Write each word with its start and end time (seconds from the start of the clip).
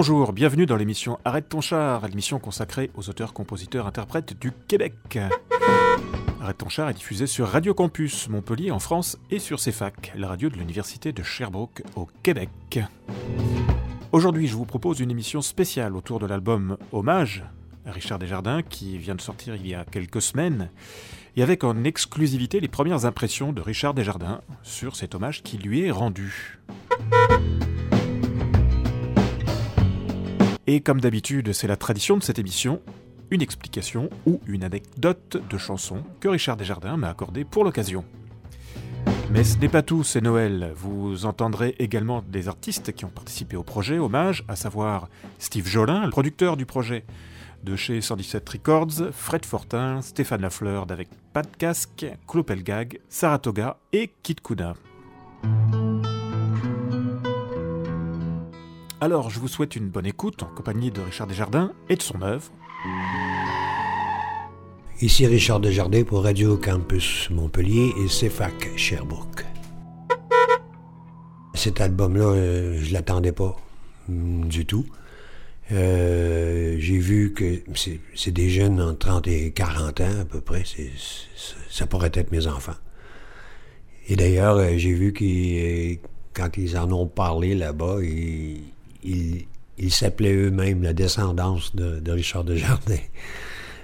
Bonjour, 0.00 0.32
bienvenue 0.32 0.64
dans 0.64 0.76
l'émission 0.76 1.18
Arrête 1.24 1.48
ton 1.48 1.60
char, 1.60 2.06
l'émission 2.06 2.38
consacrée 2.38 2.88
aux 2.94 3.10
auteurs, 3.10 3.32
compositeurs, 3.32 3.88
interprètes 3.88 4.38
du 4.40 4.52
Québec. 4.52 5.18
Arrête 6.40 6.56
ton 6.56 6.68
char 6.68 6.88
est 6.88 6.94
diffusé 6.94 7.26
sur 7.26 7.48
Radio 7.48 7.74
Campus 7.74 8.28
Montpellier 8.28 8.70
en 8.70 8.78
France 8.78 9.18
et 9.32 9.40
sur 9.40 9.58
CEFAC, 9.58 10.12
la 10.14 10.28
radio 10.28 10.50
de 10.50 10.56
l'Université 10.56 11.10
de 11.10 11.24
Sherbrooke 11.24 11.82
au 11.96 12.06
Québec. 12.22 12.78
Aujourd'hui, 14.12 14.46
je 14.46 14.54
vous 14.54 14.66
propose 14.66 15.00
une 15.00 15.10
émission 15.10 15.42
spéciale 15.42 15.96
autour 15.96 16.20
de 16.20 16.26
l'album 16.26 16.76
Hommage 16.92 17.42
Richard 17.84 18.20
Desjardins 18.20 18.62
qui 18.62 18.98
vient 18.98 19.16
de 19.16 19.20
sortir 19.20 19.56
il 19.56 19.66
y 19.66 19.74
a 19.74 19.84
quelques 19.84 20.22
semaines 20.22 20.70
et 21.34 21.42
avec 21.42 21.64
en 21.64 21.82
exclusivité 21.82 22.60
les 22.60 22.68
premières 22.68 23.04
impressions 23.04 23.52
de 23.52 23.60
Richard 23.60 23.94
Desjardins 23.94 24.42
sur 24.62 24.94
cet 24.94 25.16
hommage 25.16 25.42
qui 25.42 25.58
lui 25.58 25.86
est 25.86 25.90
rendu. 25.90 26.60
Et 30.70 30.82
comme 30.82 31.00
d'habitude, 31.00 31.54
c'est 31.54 31.66
la 31.66 31.78
tradition 31.78 32.18
de 32.18 32.22
cette 32.22 32.38
émission, 32.38 32.82
une 33.30 33.40
explication 33.40 34.10
ou 34.26 34.38
une 34.46 34.64
anecdote 34.64 35.38
de 35.48 35.56
chanson 35.56 36.02
que 36.20 36.28
Richard 36.28 36.58
Desjardins 36.58 36.98
m'a 36.98 37.08
accordée 37.08 37.46
pour 37.46 37.64
l'occasion. 37.64 38.04
Mais 39.30 39.44
ce 39.44 39.56
n'est 39.56 39.70
pas 39.70 39.80
tout, 39.80 40.04
c'est 40.04 40.20
Noël. 40.20 40.74
Vous 40.76 41.24
entendrez 41.24 41.74
également 41.78 42.22
des 42.28 42.48
artistes 42.48 42.92
qui 42.92 43.06
ont 43.06 43.10
participé 43.10 43.56
au 43.56 43.62
projet 43.62 43.98
Hommage, 43.98 44.44
à 44.46 44.56
savoir 44.56 45.08
Steve 45.38 45.66
Jolin, 45.66 46.04
le 46.04 46.10
producteur 46.10 46.58
du 46.58 46.66
projet 46.66 47.06
de 47.64 47.74
chez 47.74 48.02
117 48.02 48.46
Records, 48.46 49.10
Fred 49.12 49.46
Fortin, 49.46 50.02
Stéphane 50.02 50.42
Lafleur 50.42 50.84
d'avec 50.84 51.08
Pat 51.32 51.48
Casque, 51.56 52.04
Clopelgag, 52.26 53.00
Saratoga 53.08 53.78
et 53.94 54.10
Kid 54.22 54.42
Kuda. 54.42 54.74
Alors, 59.00 59.30
je 59.30 59.38
vous 59.38 59.46
souhaite 59.46 59.76
une 59.76 59.88
bonne 59.88 60.06
écoute 60.06 60.42
en 60.42 60.46
compagnie 60.46 60.90
de 60.90 61.00
Richard 61.00 61.28
Desjardins 61.28 61.70
et 61.88 61.94
de 61.94 62.02
son 62.02 62.20
œuvre. 62.20 62.50
Ici 65.00 65.24
Richard 65.24 65.60
Desjardins 65.60 66.02
pour 66.02 66.24
Radio 66.24 66.56
Campus 66.56 67.30
Montpellier 67.30 67.92
et 67.96 68.06
CFAC 68.06 68.76
Sherbrooke. 68.76 69.44
Cet 71.54 71.80
album-là, 71.80 72.24
euh, 72.24 72.78
je 72.82 72.92
l'attendais 72.92 73.30
pas 73.30 73.56
mm, 74.08 74.48
du 74.48 74.66
tout. 74.66 74.86
Euh, 75.70 76.74
j'ai 76.80 76.98
vu 76.98 77.32
que 77.34 77.62
c'est 78.16 78.32
des 78.32 78.50
jeunes 78.50 78.80
entre 78.80 78.98
30 78.98 79.28
et 79.28 79.52
40 79.52 80.00
ans 80.00 80.20
à 80.22 80.24
peu 80.24 80.40
près. 80.40 80.64
ça 81.70 81.86
pourrait 81.86 82.10
être 82.14 82.32
mes 82.32 82.48
enfants. 82.48 82.76
Et 84.08 84.16
d'ailleurs, 84.16 84.56
euh, 84.56 84.72
j'ai 84.76 84.92
vu 84.92 85.12
qu'ils, 85.12 86.00
quand 86.34 86.56
ils 86.56 86.76
en 86.76 86.90
ont 86.90 87.06
parlé 87.06 87.54
là-bas, 87.54 87.98
ils, 88.02 88.62
ils, 89.02 89.46
s'appelaient 89.90 90.34
eux-mêmes 90.34 90.82
la 90.82 90.92
descendance 90.92 91.74
de, 91.74 92.00
de 92.00 92.12
Richard 92.12 92.44
Desjardins. 92.44 92.96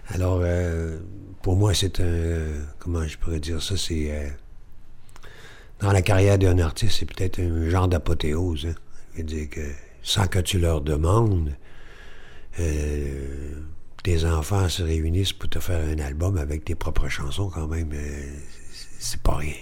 Alors, 0.09 0.41
euh, 0.43 0.99
pour 1.43 1.57
moi, 1.57 1.75
c'est 1.75 2.01
un. 2.01 2.67
Comment 2.79 3.07
je 3.07 3.17
pourrais 3.19 3.41
dire 3.41 3.63
ça? 3.63 3.77
C'est. 3.77 4.11
Euh, 4.11 4.29
dans 5.81 5.93
la 5.93 6.03
carrière 6.03 6.39
d'un 6.39 6.59
artiste, 6.59 6.99
c'est 6.99 7.07
peut-être 7.07 7.41
un 7.41 7.69
genre 7.69 7.89
d'apothéose. 7.89 8.67
Hein. 8.67 8.75
Je 9.15 9.19
veux 9.19 9.25
dire 9.25 9.51
que 9.51 9.61
sans 10.03 10.27
que 10.27 10.39
tu 10.39 10.59
leur 10.59 10.81
demandes, 10.81 11.53
euh, 12.61 13.55
tes 14.03 14.25
enfants 14.25 14.69
se 14.69 14.83
réunissent 14.83 15.33
pour 15.33 15.49
te 15.49 15.59
faire 15.59 15.81
un 15.85 15.99
album 15.99 16.37
avec 16.37 16.65
tes 16.65 16.75
propres 16.75 17.09
chansons, 17.09 17.49
quand 17.49 17.67
même, 17.67 17.91
c'est 18.99 19.21
pas 19.23 19.37
rien. 19.37 19.55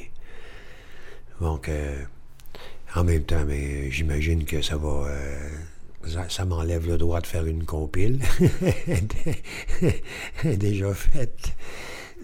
Donc, 1.41 1.71
en 2.95 3.05
même 3.05 3.25
temps, 3.25 3.45
mais 3.47 3.91
j'imagine 3.91 4.45
que 4.45 4.63
ça 4.63 4.77
va. 4.77 5.07
Euh, 5.09 5.49
ça, 6.29 6.45
m'enlève 6.45 6.87
le 6.87 6.99
droit 6.99 7.21
de 7.21 7.27
faire 7.27 7.47
une 7.47 7.65
compile. 7.65 8.21
Déjà 10.45 10.93
faite. 10.95 11.55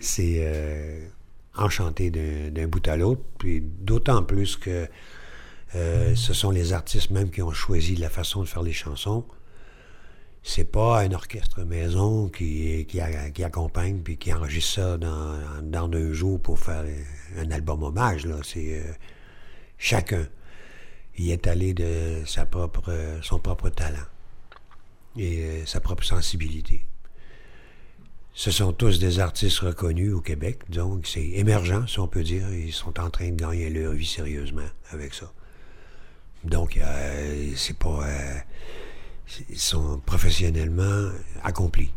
C'est 0.00 0.40
euh, 0.40 1.06
enchanté 1.56 2.10
d'un 2.10 2.66
bout 2.66 2.86
à 2.88 2.96
l'autre. 2.96 3.22
Puis 3.38 3.60
d'autant 3.60 4.22
plus 4.24 4.56
que 4.56 4.88
euh, 5.74 6.14
ce 6.16 6.34
sont 6.34 6.50
les 6.50 6.72
artistes 6.72 7.10
même 7.10 7.30
qui 7.30 7.40
ont 7.40 7.52
choisi 7.52 7.94
la 7.94 8.10
façon 8.10 8.42
de 8.42 8.48
faire 8.48 8.62
les 8.62 8.72
chansons. 8.72 9.24
C'est 10.42 10.70
pas 10.70 11.00
un 11.00 11.12
orchestre 11.12 11.62
maison 11.62 12.28
qui, 12.28 12.86
qui, 12.86 13.00
accompagne 13.42 13.98
puis 13.98 14.16
qui 14.16 14.32
enregistre 14.32 14.74
ça 14.74 14.96
dans, 14.96 15.38
dans 15.62 15.88
deux 15.88 16.12
jours 16.12 16.40
pour 16.40 16.58
faire 16.58 16.84
un 17.36 17.50
album 17.50 17.82
hommage. 17.82 18.26
C'est 18.42 18.82
chacun 19.76 20.26
il 21.18 21.30
est 21.30 21.46
allé 21.46 21.74
de 21.74 22.22
son 22.26 22.46
propre 22.46 23.68
talent 23.70 24.06
et 25.16 25.44
euh, 25.44 25.66
sa 25.66 25.80
propre 25.80 26.04
sensibilité. 26.04 26.86
Ce 28.34 28.52
sont 28.52 28.72
tous 28.72 29.00
des 29.00 29.18
artistes 29.18 29.58
reconnus 29.58 30.12
au 30.14 30.20
Québec, 30.20 30.60
donc 30.70 31.08
c'est 31.08 31.26
émergent, 31.30 31.88
si 31.88 31.98
on 31.98 32.06
peut 32.06 32.22
dire. 32.22 32.48
Ils 32.54 32.72
sont 32.72 33.00
en 33.00 33.10
train 33.10 33.30
de 33.30 33.34
gagner 33.34 33.68
leur 33.68 33.92
vie 33.94 34.06
sérieusement 34.06 34.68
avec 34.92 35.12
ça. 35.12 35.32
Donc, 36.44 36.76
euh, 36.76 37.52
c'est 37.56 37.76
pas. 37.76 38.06
Euh, 38.06 38.38
ils 39.50 39.58
sont 39.58 40.00
professionnellement 40.06 41.10
accomplis. 41.42 41.92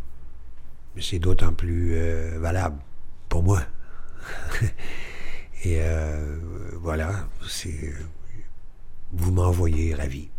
Mais 0.96 1.04
c'est 1.04 1.20
d'autant 1.20 1.54
plus 1.54 1.96
valable 2.40 2.78
pour 3.30 3.44
moi. 3.44 3.62
et 5.64 5.80
voilà, 6.82 7.30
c'est 7.48 7.94
vous 9.14 9.32
m'envoyez 9.32 9.94
ravi? 9.94 10.30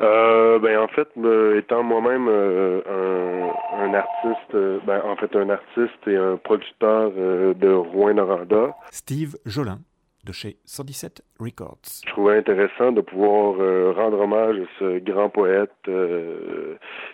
Euh, 0.00 0.58
ben 0.58 0.78
en 0.78 0.88
fait, 0.88 1.08
étant 1.56 1.82
moi-même 1.82 2.28
euh, 2.28 3.50
un, 3.78 3.94
artiste, 3.94 4.54
euh, 4.54 4.78
ben 4.86 5.00
en 5.04 5.16
fait 5.16 5.34
un 5.34 5.48
artiste 5.48 6.06
et 6.06 6.16
un 6.16 6.36
producteur 6.36 7.10
de 7.12 7.72
Rouen-Noranda. 7.72 8.74
Steve 8.90 9.36
Jolin 9.46 9.78
de 10.24 10.32
chez 10.32 10.56
117 10.64 11.22
Records. 11.38 11.78
Je 12.04 12.10
trouvais 12.10 12.36
intéressant 12.36 12.90
de 12.90 13.00
pouvoir 13.00 13.54
rendre 13.94 14.20
hommage 14.20 14.56
à 14.56 14.66
ce 14.80 14.98
grand 14.98 15.28
poète 15.28 15.70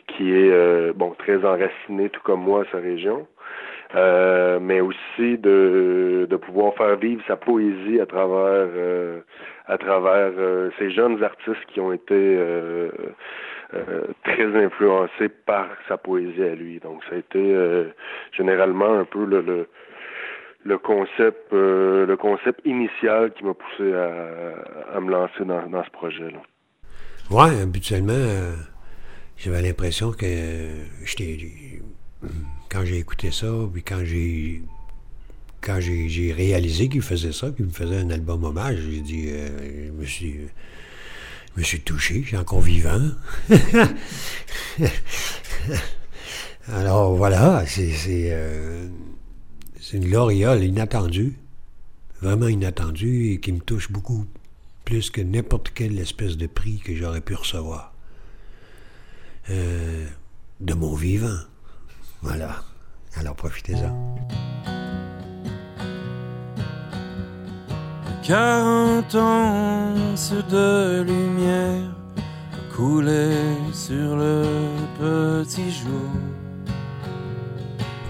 qui 0.09 0.33
est 0.33 0.93
bon 0.95 1.11
très 1.19 1.45
enraciné 1.45 2.09
tout 2.09 2.23
comme 2.25 2.41
moi 2.41 2.63
à 2.63 2.73
sa 2.73 2.79
région. 2.79 3.27
Euh, 3.95 4.59
mais 4.59 4.81
aussi 4.81 5.37
de, 5.37 6.27
de 6.29 6.37
pouvoir 6.37 6.75
faire 6.77 6.97
vivre 6.97 7.23
sa 7.27 7.37
poésie 7.37 8.01
à 8.01 8.07
travers 8.07 8.69
euh, 8.75 9.21
à 9.67 9.77
travers 9.77 10.33
euh, 10.39 10.71
ces 10.79 10.91
jeunes 10.91 11.23
artistes 11.23 11.65
qui 11.69 11.79
ont 11.79 11.93
été 11.93 12.39
très 14.25 14.65
influencés 14.65 15.29
par 15.29 15.69
sa 15.89 15.99
poésie 15.99 16.43
à 16.43 16.55
lui. 16.55 16.79
Donc 16.81 17.03
ça 17.09 17.17
a 17.17 17.19
été 17.19 17.55
généralement 18.35 18.99
un 18.99 19.05
peu 19.05 19.25
le, 19.27 19.41
le, 19.43 19.69
le 20.65 20.79
concept 20.79 21.53
le 21.53 22.17
concept 22.17 22.61
initial 22.65 23.33
qui 23.33 23.45
m'a 23.45 23.55
poussé 23.55 23.93
à, 23.93 24.97
à, 24.97 25.01
me 25.01 25.11
lancer 25.11 25.45
dans, 25.45 25.67
dans 25.69 25.85
ce 25.85 25.91
projet-là. 25.91 26.41
Ouais, 27.31 27.63
habituellement, 27.63 28.55
j'avais 29.37 29.63
l'impression 29.63 30.13
que 30.13 30.27
j'étais 31.05 31.39
quand 32.69 32.85
j'ai 32.85 32.99
écouté 32.99 33.31
ça, 33.31 33.49
puis 33.73 33.83
quand 33.83 34.05
j'ai 34.05 34.63
quand 35.63 35.81
j'ai 35.81 36.33
réalisé 36.33 36.89
qu'il 36.89 37.03
faisait 37.03 37.33
ça, 37.33 37.51
qu'il 37.53 37.67
me 37.67 37.71
faisait 37.71 37.99
un 37.99 38.11
album 38.11 38.43
hommage, 38.45 38.79
j'ai 38.81 39.01
dit, 39.01 39.27
euh, 39.29 39.87
je 39.87 39.93
me 39.93 40.05
suis, 40.05 40.41
je 41.55 41.61
me 41.61 41.65
suis 41.65 41.81
touché, 41.81 42.25
j'ai 42.27 42.37
encore 42.37 42.61
vivant. 42.61 43.11
Alors 46.69 47.15
voilà, 47.15 47.65
c'est 47.67 47.95
euh, 48.33 48.89
une 49.93 50.05
gloriole 50.05 50.65
inattendue, 50.65 51.39
vraiment 52.21 52.49
inattendue, 52.49 53.33
et 53.33 53.41
qui 53.41 53.53
me 53.53 53.61
touche 53.61 53.91
beaucoup 53.91 54.27
plus 54.85 55.11
que 55.11 55.21
n'importe 55.21 55.71
quelle 55.71 55.99
espèce 56.01 56.37
de 56.37 56.49
prix 56.49 56.79
que 56.79 56.95
j'aurais 56.97 57.21
pu 57.21 57.35
recevoir 57.35 57.95
euh, 59.51 60.07
de 60.61 60.75
mon 60.75 60.95
vivant. 60.95 61.39
Voilà. 62.23 62.63
Alors 63.17 63.35
profitez-en. 63.35 64.17
40 68.23 69.15
ans 69.17 69.95
de 70.49 71.03
lumière 71.03 71.91
coulaient 72.75 73.57
sur 73.73 74.17
le 74.17 74.45
petit 74.99 75.73
jour. 75.73 76.09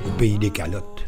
Au 0.07 0.11
pays 0.19 0.39
des 0.39 0.51
calottes. 0.51 1.05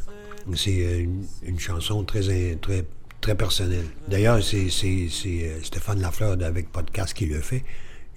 C'est 0.54 0.86
euh, 0.86 1.06
une, 1.42 1.58
chanson 1.58 2.02
très, 2.04 2.56
très, 2.56 2.84
très 3.20 3.34
personnelle. 3.34 3.86
D'ailleurs, 4.08 4.42
c'est 4.42 4.68
euh, 4.68 5.62
Stéphane 5.62 6.00
Lafleur 6.00 6.36
avec 6.42 6.72
Podcast 6.72 7.14
qui 7.14 7.26
le 7.26 7.40
fait. 7.40 7.62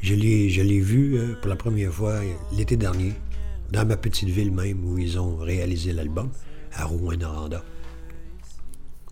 Je 0.02 0.14
l'ai 0.16 0.80
vu 0.80 1.16
euh, 1.16 1.36
pour 1.42 1.50
la 1.50 1.56
première 1.58 1.94
fois 1.94 2.22
l'été 2.54 2.78
dernier 2.78 3.14
dans 3.72 3.86
ma 3.86 3.98
petite 3.98 4.30
ville 4.30 4.52
même 4.52 4.86
où 4.86 4.98
ils 4.98 5.20
ont 5.20 5.38
réalisé 5.38 5.94
l'album, 5.94 6.30
à 6.74 6.86
Rouen-Noranda, 6.86 7.64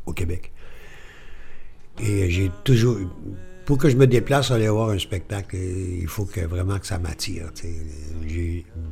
au 0.06 0.14
Québec. 0.14 0.52
Et 2.02 2.30
j'ai 2.30 2.52
toujours, 2.64 2.98
pour 3.66 3.78
que 3.78 3.90
je 3.90 3.96
me 3.96 4.06
déplace 4.06 4.52
aller 4.52 4.68
voir 4.68 4.90
un 4.90 5.00
spectacle, 5.00 5.56
il 5.56 6.08
faut 6.08 6.26
que 6.26 6.42
vraiment 6.42 6.78
que 6.78 6.88
ça 6.88 7.00
m'attire. 7.00 7.52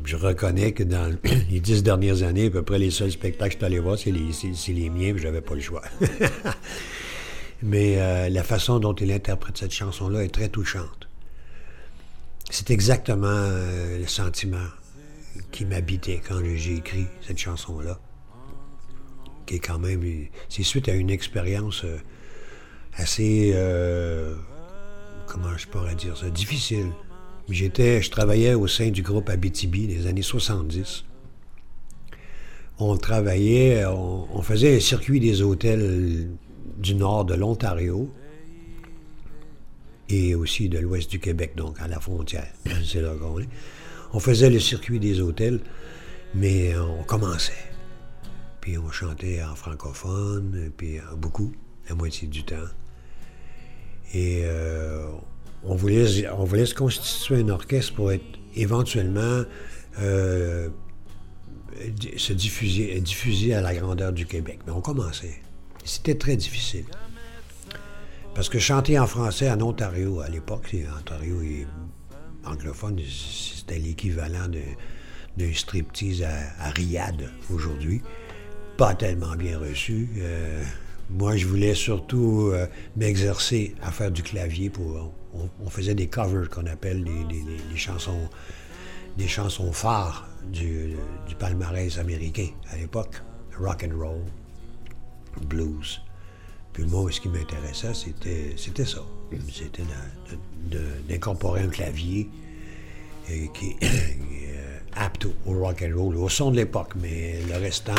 Je 0.06 0.16
reconnais 0.16 0.72
que 0.72 0.84
dans 0.84 1.14
les 1.52 1.60
dix 1.60 1.84
dernières 1.84 2.24
années, 2.24 2.48
à 2.48 2.50
peu 2.50 2.64
près 2.64 2.80
les 2.80 2.92
seuls 2.92 3.12
spectacles 3.12 3.56
que 3.56 3.60
je 3.62 3.66
suis 3.66 3.66
allé 3.66 3.80
voir, 3.80 3.98
c'est 3.98 4.12
les, 4.12 4.32
les, 4.74 4.90
miens, 4.90 5.14
je 5.18 5.24
n'avais 5.24 5.42
pas 5.42 5.56
le 5.56 5.62
choix. 5.62 5.84
Mais 7.64 7.96
euh, 7.98 8.30
la 8.30 8.44
façon 8.44 8.80
dont 8.80 8.94
il 8.94 9.12
interprète 9.12 9.58
cette 9.58 9.72
chanson-là 9.72 10.24
est 10.24 10.34
très 10.34 10.50
touchante. 10.50 11.08
C'est 12.50 12.72
exactement 12.72 13.28
euh, 13.30 14.00
le 14.00 14.08
sentiment 14.08 14.68
qui 15.52 15.66
m'habitait 15.66 16.22
quand 16.26 16.42
j'ai 16.56 16.76
écrit 16.76 17.06
cette 17.22 17.38
chanson-là. 17.38 18.00
Qui 19.46 19.56
est 19.56 19.60
quand 19.60 19.80
même. 19.80 20.02
C'est 20.50 20.64
suite 20.64 20.88
à 20.88 20.94
une 20.94 21.10
expérience 21.10 21.84
euh, 21.84 21.98
assez 22.94 23.54
comment 25.34 25.58
je 25.58 25.68
pourrais 25.68 25.96
dire 25.96 26.16
ça, 26.16 26.30
difficile. 26.30 26.92
J'étais, 27.50 28.02
je 28.02 28.12
travaillais 28.12 28.54
au 28.54 28.68
sein 28.68 28.90
du 28.90 29.02
groupe 29.02 29.30
Abitibi 29.30 29.88
des 29.88 30.08
années 30.08 30.22
70. 30.22 31.06
On 32.80 32.98
travaillait, 32.98 33.86
on, 33.86 34.42
faisait 34.42 34.78
un 34.78 34.80
circuit 34.80 35.20
des 35.20 35.42
hôtels 35.42 36.30
du 36.78 36.96
nord 36.96 37.26
de 37.26 37.34
l'Ontario 37.34 38.12
et 40.10 40.36
aussi 40.36 40.70
de 40.70 40.80
l'ouest 40.80 41.10
du 41.10 41.20
Québec, 41.20 41.54
donc 41.56 41.80
à 41.80 41.88
la 41.88 42.00
frontière. 42.00 42.52
C'est 42.86 43.02
là 43.02 43.14
qu'on 43.16 43.40
est. 43.40 43.50
On 44.14 44.20
faisait 44.20 44.50
le 44.50 44.60
circuit 44.60 45.00
des 45.00 45.22
hôtels, 45.22 45.60
mais 46.36 46.76
on 46.78 47.04
commençait. 47.04 47.52
Puis 48.62 48.78
on 48.78 48.90
chantait 48.92 49.44
en 49.44 49.56
francophone, 49.56 50.72
puis 50.78 51.00
beaucoup, 51.18 51.52
la 51.90 51.96
moitié 51.96 52.28
du 52.28 52.44
temps. 52.44 52.70
Et 54.14 54.44
euh, 54.44 55.08
on, 55.64 55.76
voulait, 55.76 56.30
on 56.30 56.44
voulait 56.44 56.68
se 56.68 56.76
constituer 56.76 57.38
un 57.38 57.50
orchestre 57.50 57.96
pour 57.96 58.12
être 58.12 58.24
éventuellement 58.56 59.44
euh, 60.00 60.70
se 62.18 62.34
diffuser, 62.34 63.00
diffuser 63.02 63.56
à 63.56 63.62
la 63.62 63.74
grandeur 63.74 64.14
du 64.14 64.26
Québec. 64.26 64.60
Mais 64.66 64.72
on 64.72 64.82
commençait. 64.82 65.42
C'était 65.84 66.16
très 66.16 66.38
difficile. 66.38 66.86
Parce 68.36 68.50
que 68.50 68.60
chanter 68.60 68.98
en 68.98 69.08
français 69.08 69.50
en 69.50 69.62
Ontario, 69.62 70.22
à 70.22 70.30
l'époque, 70.30 70.76
Ontario 71.00 71.42
est 71.42 71.68
anglophone, 72.46 73.00
c'était 73.08 73.80
l'équivalent 73.80 74.48
d'un 75.38 75.54
striptease 75.54 76.24
à, 76.24 76.32
à 76.60 76.70
Riyad 76.72 77.30
aujourd'hui. 77.50 78.02
Pas 78.78 78.96
tellement 78.96 79.36
bien 79.36 79.60
reçu. 79.60 80.10
Euh, 80.18 80.64
moi, 81.10 81.36
je 81.36 81.46
voulais 81.46 81.76
surtout 81.76 82.50
euh, 82.54 82.66
m'exercer 82.96 83.76
à 83.82 83.92
faire 83.92 84.12
du 84.12 84.24
clavier 84.24 84.70
pour. 84.70 85.14
On, 85.64 85.70
faisait 85.70 85.96
des 85.96 86.08
covers 86.08 86.48
qu'on 86.48 86.68
appelle 86.68 87.04
les, 87.04 87.78
chansons, 87.78 88.30
des 89.18 89.28
chansons 89.28 89.72
phares 89.72 90.28
du, 90.52 90.96
palmarès 91.40 91.98
américain 91.98 92.50
à 92.72 92.78
l'époque, 92.78 93.22
rock 93.60 93.84
and 93.84 93.98
roll, 93.98 94.22
blues. 95.48 96.02
Puis 96.72 96.84
moi, 96.86 97.12
ce 97.12 97.20
qui 97.20 97.30
m'intéressait, 97.30 97.94
c'était, 97.96 98.56
ça. 98.86 99.02
C'était 99.52 99.84
d'incorporer 101.08 101.62
un 101.62 101.68
clavier 101.68 102.30
euh, 103.30 103.46
qui 103.54 103.76
euh, 103.84 104.78
apte 104.96 105.26
au 105.46 105.54
rock 105.60 105.84
and 105.88 105.98
roll, 105.98 106.16
au 106.18 106.30
son 106.30 106.52
de 106.52 106.58
l'époque, 106.58 106.94
mais 107.02 107.40
le 107.50 107.58
restant 107.58 107.94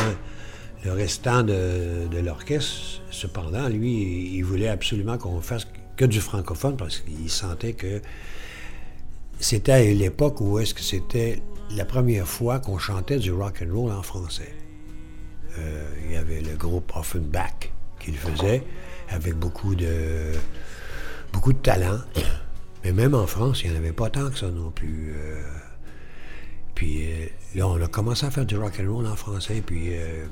le 0.85 0.93
restant 0.93 1.43
de, 1.43 2.19
l'orchestre, 2.23 3.01
cependant, 3.11 3.69
lui, 3.69 4.35
il 4.35 4.43
voulait 4.43 4.69
absolument 4.69 5.17
qu'on 5.17 5.41
fasse 5.41 5.67
que 5.97 6.05
du 6.05 6.21
francophone 6.21 6.77
parce 6.77 6.99
qu'il 6.99 7.31
sentait 7.31 7.73
que 7.73 8.03
c'était 9.41 9.73
à 9.73 9.83
l'époque 9.83 10.41
où 10.41 10.59
est-ce 10.59 10.75
que 10.75 10.83
c'était 10.83 11.41
la 11.71 11.85
première 11.85 12.29
fois 12.29 12.59
qu'on 12.59 12.79
chantait 12.79 13.19
du 13.19 13.33
rock 13.33 13.65
and 13.65 13.75
roll 13.75 13.93
en 13.93 14.03
français. 14.03 14.55
Euh, 15.59 15.89
il 16.05 16.13
y 16.13 16.17
avait 16.17 16.41
le 16.41 16.57
groupe 16.57 16.93
Offenbach 16.95 17.71
qui 18.01 18.11
le 18.11 18.19
faisait 18.19 18.63
avec 19.09 19.35
beaucoup 19.35 19.75
de 19.75 20.33
beaucoup 21.35 21.53
de 21.53 21.59
talent. 21.59 21.99
Mais 22.85 22.93
même 22.93 23.15
en 23.15 23.27
France, 23.27 23.63
il 23.63 23.71
n'y 23.71 23.77
en 23.77 23.79
avait 23.81 23.93
pas 23.93 24.09
tant 24.09 24.31
que 24.31 24.39
ça 24.39 24.49
non 24.49 24.71
plus. 24.71 25.13
Euh. 25.17 25.43
puis 26.75 27.05
euh, 27.05 27.27
là, 27.55 27.69
on 27.69 27.83
a 27.83 27.87
commencé 27.89 28.25
à 28.25 28.31
faire 28.31 28.47
du 28.47 28.57
rock 28.57 28.81
and 28.81 28.91
roll 28.91 29.07
en 29.07 29.17
français. 29.17 29.63
Puis 29.67 29.91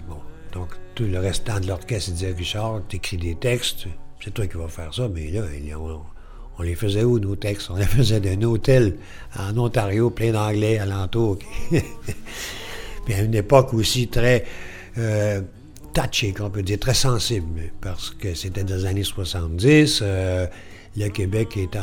bon, 0.09 0.19
donc, 0.53 0.69
tout 0.95 1.05
le 1.05 1.19
restant 1.19 1.61
de 1.61 1.67
l'orchestre 1.67 2.13
disait 2.13 2.33
Richard, 2.33 2.83
t'écris 2.89 3.17
des 3.17 3.35
textes, 3.35 3.87
c'est 4.23 4.33
toi 4.33 4.47
qui 4.47 4.57
vas 4.57 4.69
faire 4.69 4.93
ça, 4.93 5.09
mais 5.09 5.31
là, 5.31 5.43
on, 6.59 6.63
les 6.63 6.75
faisait 6.75 7.03
où, 7.03 7.19
nos 7.19 7.35
textes? 7.35 7.71
On 7.71 7.77
les 7.77 7.87
faisait 7.87 8.21
d'un 8.21 8.41
hôtel 8.43 8.97
en 9.39 9.57
Ontario, 9.57 10.11
plein 10.11 10.33
d'anglais 10.33 10.79
alentour. 10.79 11.39
Puis 11.71 13.15
à 13.15 13.23
une 13.23 13.35
époque 13.35 13.73
aussi 13.73 14.09
très 14.09 14.45
euh, 14.99 15.41
touchée, 15.95 16.33
qu'on 16.33 16.51
peut 16.51 16.63
dire, 16.63 16.79
très 16.79 16.95
sensible, 16.95 17.73
parce 17.81 18.11
que 18.11 18.35
c'était 18.35 18.63
les 18.63 18.85
années 18.85 19.03
70. 19.03 20.01
Euh, 20.03 20.47
le 20.97 21.09
Québec 21.09 21.57
étant. 21.57 21.81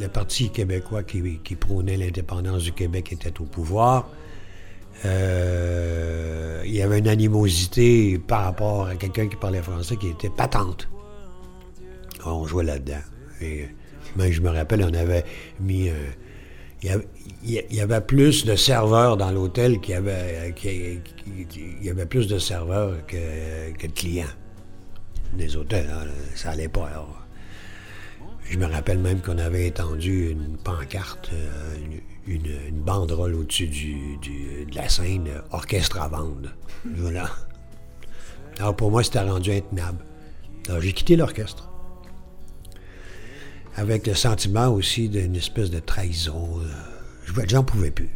Le 0.00 0.08
Parti 0.08 0.50
québécois 0.50 1.02
qui, 1.02 1.56
prônait 1.56 1.96
l'indépendance 1.96 2.64
du 2.64 2.72
Québec 2.72 3.12
était 3.12 3.40
au 3.40 3.44
pouvoir. 3.44 4.08
Euh, 5.04 6.62
il 6.64 6.74
y 6.74 6.82
avait 6.82 6.98
une 6.98 7.08
animosité 7.08 8.18
par 8.18 8.44
rapport 8.44 8.86
à 8.86 8.94
quelqu'un 8.94 9.26
qui 9.28 9.36
parlait 9.36 9.62
français 9.62 9.96
qui 9.96 10.08
était 10.08 10.30
patente. 10.30 10.88
On 12.24 12.46
jouait 12.46 12.64
là-dedans. 12.64 13.02
Et, 13.40 13.68
je 14.18 14.40
me 14.40 14.50
rappelle, 14.50 14.84
on 14.84 14.94
avait 14.94 15.24
mis. 15.60 15.88
Euh, 15.88 15.94
il, 17.44 17.62
y 17.70 17.80
avait, 17.80 18.00
plus 18.00 18.44
de 18.44 18.56
serveurs 18.56 19.16
dans 19.16 19.30
l'hôtel 19.30 19.80
qu'il 19.80 19.94
y 19.94 19.96
avait, 19.96 20.52
y 21.80 21.90
avait 21.90 22.06
plus 22.06 22.26
de 22.26 22.38
serveurs 22.38 23.06
que, 23.06 23.16
de 23.16 23.92
clients. 23.92 24.24
Des 25.32 25.56
hôtels, 25.56 25.88
hein, 25.90 26.06
ça 26.34 26.50
allait 26.50 26.68
pas. 26.68 26.90
Je 28.52 28.58
me 28.58 28.66
rappelle 28.66 28.98
même 28.98 29.22
qu'on 29.22 29.38
avait 29.38 29.68
étendu 29.68 30.28
une 30.28 30.58
pancarte, 30.58 31.30
euh, 31.32 31.74
une, 32.26 32.82
banderole 32.84 33.34
au-dessus 33.34 33.68
de 33.68 34.76
la 34.76 34.90
scène, 34.90 35.26
euh, 35.28 35.40
orchestre 35.52 35.98
à 36.02 36.08
vendre. 36.08 36.50
Voilà. 36.84 37.30
Alors 38.58 38.76
pour 38.76 38.90
moi, 38.90 39.02
c'était 39.02 39.20
rendu 39.20 39.52
intenable. 39.52 40.04
Alors 40.68 40.82
j'ai 40.82 40.92
quitté 40.92 41.16
l'orchestre. 41.16 41.70
Avec 43.76 44.06
le 44.06 44.12
sentiment 44.12 44.68
aussi 44.68 45.08
d'une 45.08 45.34
espèce 45.34 45.70
de 45.70 45.78
trahison. 45.78 46.60
Euh, 46.60 47.42
j'en 47.48 47.64
pouvais 47.64 47.90
plus. 47.90 48.10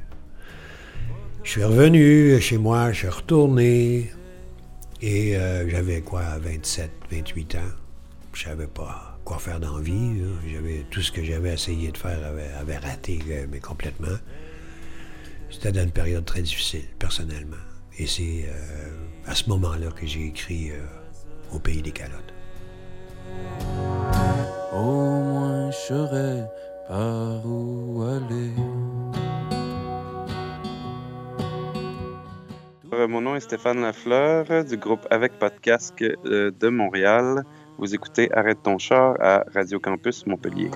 Je 1.44 1.50
suis 1.50 1.64
revenu 1.64 2.38
chez 2.42 2.58
moi, 2.58 2.92
je 2.92 2.98
suis 2.98 3.08
retourné. 3.08 4.12
Et 5.00 5.32
j'avais 5.66 6.02
quoi, 6.02 6.36
27, 6.38 6.90
28 7.10 7.54
ans? 7.54 7.58
Je 8.34 8.42
savais 8.42 8.66
pas 8.66 9.05
quoi 9.26 9.38
faire 9.38 9.60
dans 9.60 9.76
la 9.76 9.82
vie. 9.82 10.22
J'avais, 10.46 10.86
tout 10.90 11.02
ce 11.02 11.10
que 11.12 11.22
j'avais 11.22 11.52
essayé 11.52 11.90
de 11.90 11.98
faire 11.98 12.18
avait, 12.24 12.78
raté 12.78 13.18
euh, 13.28 13.46
mais 13.50 13.60
complètement. 13.60 14.16
C'était 15.50 15.72
dans 15.72 15.82
une 15.82 15.90
période 15.90 16.24
très 16.24 16.42
difficile, 16.42 16.84
personnellement. 16.98 17.64
Et 17.98 18.06
c'est 18.06 18.46
euh, 18.48 18.90
à 19.26 19.34
ce 19.34 19.50
moment-là 19.50 19.90
que 19.90 20.06
j'ai 20.06 20.26
écrit 20.26 20.70
euh, 20.70 20.78
Au 21.52 21.58
pays 21.58 21.82
des 21.82 21.90
calottes. 21.90 22.32
Au 24.72 25.20
moins 25.30 25.70
je 25.70 25.76
saurais 25.76 26.44
par 26.88 27.44
où 27.44 28.02
aller. 28.02 28.52
Mon 33.08 33.20
nom 33.20 33.34
est 33.36 33.40
Stéphane 33.40 33.82
Lafleur 33.82 34.64
du 34.64 34.76
groupe 34.76 35.06
Avec 35.10 35.38
Podcast 35.38 35.94
de 35.98 36.68
Montréal. 36.68 37.44
Vous 37.78 37.94
écoutez 37.94 38.32
Arrête 38.32 38.62
ton 38.62 38.78
char 38.78 39.16
à 39.20 39.44
Radio 39.54 39.78
Campus 39.78 40.26
Montpellier. 40.26 40.70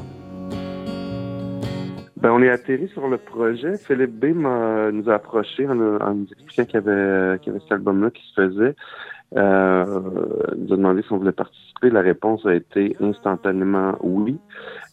Ben, 2.18 2.30
on 2.30 2.42
est 2.42 2.50
atterri 2.50 2.88
sur 2.88 3.08
le 3.08 3.16
projet. 3.16 3.78
Philippe 3.78 4.20
B 4.20 4.26
nous 4.36 5.08
a 5.08 5.14
approché 5.14 5.66
en, 5.66 5.74
nous 5.74 6.26
expliquant 6.30 6.64
qu'il 6.66 6.74
y 6.74 6.76
avait, 6.76 7.38
qu'il 7.38 7.52
y 7.52 7.56
avait 7.56 7.62
cet 7.62 7.72
album-là 7.72 8.10
qui 8.10 8.22
se 8.28 8.34
faisait. 8.34 8.74
Euh, 9.36 10.00
nous 10.58 10.72
a 10.74 10.76
demandé 10.76 11.00
si 11.00 11.10
on 11.12 11.16
voulait 11.16 11.32
participer. 11.32 11.88
La 11.88 12.02
réponse 12.02 12.44
a 12.44 12.54
été 12.54 12.94
instantanément 13.00 13.96
oui. 14.02 14.38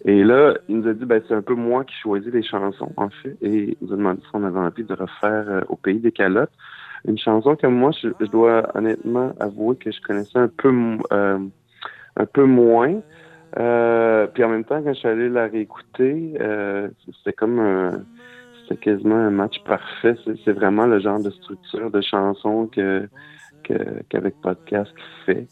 Et 0.05 0.23
là, 0.23 0.53
il 0.69 0.77
nous 0.77 0.87
a 0.87 0.93
dit, 0.93 1.03
ben, 1.03 1.21
c'est 1.27 1.33
un 1.33 1.41
peu 1.41 1.55
moi 1.55 1.83
qui 1.83 1.95
choisis 2.01 2.31
les 2.31 2.43
chansons, 2.43 2.93
en 2.95 3.09
fait. 3.09 3.35
Et 3.41 3.75
il 3.81 3.87
nous 3.87 3.93
a 3.93 3.97
demandé 3.97 4.21
si 4.21 4.29
on 4.33 4.45
avait 4.45 4.59
envie 4.59 4.85
de 4.85 4.93
refaire 4.93 5.45
euh, 5.49 5.61
Au 5.67 5.75
pays 5.75 5.99
des 5.99 6.13
calottes. 6.13 6.53
Une 7.05 7.17
chanson 7.17 7.57
que 7.57 7.67
moi, 7.67 7.91
je, 7.91 8.25
dois 8.27 8.71
honnêtement 8.75 9.33
avouer 9.41 9.75
que 9.75 9.91
je 9.91 10.01
connaissais 10.01 10.39
un 10.39 10.47
peu 10.47 10.73
euh, 11.11 11.39
un 12.17 12.25
peu 12.25 12.45
moins. 12.45 13.01
Euh, 13.57 14.27
puis 14.27 14.43
en 14.43 14.50
même 14.50 14.65
temps, 14.65 14.81
quand 14.83 14.93
je 14.93 15.00
suis 15.00 15.07
allé 15.07 15.29
la 15.29 15.47
réécouter, 15.47 16.33
euh, 16.39 16.89
c'était 17.17 17.33
comme 17.33 17.59
un, 17.59 18.03
c'était 18.62 18.81
quasiment 18.81 19.15
un 19.15 19.29
match 19.29 19.63
parfait. 19.63 20.15
C'est 20.43 20.51
vraiment 20.51 20.86
le 20.86 21.00
genre 21.00 21.21
de 21.21 21.29
structure 21.29 21.89
de 21.89 22.01
chanson 22.01 22.67
que 22.67 23.07
qu'avec 24.09 24.39
podcast 24.41 24.93
fait. 25.25 25.47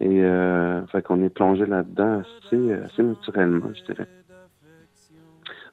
Et 0.00 0.24
euh, 0.24 0.84
fait 0.86 1.02
qu'on 1.02 1.22
est 1.22 1.28
plongé 1.28 1.64
là-dedans 1.64 2.22
assez, 2.22 2.72
assez 2.72 3.02
naturellement, 3.04 3.68
je 3.72 3.92
dirais. 3.92 4.08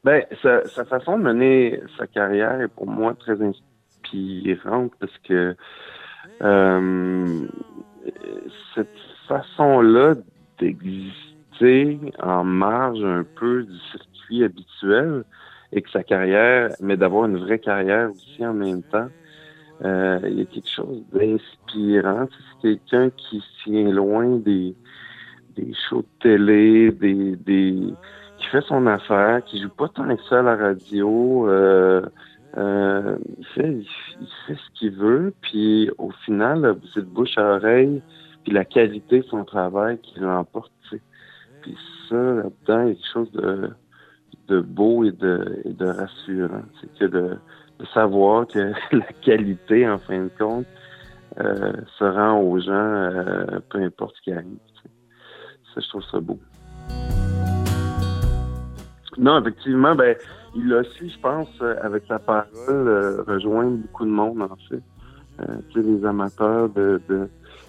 Ben, 0.04 0.24
sa, 0.42 0.64
sa, 0.66 0.86
façon 0.86 1.18
de 1.18 1.24
mener 1.24 1.82
sa 1.98 2.06
carrière 2.06 2.62
est 2.62 2.68
pour 2.68 2.88
moi 2.88 3.16
très 3.16 3.38
inspirante 3.42 4.94
parce 5.00 5.18
que 5.28 5.56
euh, 6.42 7.48
cette 8.76 8.88
façon-là 9.30 10.16
d'exister 10.60 12.00
en 12.22 12.44
marge 12.44 13.04
un 13.04 13.24
peu 13.40 13.64
du 13.64 13.78
circuit 13.92 14.44
habituel 14.44 15.24
et 15.72 15.82
que 15.82 15.90
sa 15.92 16.04
carrière, 16.04 16.72
mais 16.82 16.98
d'avoir 16.98 17.26
une 17.26 17.38
vraie 17.38 17.60
carrière 17.60 18.12
aussi 18.12 18.46
en 18.46 18.54
même 18.54 18.84
temps, 18.84 19.08
euh, 19.86 20.20
il 20.24 20.40
y 20.40 20.42
a 20.42 20.46
quelque 20.46 20.70
chose 20.70 21.04
d'inspirant. 21.14 22.28
C'est 22.62 22.62
quelqu'un 22.62 23.10
qui 23.12 23.42
tient 23.64 23.90
loin 23.90 24.38
des, 24.38 24.76
des 25.56 25.74
shows 25.88 26.02
de 26.02 26.22
télé, 26.22 26.92
des, 26.92 27.36
des 27.38 27.94
qui 28.40 28.48
fait 28.48 28.62
son 28.62 28.88
affaire, 28.88 29.44
qui 29.46 29.62
joue 29.62 29.70
pas 29.70 29.90
tant 29.90 30.16
que 30.16 30.24
ça 30.30 30.40
à 30.40 30.42
la 30.42 30.56
radio. 30.56 31.48
Euh, 31.50 32.02
euh, 32.58 33.18
il, 33.38 33.46
fait, 33.46 33.72
il, 33.72 34.28
fait 34.48 34.56
ce 34.56 34.80
qu'il 34.80 34.92
veut, 34.92 35.34
puis 35.42 35.92
au 35.98 36.10
final, 36.26 36.78
c'est 36.94 37.02
de 37.02 37.06
bouche 37.06 37.38
à 37.38 37.56
oreille, 37.56 38.02
la 38.52 38.66
qualité 38.66 39.20
de 39.20 39.26
son 39.26 39.44
travail 39.44 39.98
qui 40.00 40.20
l'emporte. 40.20 40.72
Puis 41.62 41.78
ça, 42.08 42.16
là-dedans, 42.16 42.82
il 42.84 42.88
y 42.88 42.92
a 42.92 42.96
quelque 42.96 43.14
chose 43.14 43.32
de, 43.32 43.70
de 44.48 44.62
beau 44.62 45.04
et 45.04 45.12
de, 45.12 45.62
de 45.66 45.86
rassurant. 45.86 46.64
C'est 46.80 47.00
que 47.00 47.06
de, 47.06 47.38
de, 47.80 47.86
savoir 47.94 48.48
que 48.48 48.72
la 48.96 49.14
qualité, 49.22 49.88
en 49.88 49.98
fin 49.98 50.24
de 50.24 50.32
compte, 50.38 50.66
euh, 51.40 51.74
se 51.98 52.04
rend 52.04 52.40
aux 52.42 52.60
gens, 52.60 52.72
euh, 52.74 53.60
peu 53.70 53.80
importe 53.80 54.16
ce 54.18 54.22
qui 54.22 54.32
arrive. 54.32 54.58
Ça, 55.74 55.82
je 55.82 55.90
trouve 55.90 56.04
ça 56.04 56.20
beau. 56.20 56.40
Non, 59.18 59.42
effectivement, 59.42 59.96
ben, 59.96 60.16
il 60.56 60.74
a 60.74 60.84
su, 60.84 61.10
je 61.10 61.20
pense, 61.20 61.50
euh, 61.62 61.76
avec 61.82 62.04
sa 62.08 62.20
parole, 62.20 62.48
euh, 62.70 63.24
rejoindre 63.28 63.78
beaucoup 63.78 64.06
de 64.06 64.12
monde, 64.12 64.42
en 64.42 64.56
fait. 64.70 64.82
Euh, 65.42 65.58
les 65.76 66.06
amateurs 66.06 66.70
de, 66.70 67.02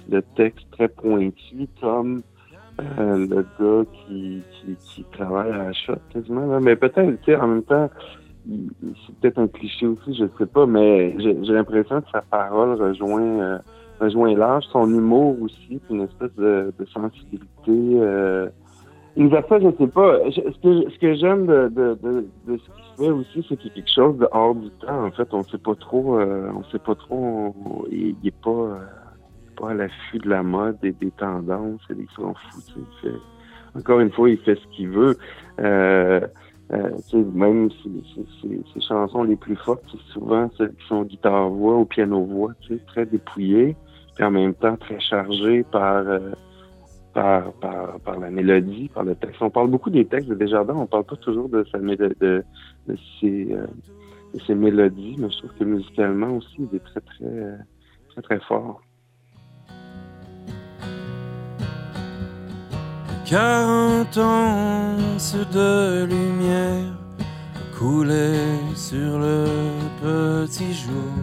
de 0.09 0.21
textes 0.37 0.67
très 0.73 0.89
pointus, 0.89 1.69
comme 1.81 2.23
euh, 2.81 3.27
le 3.27 3.47
gars 3.59 3.91
qui, 3.93 4.43
qui, 4.51 4.77
qui, 4.77 5.05
travaille 5.13 5.51
à 5.51 5.59
la 5.59 5.73
shot, 5.73 5.95
quasiment. 6.13 6.47
Là. 6.47 6.61
Mais 6.61 6.77
peut-être, 6.77 7.21
tu 7.23 7.33
sais, 7.33 7.37
en 7.37 7.49
même 7.49 7.63
temps, 7.63 7.91
c'est 8.47 9.15
peut-être 9.21 9.39
un 9.39 9.49
cliché 9.49 9.87
aussi, 9.87 10.15
je 10.15 10.25
sais 10.39 10.47
pas, 10.47 10.67
mais 10.67 11.15
j'ai 11.19 11.53
l'impression 11.53 12.01
que 12.01 12.11
sa 12.11 12.23
parole 12.23 12.81
rejoint, 12.81 13.61
rejoint 14.01 14.35
l'âge, 14.35 14.65
son 14.73 14.89
humour 14.89 15.37
aussi, 15.43 15.81
une 15.91 16.03
espèce 16.03 16.35
de, 16.37 16.73
de 16.79 16.85
sensibilité 16.87 18.01
il 19.17 19.25
nous 19.25 19.31
je 19.31 19.77
sais 19.77 19.87
pas. 19.89 20.19
ce 20.31 20.41
que, 20.41 20.91
ce 20.91 20.99
que 20.99 21.15
j'aime 21.15 21.47
de, 21.47 21.69
de, 21.69 21.99
de, 22.03 22.27
de, 22.47 22.59
ce 22.59 22.65
qu'il 22.65 22.97
fait 22.97 23.11
aussi, 23.11 23.47
c'est 23.49 23.57
qu'il 23.57 23.69
y 23.69 23.73
a 23.73 23.75
quelque 23.75 23.93
chose 23.93 24.17
de 24.19 24.29
hors 24.31 24.55
du 24.55 24.71
temps. 24.71 25.07
En 25.07 25.11
fait, 25.11 25.29
on 25.33 25.43
sait 25.45 25.59
pas 25.59 25.75
trop, 25.75 26.19
euh, 26.19 26.51
on 26.55 26.63
sait 26.71 26.79
pas 26.79 26.95
trop, 26.95 27.55
il, 27.91 28.15
il, 28.23 28.29
est 28.29 28.41
pas, 28.43 28.51
euh, 28.51 28.79
pas 29.61 29.71
à 29.71 29.75
l'affût 29.75 30.19
de 30.19 30.29
la 30.29 30.43
mode 30.43 30.79
et 30.83 30.93
des 30.93 31.11
tendances 31.13 31.81
et 31.91 31.95
des 31.95 32.07
s'en 32.17 32.35
fout. 32.35 32.65
Il 32.77 32.85
fait, 33.03 33.17
encore 33.75 34.01
une 34.01 34.11
fois, 34.11 34.31
il 34.31 34.39
fait 34.39 34.57
ce 34.57 34.77
qu'il 34.77 34.89
veut. 34.89 35.17
Euh, 35.61 36.21
euh, 36.73 36.91
même 37.35 37.69
ses, 37.83 38.81
chansons 38.81 39.25
les 39.25 39.37
plus 39.37 39.57
fortes, 39.57 39.83
c'est 39.91 40.13
souvent 40.13 40.49
celles 40.57 40.73
qui 40.75 40.87
sont 40.87 41.03
guitare-voix 41.03 41.79
ou 41.79 41.85
piano-voix, 41.85 42.53
très 42.87 43.07
dépouillées, 43.07 43.77
puis 44.15 44.25
en 44.25 44.31
même 44.31 44.55
temps 44.55 44.77
très 44.77 45.01
chargées 45.01 45.65
par 45.65 45.97
euh, 45.97 46.31
par, 47.13 47.53
par, 47.55 47.99
par 48.01 48.21
la 48.21 48.31
mélodie, 48.31 48.89
par 48.95 49.03
le 49.03 49.17
texte. 49.17 49.43
On 49.43 49.51
parle 49.51 49.69
beaucoup 49.69 49.91
des 49.91 50.05
textes 50.05 50.29
de 50.29 50.37
Desjardins, 50.37 50.77
on 50.77 50.87
parle 50.87 51.03
pas 51.03 51.17
toujours 51.17 51.49
de, 51.49 51.65
sa 51.73 51.79
de, 51.79 52.15
de, 52.21 52.45
ses, 53.21 53.49
euh, 53.53 53.67
ses 54.47 54.55
mélodies, 54.55 55.17
mais 55.19 55.29
je 55.29 55.39
trouve 55.39 55.51
que 55.59 55.65
musicalement 55.65 56.37
aussi, 56.37 56.69
il 56.71 56.77
est 56.77 56.85
très, 56.85 57.01
très, 57.01 57.59
très, 58.11 58.23
très 58.23 58.41
fort. 58.47 58.81
40 63.31 64.19
ans 64.19 64.97
de 65.53 66.05
lumière 66.05 66.93
coulaient 67.79 68.59
sur 68.75 69.21
le 69.21 69.47
petit 70.03 70.75
jour. 70.75 71.15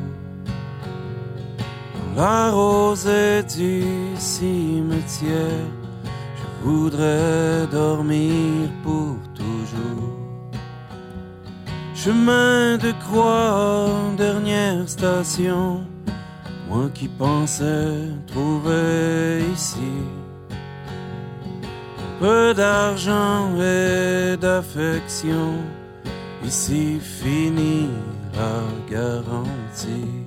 La 2.16 2.52
rosée 2.52 3.44
du 3.44 3.84
cimetière 4.18 5.68
voudrais 6.64 7.68
dormir 7.70 8.70
pour 8.84 9.18
toujours. 9.36 10.16
Chemin 11.94 12.78
de 12.78 12.94
croix, 13.04 13.90
dernière 14.16 14.88
station, 14.88 15.82
moi 16.70 16.90
qui 16.94 17.10
pensais 17.10 17.98
trouver 18.28 19.44
ici 19.54 19.92
peu 22.20 22.54
d'argent 22.54 23.50
et 23.60 24.38
d'affection, 24.38 25.54
ici 26.44 27.00
finit 27.00 27.90
la 28.36 28.62
garantie. 28.90 30.24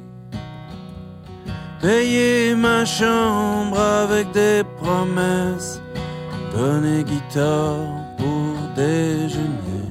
Payer 1.81 2.55
ma 2.55 2.85
chambre 2.85 3.79
avec 3.81 4.31
des 4.33 4.63
promesses 4.81 5.81
Donner 6.53 7.05
guitare 7.05 7.77
pour 8.19 8.57
déjeuner. 8.75 9.87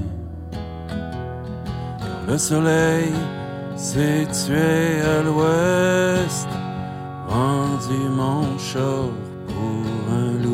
Le 2.27 2.37
soleil 2.37 3.13
s'est 3.77 4.27
tué 4.27 5.01
à 5.01 5.23
l'ouest, 5.23 6.49
vendu 7.27 8.09
mon 8.09 8.57
char 8.57 9.09
pour 9.47 10.13
un. 10.13 10.48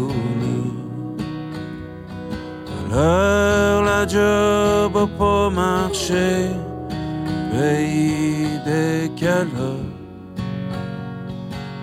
Alors 2.92 3.84
la 3.84 4.08
job 4.08 4.96
a 4.96 5.08
pas 5.18 5.50
marché, 5.50 6.50
pays 7.52 8.60
des 8.66 9.12
calottes. 9.16 9.96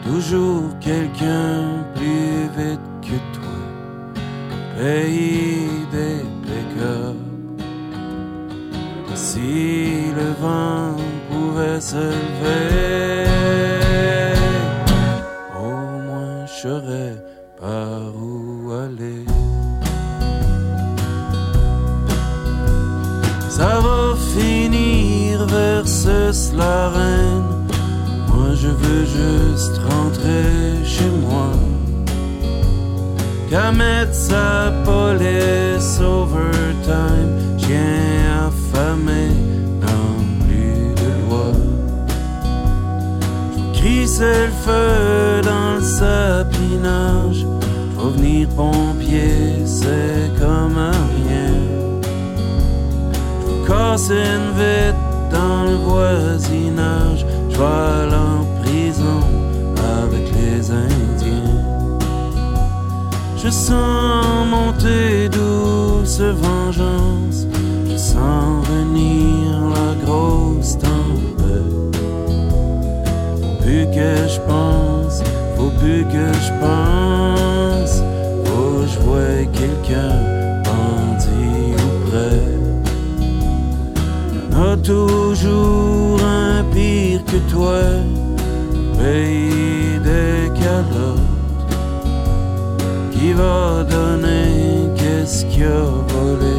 Toujours 0.04 0.78
quelqu'un 0.80 1.85
plus 1.94 2.49
vite 2.56 2.80
que 3.02 3.16
toi 3.35 3.42
pays 4.76 5.87
des 5.92 6.23
pick 6.42 6.73
Si 9.14 10.12
le 10.18 10.28
vent 10.42 10.97
pouvait 11.30 11.80
se 11.80 11.97
lever, 11.97 13.26
au 15.56 15.75
moins 16.06 16.47
je 16.47 16.52
saurais 16.62 17.16
par 17.61 18.02
où 18.16 18.73
aller. 18.73 19.31
Finir 25.84 26.32
vers 26.32 26.34
ce 26.34 26.56
la 26.56 26.90
reine. 26.90 27.42
Moi 28.28 28.54
je 28.54 28.68
veux 28.68 29.04
juste 29.04 29.80
rentrer 29.90 30.84
chez 30.84 31.10
moi 31.26 31.52
qu'à 33.50 33.72
mettre 33.72 34.14
sa 34.14 34.72
police 34.84 36.00
overtime, 36.00 37.58
chien 37.58 38.46
affamé, 38.46 39.28
non 39.80 40.14
plus 40.40 40.94
de 41.02 41.10
loi. 41.28 41.52
c'est 44.06 44.46
le 44.46 44.52
feu 44.64 45.40
dans 45.42 45.74
le 45.76 45.82
sapinage, 45.82 47.46
faut 47.96 48.10
venir 48.10 48.48
pompier, 48.56 49.66
c'est 49.66 50.30
comme 50.38 50.78
un 50.78 51.02
rien. 51.16 51.52
Casser 53.66 54.14
une 54.14 54.52
dans 54.56 55.01
voisinage, 55.74 57.26
je 57.50 57.56
vais 57.56 58.14
en 58.14 58.44
prison 58.62 59.20
avec 60.00 60.24
les 60.34 60.70
Indiens. 60.70 61.62
Je 63.42 63.50
sens 63.50 64.46
monter 64.48 65.28
douce 65.28 66.20
vengeance. 66.20 67.46
Je 67.90 67.96
sens 67.96 68.64
venir 68.68 69.60
la 69.74 70.06
grosse 70.06 70.78
tempête. 70.78 71.96
Faut 73.40 73.62
plus 73.62 73.86
que 73.86 74.28
je 74.28 74.40
pense, 74.46 75.22
faut 75.56 75.72
plus 75.80 76.04
que 76.04 76.32
je 76.46 76.52
pense. 76.60 78.02
Faut 78.44 78.82
que 78.82 78.86
je 78.86 78.98
vois 79.00 79.44
quelqu'un 79.52 80.31
toujours 84.82 86.20
un 86.24 86.64
pire 86.72 87.24
que 87.24 87.38
toi, 87.52 87.82
pays 88.98 89.98
des 90.08 90.50
calottes, 90.60 91.20
qui 93.12 93.32
va 93.32 93.84
donner 93.84 94.88
qu'est-ce 94.96 95.44
qui 95.46 95.62
a 95.62 95.84
volé, 96.14 96.58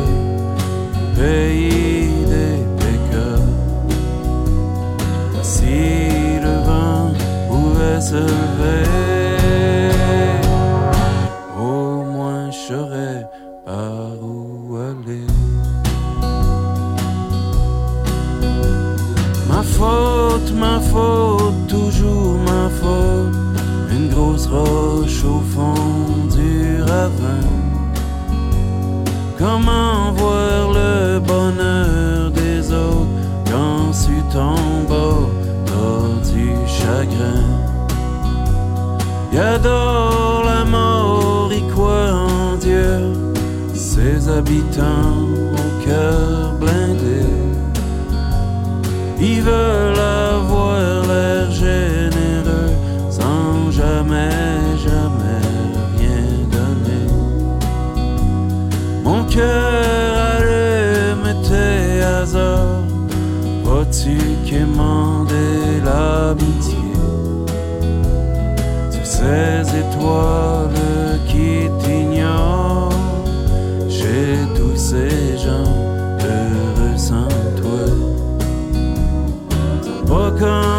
pays 1.16 2.26
des 2.34 2.60
pécats. 2.82 3.50
Si 5.42 6.40
le 6.46 6.56
vent 6.68 7.12
pouvait 7.50 8.02
se 8.02 8.16
lever, 8.16 8.93
faute, 20.94 21.68
toujours 21.68 22.38
ma 22.50 22.70
faute. 22.80 23.36
Une 23.92 24.10
grosse 24.10 24.48
roche 24.48 25.24
au 25.24 25.42
fond 25.54 26.28
du 26.36 26.82
ravin. 26.82 27.48
Comment 29.38 30.12
voir 30.16 30.72
le 30.80 31.20
bonheur 31.20 32.32
des 32.32 32.72
autres 32.72 33.14
quand 33.52 33.86
tu 34.06 34.16
tombes 34.32 35.30
dans 35.72 36.10
du 36.32 36.48
chagrin? 36.78 37.44
Il 39.32 39.40
adore 39.40 40.44
la 40.46 40.64
mort, 40.64 41.50
il 41.52 41.68
croit 41.74 42.14
en 42.14 42.56
Dieu, 42.58 42.94
ses 43.74 44.30
habitants 44.30 45.23
vois-tu 64.04 64.18
quémander 64.50 65.82
l'amitié? 65.84 66.78
Sur 68.92 69.06
ces 69.06 69.62
étoiles 69.78 71.20
qui 71.28 71.70
t'ignorent, 71.80 72.92
chez 73.90 74.38
tous 74.56 74.76
ces 74.76 75.38
gens 75.38 75.74
heureux 76.20 76.98
sans 76.98 77.28
toi 80.08 80.73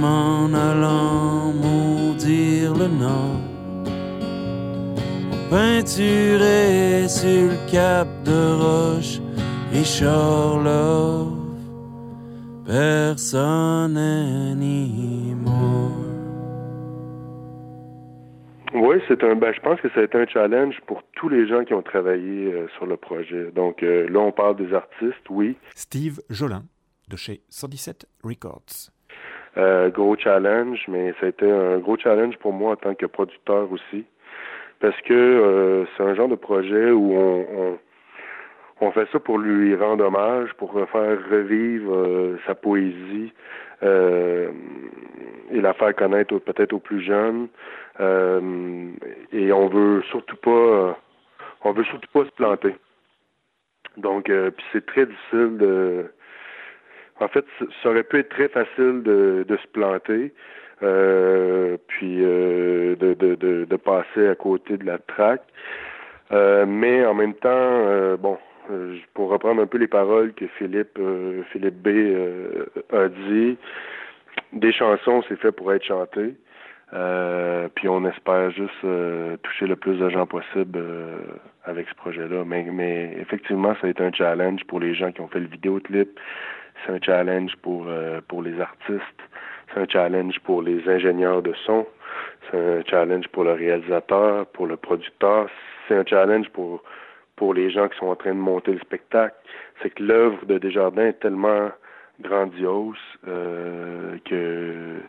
m'en 0.00 0.52
allant 0.54 1.52
maudire 1.52 2.72
le 2.74 2.88
nord. 2.88 3.40
Peinturé 5.50 7.06
sur 7.08 7.50
le 7.52 7.70
cap 7.70 8.08
de 8.24 8.40
roche, 8.64 9.20
Richard 9.72 10.62
Love, 10.62 11.36
personne 12.64 13.96
anymore. 13.96 15.90
Oui, 18.72 18.96
c'est 19.08 19.22
un. 19.24 19.34
Ben, 19.34 19.52
je 19.52 19.60
pense 19.60 19.80
que 19.80 19.90
ça 19.90 20.00
a 20.00 20.04
été 20.04 20.16
un 20.16 20.26
challenge 20.26 20.76
pour 20.86 21.02
tous 21.16 21.28
les 21.28 21.46
gens 21.48 21.64
qui 21.64 21.74
ont 21.74 21.82
travaillé 21.82 22.52
euh, 22.52 22.68
sur 22.76 22.86
le 22.86 22.96
projet. 22.96 23.50
Donc 23.52 23.82
euh, 23.82 24.08
là, 24.08 24.20
on 24.20 24.32
parle 24.32 24.56
des 24.56 24.72
artistes, 24.72 25.28
oui. 25.28 25.56
Steve 25.74 26.20
Jolin, 26.30 26.62
de 27.08 27.16
chez 27.16 27.42
117 27.50 28.06
Records. 28.22 28.92
Euh, 29.56 29.90
gros 29.90 30.16
challenge, 30.16 30.84
mais 30.88 31.12
ça 31.18 31.26
a 31.26 31.28
été 31.30 31.50
un 31.50 31.78
gros 31.78 31.96
challenge 31.96 32.36
pour 32.38 32.52
moi 32.52 32.72
en 32.72 32.76
tant 32.76 32.94
que 32.94 33.06
producteur 33.06 33.70
aussi. 33.72 34.04
Parce 34.80 34.98
que 35.02 35.12
euh, 35.12 35.84
c'est 35.96 36.02
un 36.02 36.14
genre 36.14 36.28
de 36.28 36.36
projet 36.36 36.90
où 36.90 37.12
on, 37.14 37.46
on, 37.56 37.78
on, 38.80 38.90
fait 38.92 39.08
ça 39.12 39.18
pour 39.18 39.38
lui 39.38 39.74
rendre 39.74 40.04
hommage, 40.04 40.52
pour 40.54 40.72
faire 40.72 41.18
revivre 41.30 41.94
euh, 41.94 42.38
sa 42.46 42.54
poésie 42.54 43.32
et 43.82 45.60
la 45.60 45.72
faire 45.72 45.96
connaître 45.96 46.36
peut-être 46.38 46.74
aux 46.74 46.80
plus 46.80 47.00
jeunes. 47.00 47.48
et 47.98 49.52
on 49.52 49.68
veut 49.68 50.02
surtout 50.10 50.36
pas 50.36 50.96
on 51.62 51.72
veut 51.72 51.84
surtout 51.84 52.08
pas 52.12 52.24
se 52.24 52.30
planter. 52.30 52.74
Donc, 53.96 54.30
euh, 54.30 54.50
puis 54.50 54.64
c'est 54.72 54.86
très 54.86 55.06
difficile 55.06 55.58
de. 55.58 56.12
En 57.20 57.28
fait, 57.28 57.44
ça 57.82 57.90
aurait 57.90 58.02
pu 58.02 58.18
être 58.18 58.30
très 58.30 58.48
facile 58.48 59.02
de, 59.02 59.44
de 59.46 59.56
se 59.56 59.66
planter, 59.68 60.32
euh, 60.82 61.76
puis 61.86 62.24
euh, 62.24 62.96
de, 62.96 63.14
de, 63.14 63.34
de, 63.64 63.76
passer 63.76 64.28
à 64.28 64.34
côté 64.34 64.76
de 64.76 64.86
la 64.86 64.98
traque. 64.98 65.46
mais 66.30 67.04
en 67.04 67.14
même 67.14 67.34
temps, 67.34 68.16
bon, 68.18 68.38
pour 69.14 69.30
reprendre 69.30 69.62
un 69.62 69.66
peu 69.66 69.78
les 69.78 69.88
paroles 69.88 70.32
que 70.32 70.46
Philippe 70.46 70.98
Philippe 71.52 71.82
B 71.82 71.88
a 72.92 73.08
dit, 73.08 73.58
des 74.52 74.72
chansons, 74.72 75.22
c'est 75.28 75.38
fait 75.38 75.52
pour 75.52 75.72
être 75.72 75.84
chantées. 75.84 76.34
Euh, 76.92 77.68
puis 77.74 77.88
on 77.88 78.04
espère 78.04 78.50
juste 78.50 78.72
euh, 78.84 79.36
toucher 79.44 79.66
le 79.66 79.76
plus 79.76 79.96
de 79.96 80.08
gens 80.10 80.26
possible 80.26 80.76
euh, 80.76 81.18
avec 81.64 81.88
ce 81.88 81.94
projet-là. 81.94 82.44
Mais, 82.44 82.64
mais 82.64 83.16
effectivement, 83.20 83.74
ça 83.80 83.86
a 83.86 83.90
été 83.90 84.02
un 84.02 84.12
challenge 84.12 84.64
pour 84.64 84.80
les 84.80 84.94
gens 84.94 85.12
qui 85.12 85.20
ont 85.20 85.28
fait 85.28 85.40
le 85.40 85.46
vidéoclip. 85.46 86.18
C'est 86.84 86.92
un 86.92 87.00
challenge 87.00 87.56
pour 87.56 87.86
pour 88.28 88.42
les 88.42 88.60
artistes. 88.60 89.20
C'est 89.72 89.80
un 89.80 89.88
challenge 89.88 90.38
pour 90.40 90.62
les 90.62 90.88
ingénieurs 90.88 91.42
de 91.42 91.52
son. 91.66 91.86
C'est 92.50 92.58
un 92.58 92.82
challenge 92.84 93.28
pour 93.28 93.44
le 93.44 93.52
réalisateur, 93.52 94.46
pour 94.46 94.66
le 94.66 94.76
producteur. 94.76 95.48
C'est 95.86 95.96
un 95.96 96.04
challenge 96.04 96.48
pour 96.50 96.82
pour 97.36 97.54
les 97.54 97.70
gens 97.70 97.88
qui 97.88 97.98
sont 97.98 98.06
en 98.06 98.16
train 98.16 98.34
de 98.34 98.40
monter 98.40 98.72
le 98.72 98.80
spectacle. 98.80 99.36
C'est 99.82 99.90
que 99.90 100.02
l'œuvre 100.02 100.44
de 100.46 100.58
Desjardins 100.58 101.06
est 101.06 101.20
tellement 101.20 101.70
grandiose 102.20 102.98
que 103.24 105.00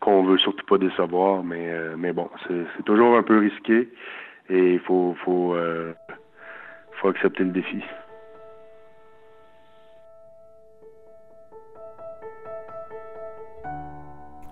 qu'on 0.00 0.22
veut 0.24 0.38
surtout 0.38 0.64
pas 0.66 0.78
décevoir, 0.78 1.44
mais 1.44 1.68
euh, 1.68 1.94
mais 1.96 2.12
bon, 2.12 2.28
c'est 2.48 2.84
toujours 2.84 3.16
un 3.16 3.22
peu 3.22 3.38
risqué 3.38 3.88
et 4.48 4.72
il 4.74 4.80
faut 4.80 5.14
faut 5.24 5.54
euh, 5.54 5.92
faut 6.92 7.08
accepter 7.08 7.44
le 7.44 7.50
défi. 7.50 7.82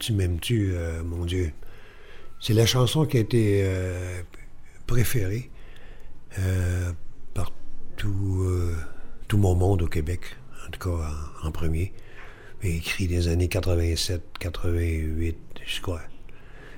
Tu 0.09 0.15
m'aimes-tu, 0.15 0.71
euh, 0.73 1.05
mon 1.05 1.27
Dieu? 1.27 1.53
C'est 2.41 2.55
la 2.55 2.65
chanson 2.65 3.05
qui 3.05 3.19
a 3.19 3.21
été 3.21 3.61
euh, 3.63 4.23
préférée 4.87 5.51
euh, 6.39 6.93
par 7.35 7.53
tout, 7.99 8.43
tout 9.29 9.37
mon 9.37 9.55
monde 9.55 9.83
au 9.83 9.87
Québec, 9.87 10.21
en 10.67 10.71
tout 10.71 10.81
cas 10.81 11.11
en, 11.43 11.49
en 11.49 11.53
premier 11.53 11.93
écrit 12.63 13.07
des 13.07 13.29
années 13.29 13.49
87, 13.49 14.23
88, 14.41 15.37
je 15.67 15.81
crois. 15.83 16.01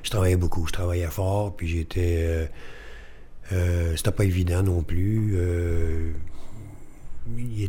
Je 0.02 0.10
travaillais 0.10 0.34
beaucoup, 0.36 0.66
je 0.66 0.72
travaillais 0.72 1.06
fort, 1.06 1.54
puis 1.54 1.68
j'étais... 1.68 2.50
C'était 3.48 4.10
pas 4.10 4.24
évident 4.24 4.64
non 4.64 4.82
plus. 4.82 5.38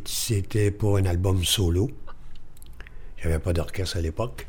C'était 0.06 0.72
pour 0.72 0.98
un 0.98 1.06
album 1.06 1.46
solo. 1.46 1.92
J'avais 3.18 3.38
pas 3.38 3.54
d'orchestre 3.54 3.98
à 3.98 4.02
l'époque. 4.02 4.48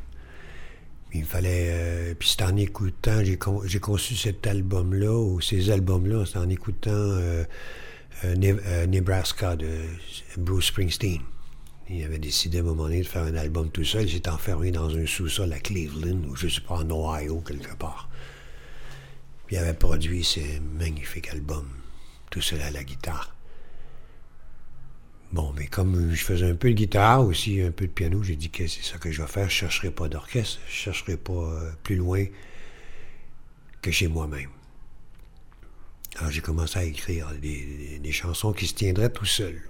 Il 1.15 1.25
fallait... 1.25 1.69
Euh, 1.71 2.15
puis 2.19 2.31
c'était 2.31 2.45
en 2.45 2.57
écoutant... 2.57 3.23
J'ai, 3.23 3.37
con, 3.37 3.63
j'ai 3.65 3.81
conçu 3.81 4.17
cet 4.17 4.47
album-là, 4.47 5.13
ou 5.13 5.41
ces 5.41 5.71
albums-là, 5.71 6.25
c'était 6.25 6.39
en 6.39 6.49
écoutant 6.49 6.91
euh, 6.91 7.45
euh, 8.25 8.87
Nebraska 8.87 9.57
de 9.57 9.71
Bruce 10.39 10.67
Springsteen. 10.67 11.21
Il 11.91 12.05
avait 12.05 12.19
décidé 12.19 12.59
à 12.59 12.61
un 12.63 12.65
moment 12.65 12.85
donné 12.85 13.03
de 13.03 13.07
faire 13.07 13.25
un 13.25 13.35
album 13.35 13.71
tout 13.71 13.85
seul. 13.85 14.05
Il 14.05 14.13
s'est 14.13 14.29
enfermé 14.29 14.71
dans 14.71 14.97
un 14.97 15.05
sous-sol 15.05 15.53
à 15.53 15.59
Cleveland, 15.59 16.23
ou 16.29 16.37
je 16.37 16.49
sais 16.49 16.63
pas, 16.63 16.77
en 16.77 16.91
Ohio, 16.91 17.41
quelque 17.41 17.75
part. 17.75 18.09
Puis 19.47 19.57
il 19.57 19.59
avait 19.59 19.75
produit 19.75 20.25
ces 20.25 20.61
magnifiques 20.61 21.29
albums, 21.29 21.69
tout 22.31 22.41
seul 22.41 22.63
à 22.63 22.71
la 22.71 22.85
guitare. 22.85 23.35
Bon, 25.33 25.51
mais 25.57 25.67
comme 25.67 26.13
je 26.13 26.23
faisais 26.23 26.51
un 26.51 26.55
peu 26.55 26.69
de 26.69 26.75
guitare, 26.75 27.25
aussi 27.25 27.63
un 27.63 27.71
peu 27.71 27.87
de 27.87 27.93
piano, 27.93 28.23
j'ai 28.23 28.37
dit 28.37 28.51
que 28.51 28.67
c'est 28.67 28.83
ça 28.83 28.99
que 28.99 29.11
je 29.11 29.23
vais 29.23 29.29
faire? 29.29 29.49
Je 29.49 29.55
chercherai 29.55 29.91
pas 29.91 30.07
d'orchestre, 30.07 30.61
je 30.69 30.73
chercherai 30.73 31.17
pas 31.17 31.33
euh, 31.33 31.71
plus 31.83 31.97
loin 31.97 32.27
que 33.81 33.91
chez 33.91 34.09
moi-même. 34.09 34.51
Alors 36.19 36.31
j'ai 36.31 36.43
commencé 36.43 36.79
à 36.79 36.85
écrire 36.85 37.33
des, 37.41 38.13
chansons 38.13 38.53
qui 38.53 38.67
se 38.67 38.75
tiendraient 38.75 39.11
tout 39.11 39.25
seuls, 39.25 39.63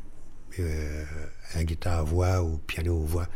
euh, 0.59 1.05
à 1.55 1.63
guitare-voix 1.63 2.43
ou 2.43 2.59
piano-voix. 2.59 3.29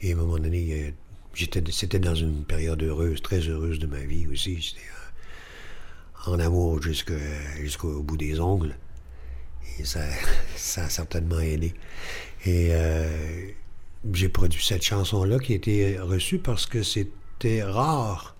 Et 0.00 0.10
à 0.10 0.16
un 0.16 0.18
moment 0.18 0.38
donné, 0.38 0.72
euh, 0.72 0.90
j'étais, 1.34 1.62
c'était 1.70 2.00
dans 2.00 2.16
une 2.16 2.44
période 2.44 2.82
heureuse, 2.82 3.22
très 3.22 3.42
heureuse 3.48 3.78
de 3.78 3.86
ma 3.86 4.00
vie 4.00 4.26
aussi. 4.26 4.60
J'étais 4.60 4.80
en 6.26 6.40
amour 6.40 6.82
jusqu'au 6.82 8.02
bout 8.02 8.16
des 8.16 8.40
ongles. 8.40 8.74
Ça, 9.84 10.84
a 10.84 10.88
certainement 10.88 11.40
aidé. 11.40 11.74
Et 12.44 12.68
euh, 12.70 13.50
j'ai 14.12 14.28
produit 14.28 14.62
cette 14.62 14.82
chanson-là 14.82 15.38
qui 15.38 15.52
a 15.52 15.56
été 15.56 15.98
reçue 15.98 16.38
parce 16.38 16.66
que 16.66 16.82
c'était 16.82 17.62
rare. 17.62 18.36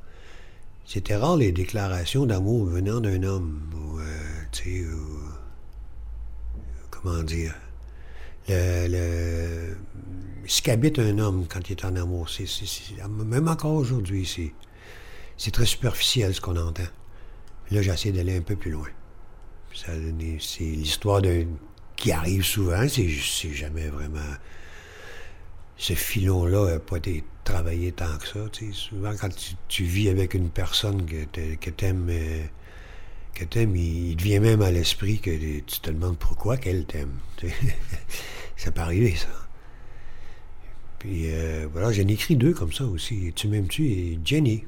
C'était 0.86 1.16
rare 1.16 1.36
les 1.36 1.52
déclarations 1.52 2.26
d'amour 2.26 2.66
venant 2.66 3.00
d'un 3.00 3.22
homme. 3.22 3.70
Ou, 3.74 4.00
euh, 4.00 4.84
comment 6.90 7.22
dire. 7.22 7.54
Ce 8.48 9.76
qu'habite 10.62 10.98
un 10.98 11.18
homme 11.18 11.46
quand 11.48 11.68
il 11.68 11.72
est 11.72 11.84
en 11.84 11.94
amour, 11.94 12.28
même 13.08 13.48
encore 13.48 13.74
aujourd'hui, 13.74 14.52
c'est 15.36 15.50
très 15.52 15.66
superficiel 15.66 16.34
ce 16.34 16.40
qu'on 16.40 16.56
entend. 16.56 16.88
Là, 17.70 17.82
j'essaie 17.82 18.10
d'aller 18.10 18.36
un 18.36 18.42
peu 18.42 18.56
plus 18.56 18.72
loin. 18.72 18.88
C'est 19.72 20.64
l'histoire 20.64 21.22
d'un 21.22 21.46
qui 21.96 22.12
arrive 22.12 22.44
souvent, 22.44 22.86
c'est 22.88 23.52
jamais 23.52 23.88
vraiment. 23.88 24.20
Ce 25.76 25.94
filon-là 25.94 26.72
n'a 26.72 26.78
pas 26.78 26.96
été 26.96 27.24
travaillé 27.44 27.92
tant 27.92 28.18
que 28.18 28.26
ça. 28.26 28.40
Souvent, 28.72 29.12
quand 29.18 29.30
tu, 29.68 29.84
vis 29.84 30.08
avec 30.08 30.34
une 30.34 30.50
personne 30.50 31.06
que, 31.06 31.70
t'aimes, 31.70 32.08
euh, 32.10 32.44
que 33.34 33.44
t'aimes, 33.44 33.76
il, 33.76 34.16
te 34.16 34.22
vient 34.22 34.40
même 34.40 34.62
à 34.62 34.70
l'esprit 34.70 35.20
que 35.20 35.30
tu 35.30 35.80
te 35.80 35.90
demandes 35.90 36.18
pourquoi 36.18 36.56
qu'elle 36.56 36.84
t'aime. 36.84 37.18
ça 38.56 38.70
peut 38.70 38.80
arriver, 38.80 39.14
ça. 39.14 39.28
Puis 40.98 41.32
euh, 41.32 41.66
voilà, 41.72 41.92
j'en 41.92 42.06
ai 42.06 42.12
écrit 42.12 42.36
deux 42.36 42.52
comme 42.52 42.72
ça 42.72 42.84
aussi. 42.84 43.32
Tu 43.34 43.48
m'aimes-tu? 43.48 43.86
Et 43.86 44.18
Jenny, 44.22 44.64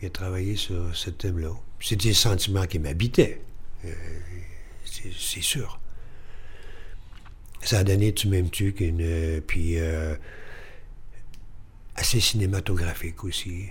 qui 0.00 0.06
a 0.06 0.10
travaillé 0.10 0.56
sur 0.56 0.94
ce 0.94 1.10
thème-là. 1.10 1.50
C'est 1.80 1.96
des 1.96 2.12
sentiments 2.12 2.66
qui 2.66 2.80
m'habitaient. 2.80 3.40
Euh, 3.84 3.94
c'est 4.84 5.42
sûr. 5.42 5.80
Ça 7.62 7.78
a 7.78 7.84
donné 7.84 8.14
Tu 8.14 8.28
m'aimes-tu, 8.28 8.72
puis 9.46 9.78
euh, 9.78 10.16
assez 11.94 12.20
cinématographique 12.20 13.22
aussi. 13.24 13.68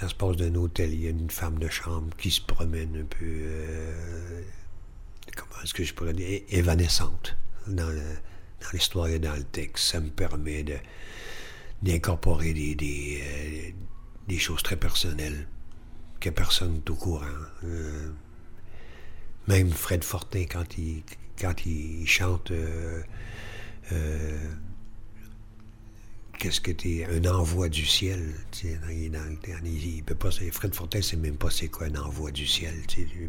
Ça 0.00 0.08
se 0.08 0.14
passe 0.14 0.36
d'un 0.36 0.54
hôtel, 0.54 0.94
il 0.94 1.00
y 1.02 1.06
a 1.08 1.10
une 1.10 1.30
femme 1.30 1.58
de 1.58 1.68
chambre 1.68 2.16
qui 2.16 2.30
se 2.30 2.40
promène 2.40 2.96
un 2.96 3.04
peu, 3.04 3.24
euh, 3.24 4.42
comment 5.36 5.62
est-ce 5.62 5.74
que 5.74 5.84
je 5.84 5.92
pourrais 5.92 6.14
dire, 6.14 6.40
évanescente 6.50 7.36
dans, 7.66 7.92
l'histoire 8.72 9.08
et 9.08 9.18
dans 9.18 9.34
le 9.34 9.42
texte. 9.42 9.84
Ça 9.84 10.00
me 10.00 10.08
permet 10.08 10.64
d'incorporer 11.82 12.54
des, 12.54 13.74
choses 14.38 14.62
très 14.62 14.76
personnelles 14.76 15.48
que 16.20 16.30
personne 16.30 16.74
n'est 16.74 16.90
au 16.90 16.94
courant. 16.94 17.26
Euh, 17.64 18.10
même 19.48 19.70
Fred 19.70 20.04
Fortin, 20.04 20.44
quand 20.44 20.76
il, 20.78 21.02
quand 21.40 21.66
il 21.66 22.06
chante 22.06 22.50
euh, 22.50 23.02
euh, 23.92 24.38
Qu'est-ce 26.38 26.60
que 26.60 26.70
t'es 26.70 27.04
un 27.10 27.24
envoi 27.34 27.68
du 27.68 27.84
ciel 27.84 28.32
il, 28.62 30.04
peut 30.04 30.14
pas 30.14 30.30
Fred 30.30 30.72
Fortin 30.72 31.02
sait 31.02 31.16
même 31.16 31.36
pas 31.36 31.50
c'est 31.50 31.66
quoi 31.66 31.88
un 31.88 31.96
envoi 31.96 32.30
du 32.30 32.46
ciel 32.46 32.74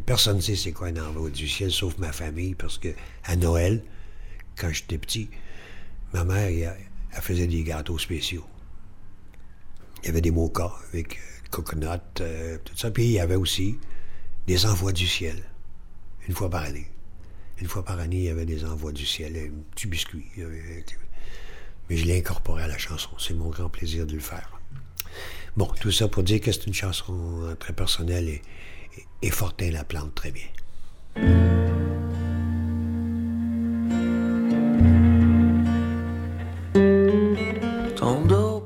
personne 0.06 0.36
ne 0.36 0.40
sait 0.40 0.54
c'est 0.54 0.70
quoi 0.70 0.88
un 0.88 0.96
envoi 0.96 1.28
du 1.30 1.48
ciel 1.48 1.72
sauf 1.72 1.98
ma 1.98 2.12
famille 2.12 2.54
parce 2.54 2.78
que 2.78 2.90
à 3.24 3.34
Noël 3.34 3.82
quand 4.56 4.70
j'étais 4.70 4.98
petit 4.98 5.28
ma 6.12 6.22
mère 6.22 6.76
elle, 7.12 7.22
faisait 7.22 7.48
des 7.48 7.64
gâteaux 7.64 7.98
spéciaux. 7.98 8.44
Il 10.02 10.06
y 10.06 10.08
avait 10.10 10.20
des 10.20 10.30
mochas 10.30 10.72
avec 10.92 11.18
coconut 11.50 11.86
tout 12.14 12.76
ça. 12.76 12.92
Puis 12.92 13.04
il 13.06 13.12
y 13.12 13.20
avait 13.20 13.34
aussi 13.34 13.76
des 14.46 14.66
envois 14.66 14.92
du 14.92 15.08
ciel 15.08 15.49
une 16.28 16.34
fois 16.34 16.50
par 16.50 16.64
année. 16.64 16.86
Une 17.60 17.66
fois 17.66 17.84
par 17.84 17.98
année, 17.98 18.16
il 18.16 18.24
y 18.24 18.28
avait 18.28 18.46
des 18.46 18.64
envois 18.64 18.92
du 18.92 19.04
ciel, 19.04 19.36
un 19.36 19.74
petit 19.74 19.86
biscuit. 19.86 20.26
Mais 21.88 21.96
je 21.96 22.06
l'ai 22.06 22.18
incorporé 22.18 22.62
à 22.62 22.68
la 22.68 22.78
chanson. 22.78 23.10
C'est 23.18 23.34
mon 23.34 23.48
grand 23.48 23.68
plaisir 23.68 24.06
de 24.06 24.14
le 24.14 24.20
faire. 24.20 24.58
Bon, 25.56 25.66
tout 25.80 25.90
ça 25.90 26.08
pour 26.08 26.22
dire 26.22 26.40
que 26.40 26.52
c'est 26.52 26.66
une 26.66 26.74
chanson 26.74 27.54
très 27.58 27.72
personnelle 27.72 28.28
et, 28.28 28.42
et, 29.22 29.30
Fortin 29.30 29.70
la 29.72 29.84
plante 29.84 30.14
très 30.14 30.30
bien. 30.30 30.46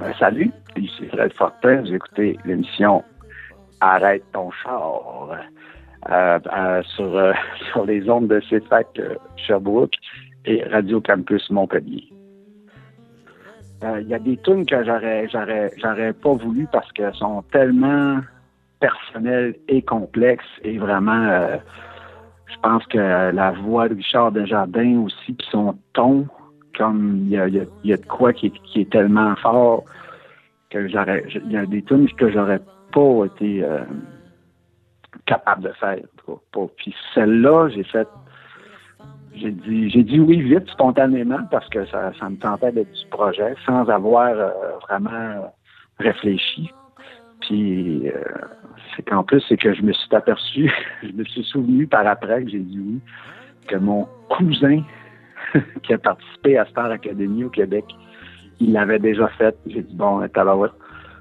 Ben, 0.04 0.14
salut, 0.18 0.50
ici 0.76 1.08
Fred 1.08 1.32
Fortin. 1.32 1.80
Vous 1.80 1.94
écoutez 1.94 2.38
l'émission 2.44 3.02
Arrête 3.80 4.22
ton 4.32 4.50
char. 4.50 5.30
Euh, 6.10 6.82
sur, 6.82 7.16
euh, 7.16 7.32
sur 7.72 7.86
les 7.86 8.10
ondes 8.10 8.28
de 8.28 8.38
CFAC 8.40 8.86
euh, 8.98 9.14
Sherbrooke 9.36 9.94
et 10.44 10.62
Radio 10.64 11.00
Campus 11.00 11.48
Montpellier. 11.50 12.08
Il 14.00 14.08
y 14.08 14.14
a 14.14 14.18
des 14.18 14.36
tunes 14.38 14.64
que 14.64 14.82
j'aurais, 14.84 15.28
j'aurais, 15.30 15.70
j'aurais 15.76 16.12
pas 16.14 16.32
voulu 16.32 16.66
parce 16.72 16.90
qu'elles 16.92 17.14
sont 17.14 17.42
tellement 17.52 18.18
personnelles 18.80 19.56
et 19.68 19.82
complexes 19.82 20.44
et 20.62 20.78
vraiment, 20.78 21.58
je 22.46 22.56
pense 22.62 22.86
que 22.86 22.96
la 22.98 23.50
voix 23.50 23.90
de 23.90 23.94
Richard 23.96 24.32
Desjardins 24.32 25.00
aussi, 25.00 25.34
puis 25.34 25.46
son 25.50 25.76
ton, 25.92 26.26
comme 26.78 27.24
il 27.24 27.32
y 27.32 27.38
a, 27.38 27.46
y 27.48 27.92
a, 27.92 27.96
de 27.98 28.06
quoi 28.06 28.32
qui 28.32 28.46
est, 28.46 28.62
qui 28.62 28.80
est 28.80 28.90
tellement 28.90 29.36
fort 29.36 29.84
que 30.70 30.88
j'aurais, 30.88 31.22
il 31.44 31.52
y 31.52 31.58
a 31.58 31.66
des 31.66 31.82
tunes 31.82 32.08
que 32.12 32.30
j'aurais 32.30 32.60
pas 32.90 33.26
été 33.26 33.66
capable 35.26 35.62
de 35.62 35.72
faire. 35.72 35.98
Puis 36.76 36.94
celle-là, 37.14 37.68
j'ai 37.68 37.84
fait 37.84 38.08
j'ai 39.36 39.50
dit 39.50 39.90
j'ai 39.90 40.02
dit 40.04 40.20
oui 40.20 40.40
vite, 40.40 40.68
spontanément, 40.70 41.44
parce 41.50 41.68
que 41.68 41.84
ça, 41.86 42.12
ça 42.18 42.28
me 42.28 42.36
tentait 42.36 42.72
d'être 42.72 42.92
du 42.92 43.06
projet, 43.10 43.54
sans 43.66 43.88
avoir 43.88 44.28
euh, 44.28 44.50
vraiment 44.88 45.52
réfléchi. 45.98 46.70
Puis 47.40 48.08
euh, 48.08 48.22
c'est 48.96 49.02
qu'en 49.02 49.24
plus, 49.24 49.42
c'est 49.48 49.56
que 49.56 49.74
je 49.74 49.82
me 49.82 49.92
suis 49.92 50.14
aperçu, 50.14 50.72
je 51.02 51.12
me 51.12 51.24
suis 51.24 51.44
souvenu 51.44 51.86
par 51.86 52.06
après 52.06 52.44
que 52.44 52.50
j'ai 52.50 52.60
dit 52.60 52.78
oui, 52.78 53.00
que 53.66 53.76
mon 53.76 54.06
cousin 54.28 54.82
qui 55.82 55.92
a 55.92 55.98
participé 55.98 56.58
à 56.58 56.64
Star 56.66 56.90
Academy 56.90 57.44
au 57.44 57.50
Québec, 57.50 57.84
il 58.60 58.72
l'avait 58.72 59.00
déjà 59.00 59.28
fait. 59.28 59.56
J'ai 59.66 59.82
dit 59.82 59.94
bon, 59.94 60.20
ouais 60.20 60.28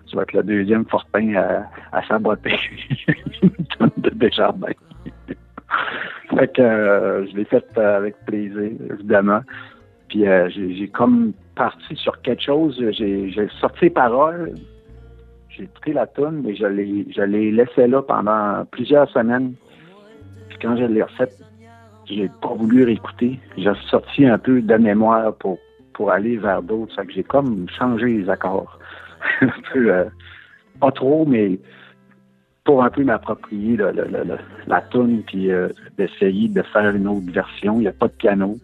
ça 0.10 0.18
va 0.18 0.24
être 0.24 0.34
le 0.34 0.44
deuxième 0.44 0.86
Fortin 0.86 1.36
à, 1.36 1.70
à 1.92 2.06
saboter 2.08 2.56
de 3.98 4.10
Desjardins. 4.10 4.68
fait 6.38 6.54
que 6.54 6.62
euh, 6.62 7.28
je 7.28 7.38
l'ai 7.38 7.46
fait 7.46 7.66
euh, 7.78 7.98
avec 7.98 8.16
plaisir, 8.26 8.72
évidemment. 8.92 9.42
Puis 10.10 10.28
euh, 10.28 10.50
j'ai 10.50 10.88
comme 10.90 11.34
parti 11.56 11.96
sur 11.96 12.22
quelque 12.22 12.44
chose. 12.44 12.84
J'ai 12.92 13.50
sorti 13.60 13.86
les 13.86 13.90
paroles, 13.90 14.54
j'ai 15.50 15.68
pris 15.68 15.94
la 15.94 16.08
toune, 16.08 16.44
mais 16.46 16.56
je 16.56 16.66
l'ai 16.66 17.52
laissé 17.52 17.88
là 17.88 18.02
pendant 18.02 18.66
plusieurs 18.72 19.10
semaines. 19.10 19.54
Puis 20.50 20.58
quand 20.62 20.78
je 20.78 20.84
l'ai 20.84 21.02
refait, 21.02 21.30
j'ai 22.06 22.30
pas 22.42 22.54
voulu 22.54 22.84
réécouter. 22.84 23.40
J'ai 23.58 23.72
sorti 23.90 24.26
un 24.26 24.38
peu 24.38 24.62
de 24.62 24.76
mémoire 24.76 25.34
pour 25.36 25.58
pour 25.94 26.12
aller 26.12 26.38
vers 26.38 26.62
d'autres. 26.62 26.96
J'ai 27.10 27.24
comme 27.24 27.68
changé 27.70 28.06
les 28.06 28.30
accords. 28.30 28.80
un 29.42 29.62
peu, 29.72 29.94
euh, 29.94 30.06
pas 30.80 30.92
trop, 30.92 31.26
mais 31.26 31.60
pour 32.64 32.84
un 32.84 32.90
peu 32.90 33.04
m'approprier 33.04 33.78
la, 33.78 33.92
la, 33.92 34.06
la, 34.06 34.38
la 34.68 34.82
tune 34.84 35.24
puis 35.24 35.52
euh, 35.52 35.70
d'essayer 35.98 36.48
de 36.48 36.62
faire 36.62 36.96
une 36.96 37.08
autre 37.08 37.32
version. 37.32 37.76
Il 37.76 37.82
n'y 37.82 37.88
a 37.88 37.94
pas 37.94 38.08
de 38.08 38.14
piano, 38.14 38.56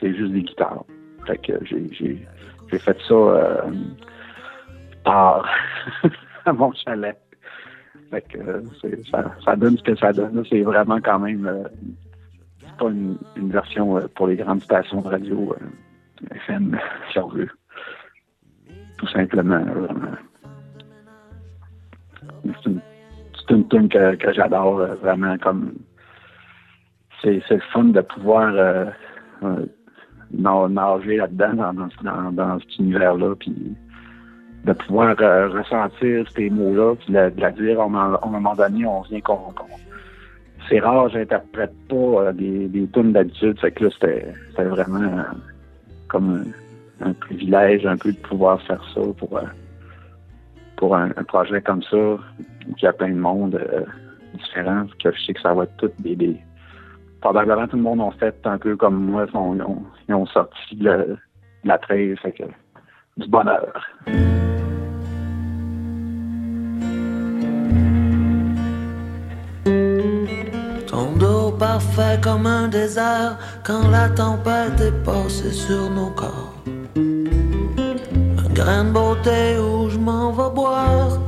c'est 0.00 0.14
juste 0.14 0.32
des 0.32 0.42
guitares. 0.42 0.84
Fait 1.26 1.38
que 1.38 1.52
j'ai, 1.64 2.26
fait 2.78 2.98
ça 3.06 3.14
euh, 3.14 3.70
par 5.04 5.48
à 6.44 6.52
mon 6.52 6.72
chalet. 6.72 7.18
Fait 8.10 8.22
que 8.22 8.62
ça, 9.10 9.34
ça, 9.44 9.56
donne 9.56 9.76
ce 9.76 9.82
que 9.82 9.96
ça 9.96 10.12
donne. 10.12 10.44
C'est 10.48 10.62
vraiment 10.62 11.00
quand 11.00 11.18
même 11.18 11.68
pas 12.78 12.88
une, 12.88 13.16
une 13.36 13.50
version 13.50 14.00
pour 14.14 14.26
les 14.26 14.36
grandes 14.36 14.62
stations 14.62 15.00
de 15.00 15.08
radio 15.08 15.56
FM, 16.30 16.78
si 17.10 17.18
on 17.18 17.28
veut 17.28 17.48
tout 19.02 19.08
simplement. 19.08 19.64
C'est 22.44 22.70
une, 22.70 22.80
une 23.50 23.68
tune 23.68 23.88
que, 23.88 24.14
que 24.14 24.32
j'adore 24.32 24.78
euh, 24.78 24.94
vraiment 24.94 25.36
comme 25.38 25.72
c'est 27.20 27.42
le 27.50 27.60
fun 27.72 27.84
de 27.84 28.00
pouvoir 28.00 28.52
euh, 28.54 28.86
euh, 29.42 29.66
nager 30.32 31.16
là-dedans 31.16 31.72
dans, 31.72 32.32
dans, 32.32 32.58
cet 32.60 32.78
univers-là 32.78 33.34
puis 33.36 33.76
de 34.64 34.72
pouvoir 34.72 35.16
euh, 35.20 35.48
ressentir 35.48 36.24
ces 36.36 36.48
mots-là, 36.48 36.94
puis 36.94 37.12
de, 37.12 37.32
la 37.36 37.50
dire 37.50 37.80
à 37.80 37.84
un, 37.84 37.88
moment 37.88 38.54
donné, 38.54 38.86
on 38.86 39.00
vient 39.02 39.20
qu'on. 39.20 39.52
c'est 40.68 40.78
rare, 40.78 41.08
j'interprète 41.08 41.74
pas 41.88 41.96
euh, 41.96 42.32
des, 42.32 42.68
des 42.68 42.86
tunes 42.88 43.12
d'habitude. 43.12 43.58
Fait 43.58 43.72
que 43.72 43.84
là, 43.84 43.90
c'était 43.92 44.64
vraiment 44.64 45.02
euh, 45.02 45.22
comme 46.08 46.44
un, 47.04 47.12
privilège 47.12 47.86
un 47.86 47.96
peu 47.96 48.12
de 48.12 48.18
pouvoir 48.18 48.60
faire 48.62 48.82
ça 48.94 49.00
pour, 49.18 49.40
pour 50.76 50.96
un, 50.96 51.08
projet 51.28 51.60
comme 51.60 51.82
ça, 51.82 52.18
qui 52.76 52.86
a 52.86 52.92
plein 52.92 53.10
de 53.10 53.14
monde 53.14 53.60
différent, 54.34 54.86
que 55.02 55.12
je 55.12 55.24
sais 55.24 55.34
que 55.34 55.40
ça 55.40 55.54
va 55.54 55.64
être 55.64 55.76
toutes 55.76 56.00
des, 56.00 56.40
probablement 57.22 57.66
tout 57.68 57.76
le 57.76 57.82
monde 57.82 58.00
a 58.00 58.10
fait 58.18 58.36
un 58.44 58.58
peu 58.58 58.76
comme 58.76 58.96
moi, 59.06 59.26
ils 59.32 60.14
ont, 60.14 60.26
sorti 60.26 60.76
de 60.76 61.16
la 61.64 61.78
13, 61.78 62.18
fait 62.18 62.32
que 62.32 62.42
du 63.16 63.28
bonheur. 63.28 63.72
Ton 70.88 71.12
dos 71.18 71.52
parfait 71.52 72.20
comme 72.22 72.46
un 72.46 72.68
désert 72.68 73.38
quand 73.64 73.88
la 73.88 74.08
tempête 74.10 74.80
est 74.80 75.04
passée 75.04 75.52
sur 75.52 75.88
nos 75.90 76.10
corps. 76.10 76.51
Grain 78.64 78.84
de 78.84 78.90
beauté 78.92 79.58
où 79.58 79.90
je 79.90 79.98
m'en 79.98 80.30
vais 80.30 80.54
boire. 80.54 81.18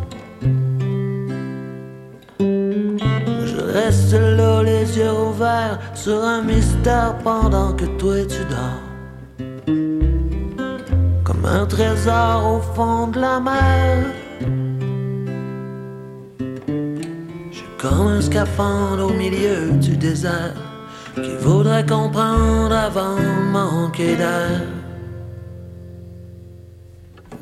Je 2.39 3.61
reste 3.73 4.13
là, 4.13 4.63
les 4.63 4.87
yeux 4.97 5.11
ouverts, 5.11 5.81
sur 5.95 6.23
un 6.23 6.43
mystère 6.43 7.19
pendant 7.25 7.73
que 7.73 7.87
toi 7.99 8.19
tu 8.35 8.43
dors. 8.55 8.85
Comme 11.25 11.45
un 11.45 11.67
trésor 11.67 12.37
au 12.55 12.61
fond 12.75 13.09
de 13.09 13.19
la 13.19 13.41
mer. 13.41 14.05
comme 17.79 18.07
un 18.07 18.21
scaphandre 18.23 19.11
au 19.11 19.13
milieu 19.13 19.73
du 19.73 19.95
désert 19.97 20.55
qui 21.17 21.35
voudrait 21.41 21.85
comprendre 21.85 22.75
avant 22.75 23.17
de 23.17 23.53
manquer 23.53 24.17
d'air. 24.17 24.74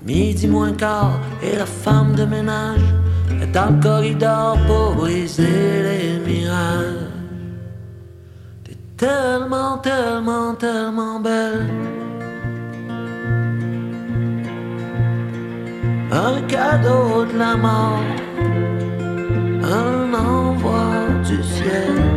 Midi 0.05 0.49
moins 0.49 0.73
quart 0.73 1.21
et 1.43 1.57
la 1.57 1.67
femme 1.67 2.15
de 2.15 2.25
ménage 2.25 2.81
est 3.41 3.53
dans 3.53 3.71
le 3.71 3.81
corridor 3.83 4.59
pour 4.67 4.95
briser 4.95 5.83
les 5.83 6.19
mirages. 6.27 7.09
T'es 8.65 8.77
tellement, 8.97 9.79
tellement, 9.79 10.55
tellement 10.55 11.21
belle. 11.21 11.71
Un 16.11 16.43
cadeau 16.43 17.25
de 17.25 17.39
la 17.39 17.57
mort 17.57 18.03
un 19.65 20.13
envoi 20.15 20.85
du 21.25 21.43
ciel. 21.43 22.12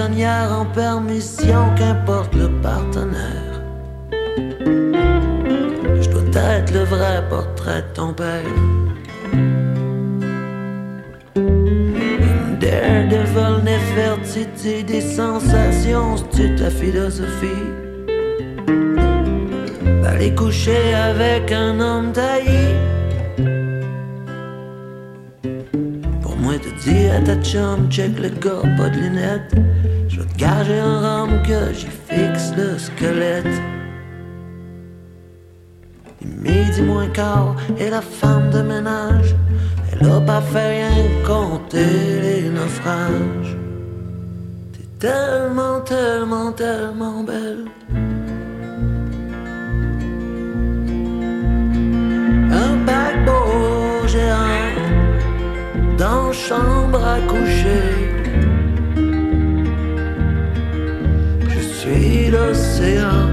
En 0.00 0.64
permission, 0.72 1.74
qu'importe 1.76 2.34
le 2.34 2.48
partenaire. 2.62 3.52
être 6.34 6.72
le 6.72 6.84
vrai 6.84 7.22
portrait 7.28 7.82
de 7.82 7.94
ton 7.94 8.12
père. 8.14 8.42
Daredevil 12.58 13.64
Nefertiti 13.64 14.82
des 14.82 15.02
sensations, 15.02 16.16
c'est 16.30 16.56
ta 16.56 16.70
philosophie? 16.70 17.68
Aller 20.06 20.34
coucher 20.34 20.94
avec 20.94 21.52
un 21.52 21.78
homme 21.80 22.12
taillé. 22.12 22.91
Dire 26.84 27.14
à 27.14 27.20
ta 27.20 27.36
chum, 27.42 27.88
check 27.90 28.18
le 28.18 28.28
gars, 28.28 28.68
pas 28.76 28.88
de 28.88 28.98
lunettes. 28.98 29.54
Je 30.08 30.20
vais 30.20 30.26
gager 30.36 30.78
un 30.78 30.98
rhum 31.00 31.42
que 31.42 31.72
j'y 31.72 31.86
fixe 32.08 32.52
le 32.56 32.78
squelette 32.78 33.62
midi 36.42 36.82
moins 36.82 37.08
quart 37.08 37.56
et 37.78 37.90
la 37.90 38.00
femme 38.00 38.50
de 38.50 38.62
ménage, 38.62 39.34
elle 39.90 40.08
a 40.08 40.20
pas 40.20 40.40
fait 40.40 40.70
rien 40.70 40.90
compter 41.26 42.20
les 42.22 42.48
naufrages. 42.48 43.56
T'es 44.72 45.06
tellement, 45.06 45.80
tellement, 45.80 46.52
tellement 46.52 47.22
belle. 47.22 47.64
Un 52.62 52.72
paquebot 52.86 54.06
géant 54.08 54.61
dans 56.02 56.32
chambre 56.32 57.00
à 57.16 57.20
coucher. 57.32 57.86
Je 61.54 61.60
suis 61.60 62.28
l'océan 62.34 63.31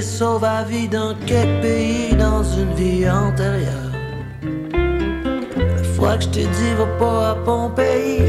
sauve 0.00 0.44
à 0.44 0.62
vie 0.64 0.88
dans 0.88 1.14
quel 1.26 1.60
pays 1.60 2.14
dans 2.16 2.42
une 2.42 2.72
vie 2.74 3.08
antérieure. 3.08 3.92
La 5.76 5.82
fois 5.82 6.16
que 6.16 6.24
je 6.24 6.28
t'ai 6.28 6.46
dit, 6.46 6.74
va 6.76 6.86
pas 6.98 7.30
à 7.30 7.34
Pompéi. 7.36 8.22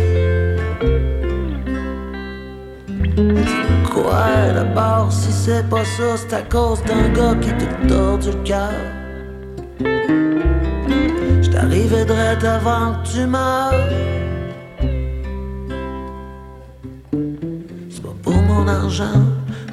Quoi 3.91 4.53
d'abord, 4.53 5.11
si 5.11 5.31
c'est 5.31 5.67
pas 5.69 5.83
ça, 5.83 6.17
c'est 6.17 6.33
à 6.33 6.41
cause 6.43 6.81
d'un 6.83 7.09
gars 7.09 7.35
qui 7.41 7.51
te 7.51 7.87
tord 7.87 8.17
du 8.19 8.31
cœur. 8.43 8.73
J't'arrivais 11.41 12.05
direct 12.05 12.43
avant 12.43 12.93
que 12.93 13.07
tu 13.11 13.25
meurs. 13.25 13.73
C'est 17.89 18.03
pas 18.03 18.15
pour 18.23 18.41
mon 18.43 18.67
argent, 18.67 19.21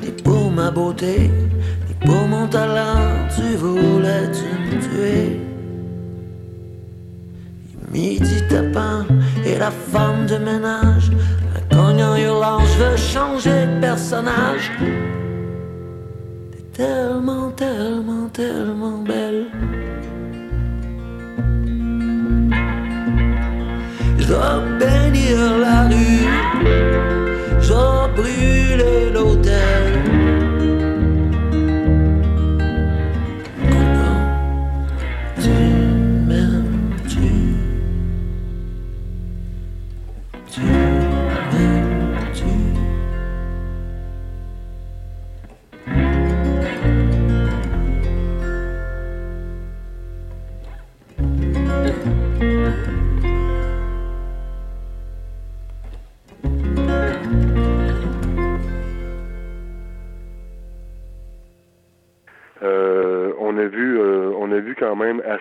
ni 0.02 0.10
pour 0.22 0.50
ma 0.50 0.70
beauté. 0.70 1.30
Pour 2.04 2.28
mon 2.28 2.46
talent, 2.46 3.28
tu 3.34 3.56
voulais 3.56 4.30
tu 4.32 4.76
me 4.76 4.80
tuer. 4.80 5.40
Midi 7.90 8.42
tapant 8.48 9.04
et 9.46 9.56
la 9.58 9.70
femme 9.70 10.26
de 10.26 10.36
ménage, 10.36 11.10
un 11.56 11.74
cognant 11.74 12.16
hurlant, 12.16 12.60
je 12.60 12.82
veux 12.82 12.96
changer 12.96 13.66
de 13.66 13.80
personnage. 13.80 14.70
T'es 16.52 16.82
tellement, 16.84 17.50
tellement, 17.50 18.28
tellement 18.32 18.98
belle. 18.98 19.46
Je 24.18 24.26
dois 24.26 24.60
bénir 24.80 25.58
la 25.58 25.82
rue, 25.84 26.26
je 27.60 27.68
dois 27.68 28.10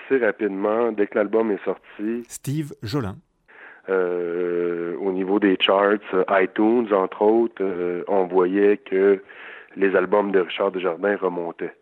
assez 0.05 0.23
rapidement, 0.23 0.91
dès 0.91 1.07
que 1.07 1.17
l'album 1.17 1.51
est 1.51 1.63
sorti. 1.63 2.23
Steve 2.27 2.73
Jolin. 2.81 3.15
Euh, 3.89 4.95
au 4.97 5.11
niveau 5.11 5.39
des 5.39 5.57
charts, 5.59 5.97
iTunes, 6.29 6.87
entre 6.93 7.21
autres, 7.21 7.61
euh, 7.61 8.03
on 8.07 8.25
voyait 8.25 8.77
que 8.77 9.21
les 9.75 9.95
albums 9.95 10.31
de 10.31 10.39
Richard 10.39 10.71
Desjardins 10.71 11.17
remontaient. 11.17 11.73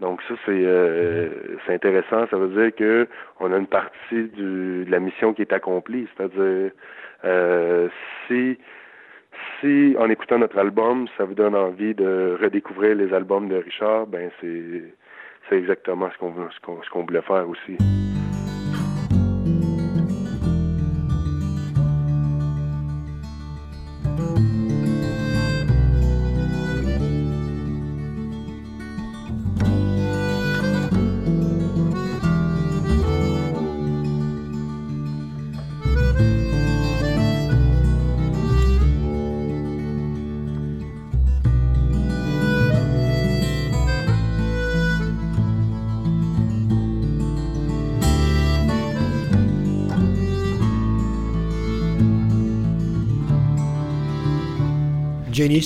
Donc 0.00 0.22
ça, 0.22 0.34
c'est 0.46 0.52
euh, 0.64 1.28
c'est 1.66 1.74
intéressant. 1.74 2.26
Ça 2.30 2.36
veut 2.36 2.48
dire 2.48 2.74
que 2.74 3.08
on 3.38 3.52
a 3.52 3.58
une 3.58 3.66
partie 3.66 4.24
du, 4.34 4.84
de 4.84 4.90
la 4.90 5.00
mission 5.00 5.34
qui 5.34 5.42
est 5.42 5.52
accomplie. 5.52 6.08
C'est-à-dire, 6.16 6.70
euh, 7.24 7.88
si 8.26 8.56
si 9.60 9.96
en 9.98 10.08
écoutant 10.08 10.38
notre 10.38 10.58
album, 10.58 11.06
ça 11.18 11.24
vous 11.24 11.34
donne 11.34 11.54
envie 11.54 11.94
de 11.94 12.38
redécouvrir 12.40 12.94
les 12.94 13.12
albums 13.12 13.48
de 13.48 13.56
Richard, 13.56 14.06
ben 14.06 14.30
c'est 14.40 14.84
c'est 15.50 15.58
exactement 15.58 16.08
ce 16.12 16.18
qu'on 16.18 16.32
ce 16.32 16.60
qu'on 16.60 16.82
ce 16.82 16.88
qu'on 16.90 17.04
voulait 17.04 17.22
faire 17.22 17.46
aussi. 17.48 17.76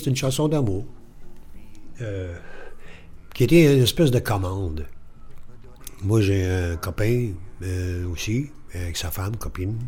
C'est 0.05 0.11
une 0.11 0.17
chanson 0.17 0.49
d'amour 0.49 0.85
euh, 2.03 2.37
qui 3.35 3.45
était 3.45 3.75
une 3.75 3.83
espèce 3.83 4.11
de 4.11 4.19
commande. 4.19 4.87
Moi, 6.03 6.21
j'ai 6.21 6.47
un 6.47 6.77
copain 6.77 7.33
euh, 7.63 8.07
aussi, 8.09 8.51
avec 8.75 8.99
sa 8.99 9.11
femme, 9.11 9.37
copine, 9.37 9.79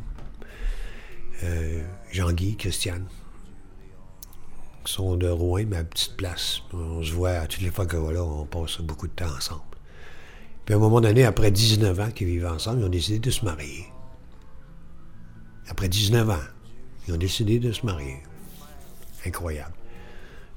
euh, 1.44 1.82
Jean-Guy, 2.10 2.56
Christiane. 2.56 3.04
Ils 4.86 4.88
sont 4.88 5.16
de 5.16 5.28
Rouen, 5.28 5.70
à 5.72 5.84
petite 5.84 6.16
place. 6.16 6.62
On 6.72 7.02
se 7.02 7.12
voit 7.12 7.46
toutes 7.46 7.60
les 7.60 7.70
fois 7.70 7.84
que 7.84 7.98
voilà, 7.98 8.24
on 8.24 8.46
passe 8.46 8.80
beaucoup 8.80 9.08
de 9.08 9.12
temps 9.12 9.36
ensemble. 9.36 9.60
Puis 10.64 10.72
à 10.72 10.78
un 10.78 10.80
moment 10.80 11.02
donné, 11.02 11.24
après 11.24 11.50
19 11.50 12.00
ans 12.00 12.10
qu'ils 12.10 12.28
vivent 12.28 12.46
ensemble, 12.46 12.80
ils 12.80 12.86
ont 12.86 12.88
décidé 12.88 13.18
de 13.18 13.30
se 13.30 13.44
marier. 13.44 13.84
Après 15.68 15.90
19 15.90 16.30
ans, 16.30 16.36
ils 17.06 17.12
ont 17.12 17.18
décidé 17.18 17.58
de 17.58 17.70
se 17.70 17.84
marier. 17.84 18.16
Incroyable. 19.26 19.74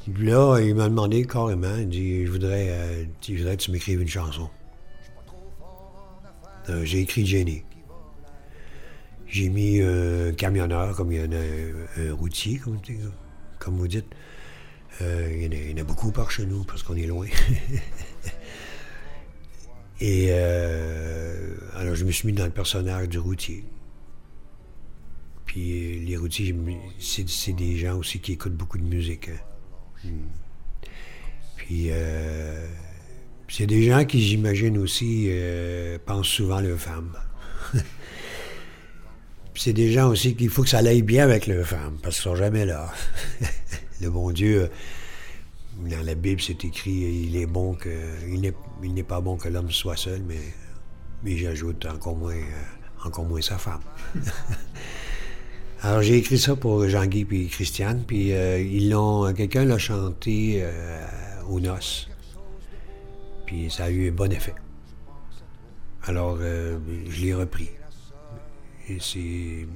Là, 0.07 0.59
il 0.59 0.75
m'a 0.75 0.87
demandé 0.87 1.25
carrément, 1.25 1.75
il 1.77 1.89
dit, 1.89 2.25
je 2.25 2.31
voudrais, 2.31 2.69
euh, 2.69 3.05
voudrais 3.29 3.57
que 3.57 3.61
tu 3.63 3.71
m'écrives 3.71 4.01
une 4.01 4.07
chanson. 4.07 4.49
Euh, 6.69 6.85
j'ai 6.85 6.99
écrit 6.99 7.25
Jenny. 7.25 7.63
J'ai 9.27 9.49
mis 9.49 9.81
un 9.81 10.31
camionneur, 10.31 10.95
comme 10.95 11.11
il 11.11 11.19
y 11.19 11.23
en 11.23 11.31
a 11.31 12.01
un, 12.01 12.13
routier, 12.13 12.59
comme, 13.59 13.77
vous 13.77 13.87
dites. 13.87 14.07
Euh, 15.01 15.31
il, 15.31 15.43
y 15.43 15.47
en 15.47 15.51
a, 15.51 15.55
il, 15.55 15.71
y 15.71 15.73
en 15.73 15.77
a, 15.77 15.83
beaucoup 15.83 16.11
par 16.11 16.31
chez 16.31 16.45
nous, 16.45 16.63
parce 16.63 16.81
qu'on 16.81 16.95
est 16.95 17.05
loin. 17.05 17.27
Et 20.01 20.31
alors, 20.31 21.93
je 21.93 22.05
me 22.05 22.11
suis 22.11 22.25
mis 22.27 22.33
dans 22.33 22.45
le 22.45 22.51
personnage 22.51 23.09
du 23.09 23.19
routier. 23.19 23.65
Puis 25.45 25.99
les 26.05 26.15
routiers, 26.15 26.55
c'est 26.99 27.53
des 27.53 27.75
gens 27.77 27.97
aussi 27.97 28.19
qui 28.19 28.33
écoutent 28.33 28.55
beaucoup 28.55 28.77
de 28.77 28.83
musique. 28.83 29.29
Hein. 29.29 29.48
Puis 31.55 31.87
euh, 31.91 32.67
c'est 33.47 33.67
des 33.67 33.83
gens 33.83 34.05
qui, 34.05 34.21
j'imagine 34.21 34.77
aussi, 34.77 35.25
euh, 35.29 35.97
pensent 36.05 36.27
souvent 36.27 36.57
à 36.57 36.61
leurs 36.61 36.79
femmes. 36.79 37.13
c'est 39.55 39.73
des 39.73 39.91
gens 39.91 40.09
aussi 40.09 40.35
qu'il 40.35 40.49
faut 40.49 40.63
que 40.63 40.69
ça 40.69 40.79
aille 40.79 41.01
bien 41.01 41.23
avec 41.23 41.47
leurs 41.47 41.67
femmes, 41.67 41.97
parce 42.01 42.15
qu'ils 42.15 42.23
sont 42.23 42.35
jamais 42.35 42.65
là. 42.65 42.91
Le 44.01 44.09
bon 44.09 44.31
Dieu, 44.31 44.69
dans 45.77 46.05
la 46.05 46.15
Bible, 46.15 46.41
c'est 46.41 46.63
écrit, 46.63 46.91
il 46.91 47.35
est 47.35 47.45
bon 47.45 47.73
que, 47.73 47.89
il 48.31 48.39
n'est 48.93 49.03
pas 49.03 49.19
bon 49.19 49.35
que 49.35 49.49
l'homme 49.49 49.71
soit 49.71 49.97
seul, 49.97 50.21
mais, 50.23 51.37
j'ajoute 51.37 51.85
euh, 51.85 51.91
encore 53.03 53.25
moins 53.25 53.41
sa 53.41 53.57
femme. 53.57 53.81
Alors 55.81 56.01
j'ai 56.01 56.17
écrit 56.17 56.37
ça 56.37 56.57
pour 56.57 56.85
Jean-Guy 56.89 57.23
puis 57.23 57.47
Christiane, 57.47 58.03
puis 58.05 58.33
euh, 58.33 58.59
ils 58.59 58.89
l'ont, 58.89 59.33
quelqu'un 59.33 59.63
l'a 59.63 59.77
chanté 59.77 60.59
euh, 60.61 61.05
aux 61.47 61.61
noces, 61.61 62.09
puis 63.45 63.71
ça 63.71 63.85
a 63.85 63.89
eu 63.89 64.09
un 64.09 64.11
bon 64.11 64.29
effet. 64.29 64.55
Alors 66.03 66.37
euh, 66.41 66.77
je 67.09 67.21
l'ai 67.21 67.33
repris. 67.33 67.69
Et 68.89 68.97
c'est, 68.99 69.67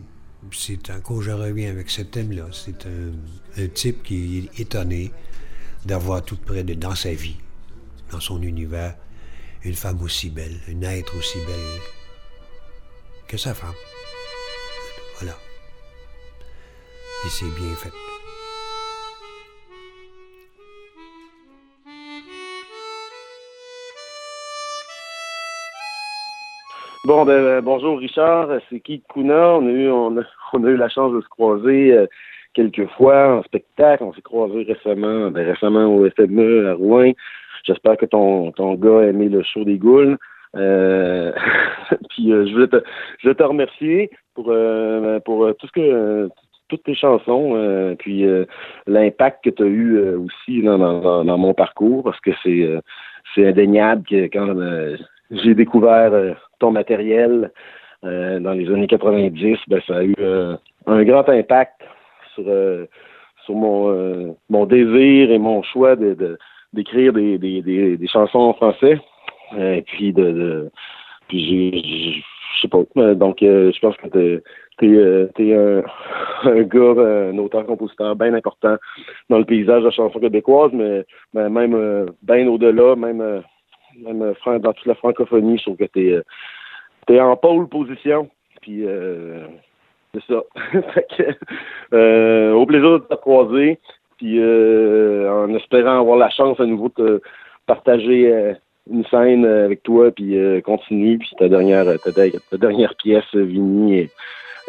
c'est 0.52 0.90
encore, 0.90 1.22
je 1.22 1.32
reviens 1.32 1.70
avec 1.70 1.90
ce 1.90 2.02
thème-là. 2.02 2.48
C'est 2.52 2.86
un, 2.86 3.68
type 3.68 4.04
qui 4.04 4.40
est 4.40 4.60
étonné 4.60 5.12
d'avoir 5.86 6.22
tout 6.22 6.36
près 6.36 6.66
de, 6.66 6.74
dans 6.74 6.96
sa 6.96 7.14
vie, 7.14 7.38
dans 8.12 8.20
son 8.20 8.42
univers, 8.42 8.96
une 9.64 9.76
femme 9.76 10.02
aussi 10.02 10.30
belle, 10.30 10.60
un 10.68 10.82
être 10.82 11.16
aussi 11.18 11.38
belle 11.38 11.80
que 13.26 13.38
sa 13.38 13.54
femme. 13.54 13.74
C'est 17.30 17.46
bien 17.56 17.76
fait. 17.76 17.92
Bon, 27.06 27.26
ben, 27.26 27.34
euh, 27.34 27.62
bonjour 27.62 28.00
Richard, 28.00 28.50
c'est 28.70 28.80
Keith 28.80 29.04
Kuna. 29.14 29.56
On 29.56 29.68
a 29.68 29.70
eu, 29.70 29.90
on 29.90 30.18
a, 30.18 30.22
eu 30.70 30.78
la 30.78 30.90
chance 30.90 31.14
de 31.14 31.22
se 31.22 31.28
croiser 31.28 31.92
euh, 31.92 32.08
quelques 32.54 32.88
fois 32.92 33.38
en 33.38 33.44
spectacle. 33.44 34.04
On 34.04 34.14
s'est 34.14 34.22
croisé 34.22 34.64
récemment, 34.64 35.30
ben, 35.32 35.46
récemment 35.46 35.94
au 35.94 36.10
FME 36.10 36.70
à 36.70 36.74
Rouen. 36.76 37.12
J'espère 37.66 37.98
que 37.98 38.06
ton, 38.06 38.52
ton 38.52 38.76
gars 38.76 39.00
a 39.00 39.04
aimé 39.08 39.30
le 39.30 39.44
show 39.44 39.64
des 39.64 39.78
Goules. 39.78 40.18
Euh, 40.56 41.32
puis 42.10 42.30
je 42.30 42.56
veux 42.56 42.68
te, 42.68 42.82
je 43.20 43.30
veux 43.30 43.36
te 43.36 43.44
remercier 43.44 44.10
pour 44.34 44.54
pour 45.26 45.56
tout 45.58 45.68
ce 45.68 45.72
que 45.72 46.30
toutes 46.74 46.84
tes 46.84 46.96
chansons, 46.96 47.52
euh, 47.56 47.94
puis 47.94 48.26
euh, 48.26 48.46
l'impact 48.88 49.44
que 49.44 49.52
tu 49.52 49.62
as 49.62 49.68
eu 49.68 49.98
euh, 49.98 50.18
aussi 50.18 50.64
dans, 50.64 51.38
mon 51.38 51.54
parcours, 51.54 52.04
parce 52.04 52.20
que 52.20 52.32
c'est 52.44 53.48
indéniable 53.48 54.04
que 54.10 54.26
quand 54.26 54.56
j'ai 55.30 55.54
découvert 55.54 56.36
ton 56.60 56.72
matériel 56.72 57.52
dans 58.02 58.54
les 58.58 58.68
années 58.70 58.88
90, 58.88 59.60
ben, 59.68 59.82
ça 59.88 59.98
a 59.98 60.04
eu 60.04 60.16
un 60.88 61.04
grand 61.04 61.30
impact 61.30 61.82
sur, 62.34 62.44
sur 63.46 63.56
mon, 63.56 64.36
mon 64.50 64.66
désir 64.66 65.32
et 65.32 65.38
mon 65.38 65.62
choix 65.64 65.96
de, 65.96 66.38
d'écrire 66.74 67.14
des, 67.14 67.38
des, 67.38 67.62
des, 67.62 68.08
chansons 68.08 68.40
en 68.40 68.54
français. 68.54 69.00
Puis 69.86 70.14
je 72.56 72.62
sais 72.62 72.68
pas. 72.68 73.16
Donc 73.16 73.38
je 73.42 73.80
pense 73.80 73.98
que 73.98 74.42
T'es 74.80 74.88
euh, 74.88 75.28
es 75.38 75.54
un, 75.54 75.84
un 76.50 76.64
gars, 76.64 77.30
un 77.30 77.38
auteur-compositeur 77.38 78.16
bien 78.16 78.34
important 78.34 78.76
dans 79.30 79.38
le 79.38 79.46
paysage 79.46 79.82
de 79.82 79.88
la 79.88 79.92
chanson 79.92 80.20
québécoise, 80.20 80.72
mais, 80.74 81.06
même 81.34 81.76
euh, 81.76 82.08
bien 82.24 82.48
au-delà, 82.48 82.96
même, 82.96 83.22
euh, 83.22 83.42
même 84.02 84.34
dans 84.62 84.74
toute 84.74 84.86
la 84.88 84.96
francophonie, 84.96 85.58
je 85.60 85.64
trouve 85.64 85.78
que 85.78 85.86
t'es 85.86 86.20
es 87.10 87.20
en 87.20 87.36
pôle 87.36 87.68
position. 87.68 88.30
Puis 88.62 88.86
c'est 90.14 90.24
ça. 90.24 90.42
au 92.56 92.66
plaisir 92.66 92.92
de 92.92 93.06
te 93.10 93.16
croiser. 93.16 93.80
Puis 94.18 94.40
en 94.42 95.54
espérant 95.54 96.00
avoir 96.00 96.18
la 96.18 96.30
chance 96.30 96.60
à 96.60 96.66
nouveau 96.66 96.90
de 96.98 97.22
partager 97.68 98.56
une 98.90 99.06
scène 99.06 99.46
avec 99.46 99.84
toi, 99.84 100.12
puis 100.12 100.36
continue, 100.64 101.18
puis 101.18 101.32
ta 101.38 101.48
dernière, 101.48 101.86
ta, 102.04 102.58
dernière 102.58 102.96
pièce, 102.96 103.34
Vini, 103.34 104.10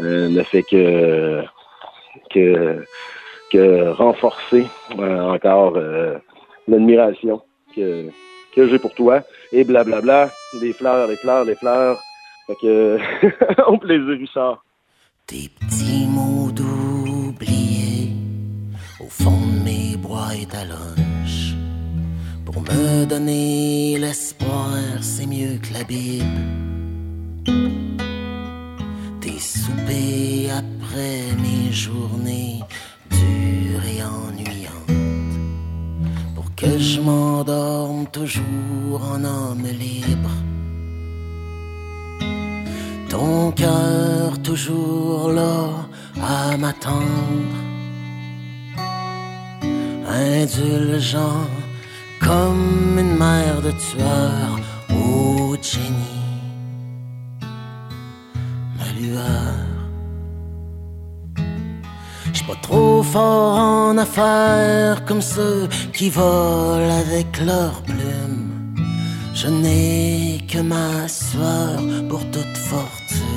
euh, 0.00 0.28
ne 0.28 0.42
fait 0.42 0.62
que, 0.62 1.42
que, 2.30 2.84
que 3.50 3.90
renforcer 3.90 4.66
euh, 4.98 5.20
encore 5.20 5.74
euh, 5.76 6.18
l'admiration 6.66 7.42
que, 7.74 8.08
que 8.54 8.68
j'ai 8.68 8.78
pour 8.78 8.94
toi. 8.94 9.22
Et 9.52 9.62
blablabla, 9.62 10.30
des 10.60 10.72
fleurs, 10.72 11.06
des 11.06 11.16
fleurs, 11.16 11.44
des 11.46 11.54
fleurs. 11.54 12.00
Fait 12.46 12.56
que, 12.60 12.98
au 13.68 13.78
plaisir, 13.78 14.18
Richard. 14.18 14.64
Des 15.28 15.48
petits 15.60 16.06
mots 16.08 16.50
d'oublier 16.50 18.12
au 19.00 19.08
fond 19.08 19.30
de 19.30 19.64
mes 19.64 19.96
bois 19.96 20.34
et 20.34 20.46
pour 22.54 22.62
me 22.62 23.04
donner 23.04 23.98
l'espoir, 23.98 24.70
c'est 25.02 25.26
mieux 25.26 25.58
que 25.60 25.74
la 25.74 25.84
Bible. 25.84 26.24
Des 29.20 29.38
soupers 29.38 30.50
après 30.56 31.20
mes 31.42 31.72
journées 31.72 32.60
dures 33.10 33.84
et 33.94 34.02
ennuyantes. 34.02 34.94
Pour 36.34 36.54
que 36.54 36.78
je 36.78 37.00
m'endorme 37.00 38.06
toujours 38.06 39.02
en 39.12 39.24
homme 39.24 39.66
libre 39.66 40.30
ton 43.14 43.52
cœur 43.52 44.42
toujours 44.42 45.30
là 45.30 45.68
à 46.20 46.56
m'attendre, 46.56 47.58
indulgent 50.08 51.46
comme 52.26 52.98
une 52.98 53.16
mère 53.16 53.60
de 53.60 53.70
tueur, 53.70 54.58
oh 54.90 55.56
Jenny, 55.60 56.20
ma 58.78 58.88
lueur. 58.98 59.54
J'suis 62.32 62.46
pas 62.46 62.60
trop 62.62 63.02
fort 63.02 63.58
en 63.58 63.98
affaires 63.98 65.04
comme 65.04 65.22
ceux 65.22 65.68
qui 65.92 66.08
volent 66.10 66.98
avec 67.04 67.40
leurs 67.40 67.82
plumes. 67.82 68.74
Je 69.34 69.48
n'ai 69.48 70.44
que 70.48 70.60
ma 70.60 71.06
soeur 71.08 71.80
pour 72.08 72.24
toute 72.30 72.56
fortune. 72.56 73.33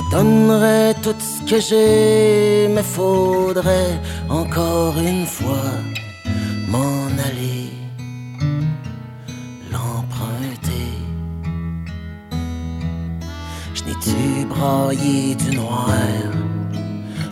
Te 0.00 0.10
donnerai 0.10 0.94
tout 1.02 1.16
ce 1.18 1.50
que 1.50 1.60
j'ai, 1.60 2.68
mais 2.68 2.82
faudrait 2.82 4.00
encore 4.28 4.98
une 4.98 5.26
fois 5.26 5.70
m'en 6.68 7.06
aller, 7.28 7.70
l'emprunter. 9.72 10.92
Je 13.74 13.82
n'ai-tu 13.84 14.46
braillé 14.46 15.34
du 15.34 15.56
noir 15.56 15.88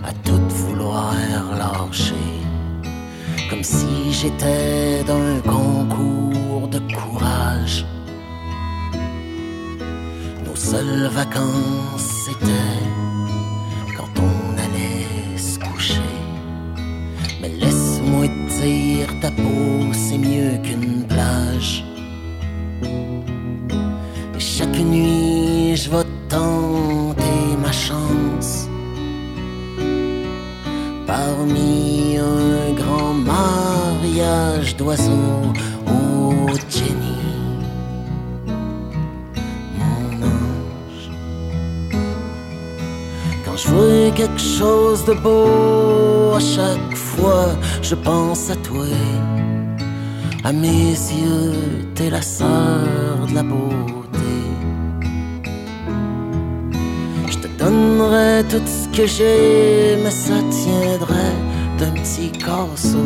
à 0.05 0.13
tout 0.25 0.49
vouloir 0.49 1.15
lâcher? 1.59 2.15
comme 3.51 3.65
si 3.65 4.13
j'étais 4.13 5.03
d'un 5.05 5.41
concours 5.41 6.69
de 6.69 6.81
courage. 6.93 7.87
Nos 10.45 10.57
seules 10.57 11.09
vacances 11.11 12.18
quand 13.97 14.13
on 14.21 14.59
allait 14.65 15.39
se 15.39 15.59
coucher. 15.59 16.13
Mais 17.41 17.49
laisse-moi 17.49 18.27
te 18.29 18.63
dire, 18.63 19.09
ta 19.21 19.31
peau 19.31 19.93
c'est 19.93 20.19
mieux 20.19 20.59
qu'une 20.63 21.05
plage. 21.07 21.85
Et 24.37 24.41
chaque 24.41 24.79
nuit 24.79 25.77
je 25.77 25.91
vais 25.91 26.05
tenter 26.29 27.57
ma 27.63 27.73
chance 27.73 28.69
parmi 31.07 32.19
un 32.19 32.73
grand 32.75 33.15
mariage 33.15 34.77
d'oiseaux. 34.77 35.53
Oh 35.87 36.47
Jenny, 36.69 37.08
Quelque 44.19 44.41
chose 44.41 45.05
de 45.05 45.13
beau, 45.13 46.35
à 46.35 46.41
chaque 46.41 46.97
fois 46.97 47.51
je 47.83 47.95
pense 47.95 48.51
à 48.51 48.57
toi. 48.57 48.87
À 50.43 50.53
mes 50.53 50.91
yeux, 50.91 51.55
t'es 51.95 52.11
la 52.11 52.21
sœur 52.21 53.27
de 53.29 53.35
la 53.35 53.45
beauté. 53.45 54.35
Je 57.31 57.39
te 57.39 57.47
donnerai 57.63 58.43
tout 58.49 58.67
ce 58.67 58.89
que 58.97 59.07
j'ai, 59.07 59.97
mais 60.03 60.11
ça 60.11 60.35
tiendrait 60.51 61.37
d'un 61.79 61.93
petit 62.01 62.33
corso. 62.45 62.99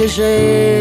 Que 0.00 0.06
j'ai, 0.06 0.79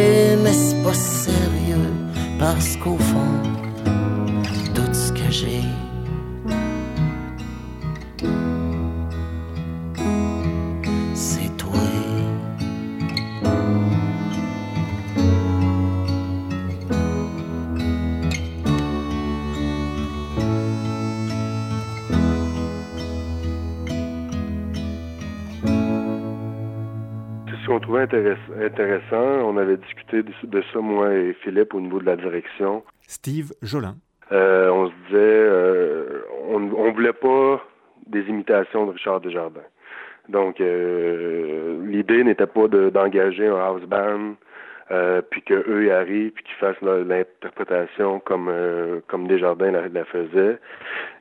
de, 30.49 30.61
ça, 30.73 30.79
moi 30.79 31.13
et 31.13 31.33
Philippe, 31.41 31.73
au 31.73 31.79
niveau 31.81 31.99
de 31.99 32.05
la 32.05 32.15
direction. 32.15 32.83
Steve 33.07 33.51
Jolin. 33.61 33.95
Euh, 34.31 34.69
on 34.69 34.87
se 34.87 34.93
disait, 35.07 35.17
euh, 35.17 36.21
on 36.49 36.59
ne 36.59 36.91
voulait 36.91 37.13
pas 37.13 37.63
des 38.07 38.21
imitations 38.21 38.85
de 38.85 38.91
Richard 38.91 39.21
Desjardins. 39.21 39.61
Donc, 40.27 40.61
euh, 40.61 41.83
l'idée 41.87 42.23
n'était 42.23 42.45
pas 42.45 42.67
de- 42.67 42.89
d'engager 42.89 43.47
un 43.47 43.57
house 43.57 43.83
band, 43.83 44.35
puis 45.29 45.41
que 45.43 45.53
eux 45.69 45.85
y 45.85 45.91
arrivent, 45.91 46.31
puis 46.31 46.43
qu'ils 46.43 46.55
fassent 46.55 46.81
l'interprétation 46.81 48.19
comme 48.19 48.51
comme 49.07 49.27
Desjardins 49.27 49.71
la, 49.71 49.87
la 49.87 50.05
faisait. 50.05 50.57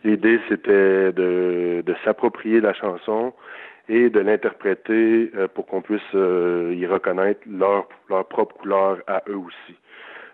L'idée, 0.05 0.41
c'était 0.49 1.13
de, 1.13 1.83
de 1.85 1.95
s'approprier 2.05 2.61
la 2.63 2.73
chanson 2.73 3.33
et 3.89 4.11
de 4.11 4.21
l'interpréter 4.21 5.31
euh, 5.35 5.49
pour 5.49 5.67
qu'on 5.67 5.83
puisse 5.83 6.01
euh, 6.15 6.75
y 6.77 6.87
reconnaître 6.87 7.41
leur 7.49 7.89
leur 8.09 8.27
propre 8.27 8.57
couleur 8.57 8.99
à 9.07 9.23
eux 9.29 9.37
aussi. 9.37 9.77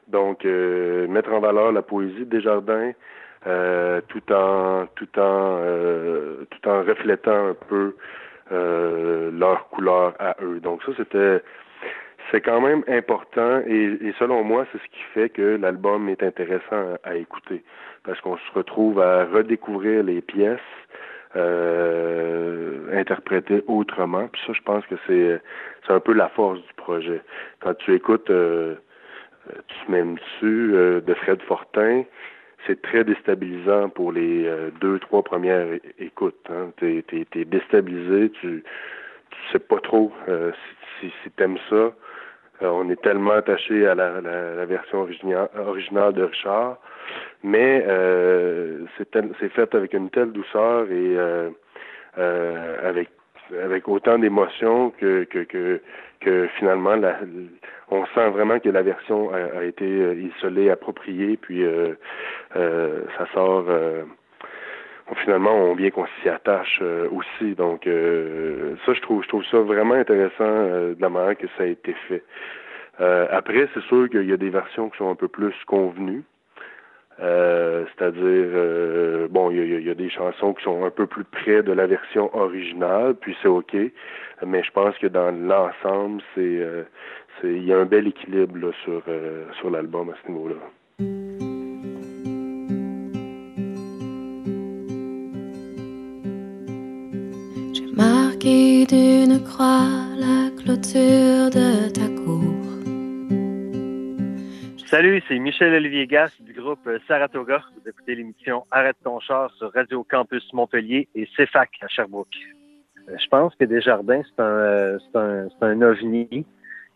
Donc, 0.08 0.44
euh, 0.44 1.06
mettre 1.08 1.32
en 1.32 1.40
valeur 1.40 1.72
la 1.72 1.82
poésie 1.82 2.20
de 2.20 2.24
Desjardins, 2.24 2.92
euh, 3.46 4.00
tout 4.08 4.32
en 4.32 4.86
tout 4.96 5.18
en 5.18 5.58
euh, 5.62 6.44
tout 6.50 6.68
en 6.68 6.82
reflétant 6.82 7.48
un 7.48 7.54
peu 7.68 7.94
euh, 8.52 9.30
leur 9.32 9.68
couleur 9.68 10.14
à 10.18 10.36
eux. 10.42 10.60
Donc 10.60 10.82
ça, 10.84 10.92
c'était 10.96 11.42
c'est 12.30 12.40
quand 12.40 12.60
même 12.60 12.82
important 12.88 13.60
et, 13.66 13.98
et 14.00 14.14
selon 14.18 14.42
moi, 14.42 14.66
c'est 14.72 14.78
ce 14.78 14.88
qui 14.88 15.02
fait 15.12 15.28
que 15.28 15.56
l'album 15.56 16.08
est 16.08 16.22
intéressant 16.22 16.96
à 17.04 17.16
écouter 17.16 17.62
parce 18.04 18.20
qu'on 18.20 18.36
se 18.36 18.52
retrouve 18.54 19.00
à 19.00 19.24
redécouvrir 19.26 20.02
les 20.02 20.20
pièces 20.20 20.60
euh, 21.36 22.98
interprétées 22.98 23.62
autrement. 23.66 24.28
Puis 24.28 24.42
ça, 24.46 24.52
je 24.52 24.62
pense 24.62 24.84
que 24.86 24.94
c'est 25.06 25.40
c'est 25.86 25.92
un 25.92 26.00
peu 26.00 26.12
la 26.12 26.28
force 26.28 26.60
du 26.60 26.74
projet. 26.76 27.20
Quand 27.60 27.74
tu 27.74 27.94
écoutes 27.94 28.30
euh, 28.30 28.76
tu 29.68 29.92
mets 29.92 30.02
dessus 30.02 30.74
euh, 30.74 31.00
de 31.00 31.14
Fred 31.14 31.42
Fortin, 31.42 32.04
c'est 32.66 32.80
très 32.80 33.04
déstabilisant 33.04 33.90
pour 33.90 34.12
les 34.12 34.50
deux, 34.80 34.98
trois 35.00 35.22
premières 35.22 35.66
écoutes. 35.98 36.38
Hein. 36.48 36.72
T'es 36.78 37.04
es, 37.12 37.44
déstabilisé, 37.44 38.30
tu 38.40 38.64
tu 39.30 39.38
sais 39.52 39.58
pas 39.58 39.80
trop 39.80 40.12
si, 41.00 41.12
si 41.22 41.30
t'aimes 41.32 41.58
ça. 41.68 41.92
On 42.64 42.88
est 42.90 43.00
tellement 43.02 43.32
attaché 43.32 43.86
à 43.86 43.94
la, 43.94 44.20
la, 44.20 44.64
version 44.64 45.00
originale, 45.02 46.12
de 46.14 46.22
Richard, 46.24 46.78
mais 47.42 47.84
c'est 48.96 49.48
fait 49.50 49.74
avec 49.74 49.92
une 49.92 50.10
telle 50.10 50.32
douceur 50.32 50.86
et 50.90 51.16
avec 52.82 53.08
avec 53.62 53.88
autant 53.88 54.18
d'émotions 54.18 54.90
que, 54.98 55.80
finalement 56.58 56.96
on 57.90 58.06
sent 58.06 58.30
vraiment 58.30 58.58
que 58.58 58.70
la 58.70 58.82
version 58.82 59.30
a, 59.32 59.62
été 59.64 59.84
euh, 59.84 60.14
isolée, 60.14 60.70
appropriée, 60.70 61.36
puis 61.36 61.62
euh, 61.62 61.94
euh, 62.56 63.02
ça 63.18 63.26
sort 63.34 63.66
finalement 65.16 65.54
on 65.54 65.74
vient 65.74 65.90
qu'on 65.90 66.06
s'y 66.20 66.28
attache 66.28 66.82
aussi. 67.10 67.54
Donc 67.54 67.82
ça 67.84 68.94
je 68.94 69.00
trouve 69.00 69.22
je 69.22 69.28
trouve 69.28 69.44
ça 69.50 69.58
vraiment 69.58 69.94
intéressant 69.94 70.44
de 70.44 70.96
la 70.98 71.08
manière 71.08 71.36
que 71.36 71.46
ça 71.56 71.64
a 71.64 71.66
été 71.66 71.94
fait. 72.08 72.22
après, 72.98 73.68
c'est 73.74 73.82
sûr 73.84 74.08
qu'il 74.08 74.28
y 74.28 74.32
a 74.32 74.36
des 74.36 74.50
versions 74.50 74.88
qui 74.90 74.98
sont 74.98 75.10
un 75.10 75.14
peu 75.16 75.28
plus 75.28 75.54
convenues. 75.66 76.24
Euh, 77.20 77.84
c'est-à-dire, 77.86 78.22
euh, 78.24 79.28
bon, 79.30 79.50
il 79.50 79.82
y, 79.82 79.90
a, 79.90 79.94
des 79.94 80.10
chansons 80.10 80.52
qui 80.52 80.64
sont 80.64 80.84
un 80.84 80.90
peu 80.90 81.06
plus 81.06 81.24
près 81.24 81.62
de 81.62 81.72
la 81.72 81.86
version 81.86 82.34
originale, 82.36 83.14
puis 83.14 83.36
c'est 83.40 83.48
OK. 83.48 83.76
Mais 84.44 84.62
je 84.62 84.70
pense 84.72 84.96
que 84.98 85.06
dans 85.06 85.30
l'ensemble, 85.30 86.22
c'est, 86.34 86.40
euh, 86.40 86.82
il 87.44 87.64
y 87.64 87.72
a 87.72 87.78
un 87.78 87.84
bel 87.84 88.08
équilibre 88.08 88.72
sur, 88.84 89.02
sur 89.58 89.70
l'album 89.70 90.10
à 90.10 90.14
ce 90.24 90.32
niveau-là. 90.32 91.53
Marqué 98.44 98.86
d'une 98.86 99.42
croix 99.42 99.88
la 100.16 100.50
clôture 100.50 101.50
de 101.50 101.88
ta 101.90 102.08
cour. 102.22 102.42
Salut, 104.86 105.22
c'est 105.26 105.38
Michel-Olivier 105.38 106.06
Gass 106.06 106.30
du 106.42 106.52
groupe 106.52 106.88
Saratoga. 107.08 107.62
Vous 107.74 107.88
écoutez 107.88 108.14
l'émission 108.14 108.64
Arrête 108.70 108.96
ton 109.02 109.18
char 109.20 109.50
sur 109.54 109.72
Radio 109.72 110.04
Campus 110.08 110.52
Montpellier 110.52 111.08
et 111.14 111.26
CFAC 111.36 111.70
à 111.80 111.88
Sherbrooke. 111.88 112.36
Euh, 113.08 113.16
je 113.18 113.26
pense 113.28 113.54
que 113.54 113.64
Desjardins, 113.64 114.22
c'est 114.24 114.42
un, 114.42 114.44
euh, 114.44 114.98
un, 115.14 115.48
un 115.62 115.82
ovni 115.82 116.44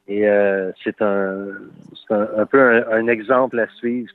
et 0.07 0.29
euh, 0.29 0.71
c'est 0.85 1.01
un, 1.01 1.47
c'est 1.95 2.15
un, 2.15 2.47
peu 2.47 2.85
un, 2.93 3.07
exemple 3.09 3.59
à 3.59 3.69
suivre. 3.69 4.13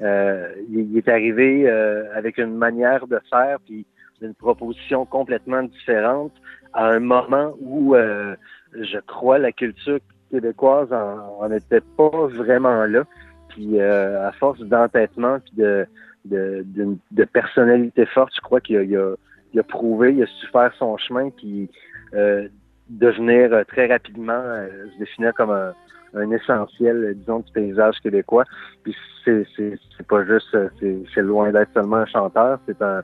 il, 0.00 0.96
est 0.96 1.08
arrivé 1.08 1.68
avec 2.14 2.38
une 2.38 2.56
manière 2.56 3.06
de 3.08 3.20
faire 3.30 3.58
puis 3.66 3.84
une 4.20 4.34
proposition 4.34 5.04
complètement 5.06 5.62
différente 5.62 6.32
à 6.72 6.86
un 6.86 7.00
moment 7.00 7.54
où 7.60 7.94
je 7.94 8.98
crois 9.06 9.38
la 9.38 9.52
culture 9.52 9.98
québécoise 10.30 10.92
en, 10.92 11.50
était 11.50 11.82
pas 11.96 12.26
vraiment 12.26 12.84
là. 12.84 13.04
Puis 13.48 13.80
euh, 13.80 14.26
à 14.26 14.32
force 14.32 14.60
d'entêtement 14.60 15.38
puis 15.40 15.54
de, 15.56 15.86
de, 16.26 16.64
de, 17.10 17.24
personnalité 17.24 18.06
forte, 18.06 18.32
je 18.34 18.40
crois 18.40 18.60
qu'il 18.60 18.76
a, 18.76 18.82
il 18.82 18.96
a, 18.96 19.14
il 19.54 19.60
a, 19.60 19.62
prouvé, 19.62 20.14
il 20.14 20.22
a 20.22 20.26
su 20.26 20.46
faire 20.48 20.72
son 20.78 20.96
chemin, 20.98 21.30
puis 21.30 21.70
euh, 22.14 22.48
devenir 22.90 23.64
très 23.66 23.86
rapidement, 23.86 24.32
euh, 24.34 24.68
se 24.92 24.98
définir 24.98 25.32
comme 25.34 25.50
un, 25.50 25.72
un 26.14 26.30
essentiel, 26.30 27.14
disons, 27.16 27.40
du 27.40 27.52
paysage 27.52 27.98
québécois. 28.00 28.44
Puis 28.82 28.94
c'est, 29.24 29.46
c'est, 29.56 29.78
c'est 29.96 30.06
pas 30.06 30.24
juste, 30.24 30.56
c'est, 30.78 31.02
c'est 31.14 31.22
loin 31.22 31.50
d'être 31.50 31.72
seulement 31.72 31.96
un 31.96 32.06
chanteur, 32.06 32.60
c'est 32.66 32.80
un 32.82 33.02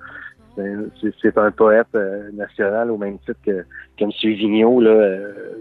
c'est 0.57 1.38
un 1.38 1.50
poète 1.50 1.96
national 2.32 2.90
au 2.90 2.96
même 2.96 3.18
titre 3.20 3.40
que, 3.44 3.64
que 3.96 4.05
M. 4.05 4.11
Vigneault 4.22 4.80
là, 4.80 5.18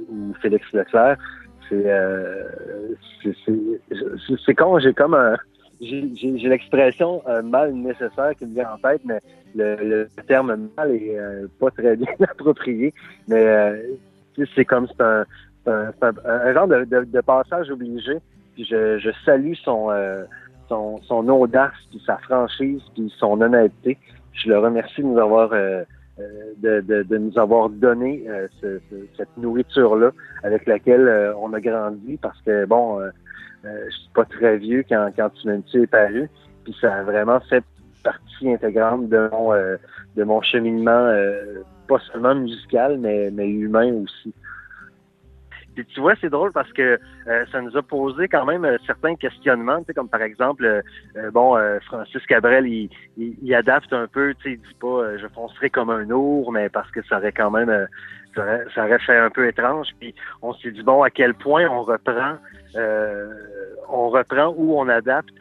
ou 0.09 0.33
Félix 0.41 0.65
Leclerc. 0.73 1.17
Euh, 1.71 2.43
c'est 4.45 4.55
con, 4.55 4.79
j'ai 4.79 4.93
comme 4.93 5.13
un 5.13 5.35
j'ai 5.81 6.47
l'expression 6.47 7.21
euh, 7.27 7.41
mal 7.41 7.73
nécessaire 7.73 8.31
qui 8.37 8.45
me 8.45 8.53
vient 8.53 8.71
en 8.71 8.77
tête, 8.77 9.01
mais 9.03 9.19
le, 9.53 10.07
terme 10.27 10.69
mal 10.77 10.91
est 10.91 11.19
euh, 11.19 11.47
pas 11.59 11.71
très 11.71 11.95
bien 11.97 12.13
approprié. 12.21 12.93
Mais 13.27 13.81
c'est 14.55 14.65
comme 14.65 14.87
c'est 14.87 15.03
un, 15.03 15.25
un, 15.67 16.53
genre 16.53 16.67
de, 16.67 17.21
passage 17.21 17.69
obligé. 17.69 18.17
Puis 18.53 18.65
je, 18.65 18.97
je 18.99 19.09
salue 19.25 19.55
son, 19.55 19.89
son, 20.69 21.01
son 21.01 21.27
audace, 21.27 21.73
puis 21.89 22.01
sa 22.05 22.17
franchise, 22.19 22.81
puis 22.93 23.13
son 23.17 23.41
honnêteté. 23.41 23.97
Je 24.33 24.49
le 24.49 24.59
remercie 24.59 25.01
de 25.01 25.07
nous 25.07 25.19
avoir 25.19 25.51
euh, 26.19 26.53
de, 26.57 26.81
de, 26.81 27.01
de, 27.01 27.17
nous 27.17 27.39
avoir 27.39 27.69
donné 27.69 28.23
euh, 28.27 28.47
ce, 28.61 28.79
cette 29.17 29.35
nourriture-là 29.35 30.11
avec 30.43 30.67
laquelle 30.67 31.07
euh, 31.07 31.33
on 31.37 31.53
a 31.53 31.59
grandi 31.59 32.17
parce 32.21 32.39
que, 32.41 32.65
bon, 32.65 32.99
je 33.63 33.89
suis 33.89 34.09
pas 34.13 34.25
très 34.25 34.57
vieux 34.57 34.83
quand, 34.87 35.09
quand 35.15 35.31
Humanity 35.43 35.79
est 35.79 35.87
paru, 35.87 36.29
puis 36.63 36.75
ça 36.79 36.93
a 36.93 37.03
vraiment 37.03 37.39
fait 37.39 37.63
partie 38.03 38.51
intégrante 38.51 39.09
de 39.09 39.27
mon, 39.31 39.53
de 39.53 40.23
mon 40.23 40.41
cheminement, 40.41 41.11
pas 41.87 41.99
seulement 42.11 42.35
musical, 42.35 42.99
mais, 42.99 43.31
mais 43.31 43.49
humain 43.49 43.91
aussi. 44.03 44.33
Puis 45.73 45.85
tu 45.85 45.99
vois, 45.99 46.13
c'est 46.21 46.29
drôle 46.29 46.51
parce 46.51 46.71
que 46.73 46.99
euh, 47.27 47.45
ça 47.51 47.61
nous 47.61 47.75
a 47.75 47.81
posé 47.81 48.27
quand 48.27 48.45
même 48.45 48.65
euh, 48.65 48.77
certains 48.85 49.15
questionnements, 49.15 49.79
tu 49.79 49.85
sais, 49.87 49.93
comme 49.93 50.09
par 50.09 50.21
exemple, 50.21 50.65
euh, 50.65 51.31
bon, 51.31 51.57
Francis 51.85 52.25
Cabrel, 52.25 52.67
il, 52.67 52.89
il, 53.17 53.55
adapte 53.55 53.91
un 53.93 54.07
peu, 54.07 54.33
tu 54.35 54.43
sais, 54.43 54.51
il 54.53 54.57
dit 54.57 54.75
pas 54.79 55.17
je 55.17 55.27
foncerai 55.27 55.69
comme 55.69 55.89
un 55.89 56.09
ours, 56.09 56.51
mais 56.51 56.69
parce 56.69 56.89
que 56.91 57.01
ça 57.03 57.17
aurait 57.17 57.31
quand 57.31 57.51
même, 57.51 57.87
ça 58.35 58.41
aurait, 58.41 58.65
ça, 58.73 58.85
aurait, 58.85 58.99
fait 58.99 59.17
un 59.17 59.29
peu 59.29 59.47
étrange. 59.47 59.87
Puis 59.99 60.13
on 60.41 60.53
s'est 60.53 60.71
dit, 60.71 60.83
bon, 60.83 61.03
à 61.03 61.09
quel 61.09 61.33
point 61.33 61.67
on 61.67 61.83
reprend, 61.83 62.37
on 63.89 64.09
reprend 64.09 64.53
ou 64.57 64.79
on 64.79 64.87
adapte 64.89 65.33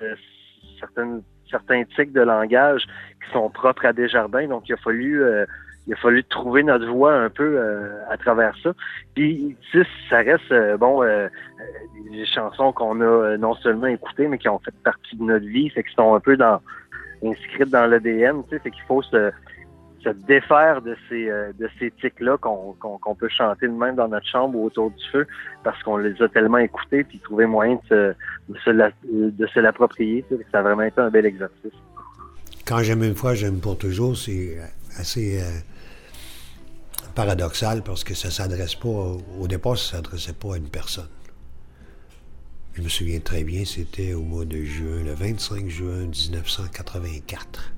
certaines, 0.79 1.23
certains 1.51 1.85
tics 1.97 2.13
de 2.13 2.23
langage 2.23 2.85
qui 3.25 3.33
sont 3.33 3.51
propres 3.51 3.87
à 3.87 3.93
Desjardins. 3.93 4.49
Donc 4.49 4.69
il 4.69 4.75
a 4.75 4.79
fallu 4.79 5.23
il 5.87 5.95
a 5.95 5.97
fallu 5.97 6.23
trouver 6.25 6.63
notre 6.63 6.87
voie 6.87 7.15
un 7.15 7.31
peu 7.31 7.57
euh, 7.59 7.99
à 8.09 8.17
travers 8.17 8.55
ça. 8.63 8.73
Puis, 9.15 9.57
ça 10.09 10.19
reste, 10.19 10.53
euh, 10.53 10.77
bon, 10.77 11.03
euh, 11.03 11.29
des 12.11 12.25
chansons 12.27 12.73
qu'on 12.73 13.01
a 13.01 13.37
non 13.37 13.55
seulement 13.57 13.89
écoutées, 13.89 14.29
mais 14.29 14.39
qui 14.39 14.49
ont 14.49 14.61
fait 14.61 14.75
partie 14.85 15.17
de 15.17 15.25
notre 15.25 15.47
vie, 15.47 15.71
fait 15.71 15.83
qui 15.83 15.95
sont 15.95 16.15
un 16.15 16.21
peu 16.21 16.37
dans 16.37 16.61
inscrites 17.25 17.71
dans 17.71 17.87
l'ADN, 17.87 18.43
tu 18.45 18.51
sais, 18.51 18.59
fait 18.59 18.71
qu'il 18.73 18.83
faut 18.83 19.03
se, 19.03 19.31
se 20.03 20.09
défaire 20.09 20.83
de 20.83 20.97
ces 21.09 21.27
de 21.27 21.71
ces 21.79 21.93
tics-là 21.93 22.37
qu'on 22.37 22.75
qu'on 22.81 23.15
peut 23.15 23.29
chanter 23.29 23.69
de 23.69 23.73
même 23.73 23.95
dans 23.95 24.09
notre 24.09 24.27
chambre 24.27 24.59
ou 24.59 24.67
autour 24.67 24.91
du 24.91 25.05
feu 25.13 25.25
parce 25.63 25.81
qu'on 25.85 25.99
les 25.99 26.21
a 26.21 26.29
tellement 26.29 26.59
écoutés 26.59 27.05
puis 27.05 27.21
trouver 27.21 27.47
moyen 27.47 27.79
de 27.93 28.17
se, 28.65 28.71
de 29.07 29.47
se 29.47 29.61
l'approprier. 29.61 30.25
Ça 30.51 30.59
a 30.59 30.63
vraiment 30.63 30.83
été 30.83 31.01
un 31.01 31.11
bel 31.11 31.25
exercice. 31.25 31.73
Quand 32.67 32.83
j'aime 32.83 33.05
une 33.05 33.15
fois, 33.15 33.35
j'aime 33.35 33.61
pour 33.61 33.79
toujours, 33.79 34.17
c'est 34.17 34.57
assez 34.97 35.43
paradoxal 37.15 37.83
parce 37.83 38.05
que 38.05 38.15
ça 38.15 38.31
s'adresse 38.31 38.75
pas, 38.75 38.89
au 38.89 39.47
départ, 39.49 39.79
ça 39.79 39.97
s'adressait 39.97 40.33
pas 40.33 40.55
à 40.55 40.57
une 40.57 40.69
personne. 40.69 41.09
Je 42.75 42.81
me 42.81 42.89
souviens 42.89 43.21
très 43.21 43.45
bien, 43.45 43.65
c'était 43.67 44.15
au 44.15 44.23
mois 44.23 44.47
de 44.47 44.65
juin, 44.65 45.03
le 45.03 45.13
25 45.13 45.69
juin 45.69 46.07
1984. 46.07 47.75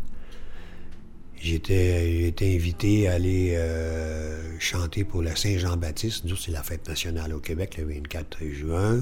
J'étais 1.37 2.33
invité 2.41 3.09
à 3.09 3.15
aller 3.15 3.57
euh, 3.57 4.57
chanter 4.61 5.03
pour 5.03 5.23
la 5.23 5.35
Saint-Jean-Baptiste. 5.35 6.27
Nous, 6.27 6.37
c'est 6.37 6.53
la 6.53 6.63
fête 6.63 6.89
nationale 6.89 7.35
au 7.35 7.41
Québec, 7.41 7.77
le 7.77 7.93
24 7.93 8.45
juin, 8.51 9.01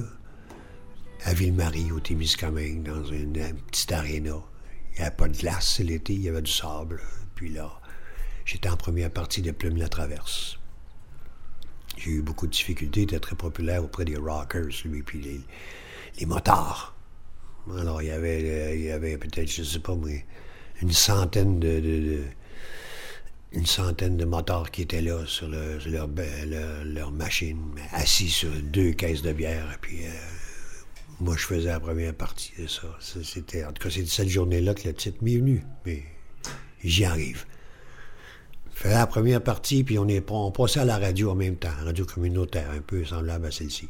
à 1.24 1.34
Ville-Marie, 1.34 1.92
au 1.92 2.00
Témiscamingue, 2.00 2.82
dans 2.82 3.04
une, 3.04 3.34
petite 3.70 3.92
aréna. 3.92 4.42
Il 4.94 4.98
n'y 4.98 5.06
avait 5.06 5.14
pas 5.14 5.28
de 5.28 5.36
glace, 5.36 5.78
l'été, 5.80 6.14
il 6.14 6.22
y 6.22 6.30
avait 6.30 6.40
du 6.40 6.50
sable. 6.50 7.02
Puis 7.34 7.50
là, 7.50 7.81
J'étais 8.44 8.68
en 8.68 8.76
première 8.76 9.10
partie 9.10 9.42
de 9.42 9.50
Plume 9.50 9.76
la 9.76 9.88
Traverse. 9.88 10.58
J'ai 11.96 12.10
eu 12.10 12.22
beaucoup 12.22 12.46
de 12.46 12.52
difficultés, 12.52 13.00
il 13.00 13.04
était 13.04 13.20
très 13.20 13.36
populaire 13.36 13.84
auprès 13.84 14.04
des 14.04 14.16
rockers, 14.16 14.70
lui, 14.84 15.02
puis 15.02 15.20
les, 15.20 15.40
les 16.18 16.26
motards. 16.26 16.96
Alors, 17.78 18.02
il 18.02 18.08
y 18.08 18.10
avait, 18.10 18.42
euh, 18.44 18.94
avait 18.94 19.16
peut-être, 19.18 19.48
je 19.48 19.60
ne 19.60 19.66
sais 19.66 19.78
pas, 19.78 19.94
mais 19.94 20.24
une 20.80 20.90
centaine 20.90 21.60
de, 21.60 22.22
une 23.52 23.66
centaine 23.66 24.16
de 24.16 24.24
motards 24.24 24.70
qui 24.70 24.82
étaient 24.82 25.02
là 25.02 25.24
sur, 25.26 25.48
leur, 25.48 27.12
machine, 27.12 27.60
assis 27.92 28.30
sur 28.30 28.50
deux 28.50 28.92
caisses 28.92 29.22
de 29.22 29.32
bière. 29.32 29.78
Puis, 29.80 30.04
euh, 30.04 30.10
moi, 31.20 31.36
je 31.36 31.46
faisais 31.46 31.68
la 31.68 31.78
première 31.78 32.14
partie 32.14 32.52
de 32.58 32.66
ça. 32.66 32.88
C'était, 33.00 33.64
en 33.64 33.72
tout 33.72 33.82
cas, 33.82 33.90
c'est 33.90 34.06
cette 34.08 34.28
journée-là 34.28 34.74
que 34.74 34.88
le 34.88 34.94
titre 34.94 35.18
m'est 35.22 35.36
venu. 35.36 35.62
Mais 35.86 36.02
j'y 36.82 37.04
arrive 37.04 37.46
fait 38.74 38.90
la 38.90 39.06
première 39.06 39.42
partie, 39.42 39.84
puis 39.84 39.98
on, 39.98 40.08
est, 40.08 40.28
on 40.30 40.50
passait 40.50 40.80
à 40.80 40.84
la 40.84 40.98
radio 40.98 41.30
en 41.30 41.34
même 41.34 41.56
temps, 41.56 41.68
radio 41.84 42.04
communautaire, 42.04 42.70
un 42.76 42.80
peu 42.80 43.04
semblable 43.04 43.46
à 43.46 43.50
celle-ci. 43.50 43.88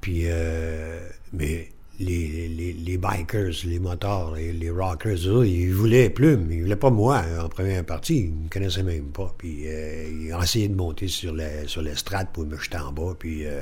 Puis, 0.00 0.22
euh, 0.24 0.98
mais 1.32 1.68
les, 2.00 2.48
les, 2.48 2.98
bikers, 2.98 3.52
les 3.64 3.78
motards, 3.78 4.34
les, 4.34 4.70
rockers, 4.70 5.44
ils 5.44 5.72
voulaient 5.72 6.10
Plume, 6.10 6.48
ils 6.50 6.62
voulaient 6.62 6.76
pas 6.76 6.90
moi 6.90 7.22
en 7.40 7.48
première 7.48 7.84
partie, 7.84 8.20
ils 8.20 8.32
me 8.32 8.48
connaissaient 8.48 8.82
même 8.82 9.12
pas. 9.12 9.32
Puis 9.38 9.62
euh, 9.66 10.08
ils 10.10 10.34
ont 10.34 10.42
essayé 10.42 10.68
de 10.68 10.74
monter 10.74 11.08
sur 11.08 11.34
les 11.34 11.66
sur 11.66 11.82
l'estrade 11.82 12.28
pour 12.32 12.44
me 12.44 12.56
jeter 12.58 12.78
en 12.78 12.92
bas, 12.92 13.14
puis 13.18 13.46
euh, 13.46 13.60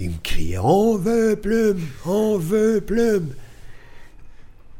ils 0.00 0.10
me 0.10 0.16
criaient 0.22 0.58
On 0.58 0.96
veut 0.96 1.36
Plume, 1.36 1.86
on 2.04 2.38
veut 2.38 2.80
Plume. 2.80 3.28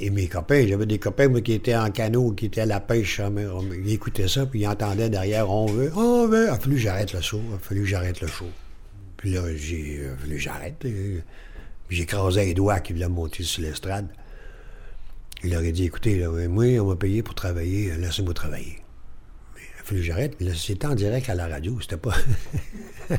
Et 0.00 0.10
mes 0.10 0.28
copains, 0.28 0.64
j'avais 0.66 0.86
des 0.86 0.98
copains 0.98 1.28
moi, 1.28 1.40
qui 1.40 1.54
étaient 1.54 1.74
en 1.74 1.90
canot, 1.90 2.30
qui 2.32 2.46
étaient 2.46 2.60
à 2.60 2.66
la 2.66 2.78
pêche, 2.78 3.20
ils 3.20 3.92
écoutaient 3.92 4.28
ça, 4.28 4.46
puis 4.46 4.60
ils 4.60 4.66
entendaient 4.66 5.10
derrière 5.10 5.50
On 5.50 5.66
veut, 5.66 5.92
on 5.96 6.28
veut. 6.28 6.46
Il 6.46 6.50
a 6.50 6.58
fallu 6.58 6.76
que 6.76 6.80
j'arrête 6.82 7.12
le 7.12 7.20
show, 7.20 7.40
il 7.48 7.54
a 7.54 7.58
fallu 7.58 7.80
que 7.80 7.86
j'arrête 7.86 8.20
le 8.20 8.28
show. 8.28 8.46
Puis 9.16 9.32
là, 9.32 9.42
j'ai 9.56 10.08
fallu 10.20 10.36
que 10.36 10.40
j'arrête. 10.40 10.86
J'écrasais 11.90 12.44
les 12.44 12.54
doigts 12.54 12.78
qui 12.78 12.92
voulaient 12.92 13.08
monter 13.08 13.42
sur 13.42 13.62
l'estrade. 13.62 14.06
Il 15.42 15.50
leur 15.50 15.62
a 15.62 15.70
dit 15.70 15.84
écoutez, 15.84 16.24
moi, 16.48 16.78
on 16.80 16.90
m'a 16.90 16.96
payé 16.96 17.22
pour 17.24 17.34
travailler, 17.34 17.92
laissez-moi 17.96 18.34
travailler. 18.34 18.78
Il 19.56 19.80
a 19.80 19.84
fallu 19.84 20.00
que 20.00 20.06
j'arrête. 20.06 20.36
C'était 20.54 20.86
en 20.86 20.94
direct 20.94 21.28
à 21.28 21.34
la 21.34 21.48
radio, 21.48 21.76
c'était 21.80 21.96
pas. 21.96 22.14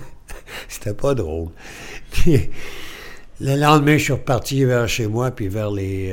c'était 0.70 0.94
pas 0.94 1.14
drôle. 1.14 1.50
Puis, 3.40 3.48
le 3.48 3.56
lendemain, 3.56 3.98
je 3.98 4.04
suis 4.04 4.14
reparti 4.14 4.64
vers 4.66 4.88
chez 4.88 5.08
moi, 5.08 5.32
puis 5.32 5.48
vers 5.48 5.72
les 5.72 6.08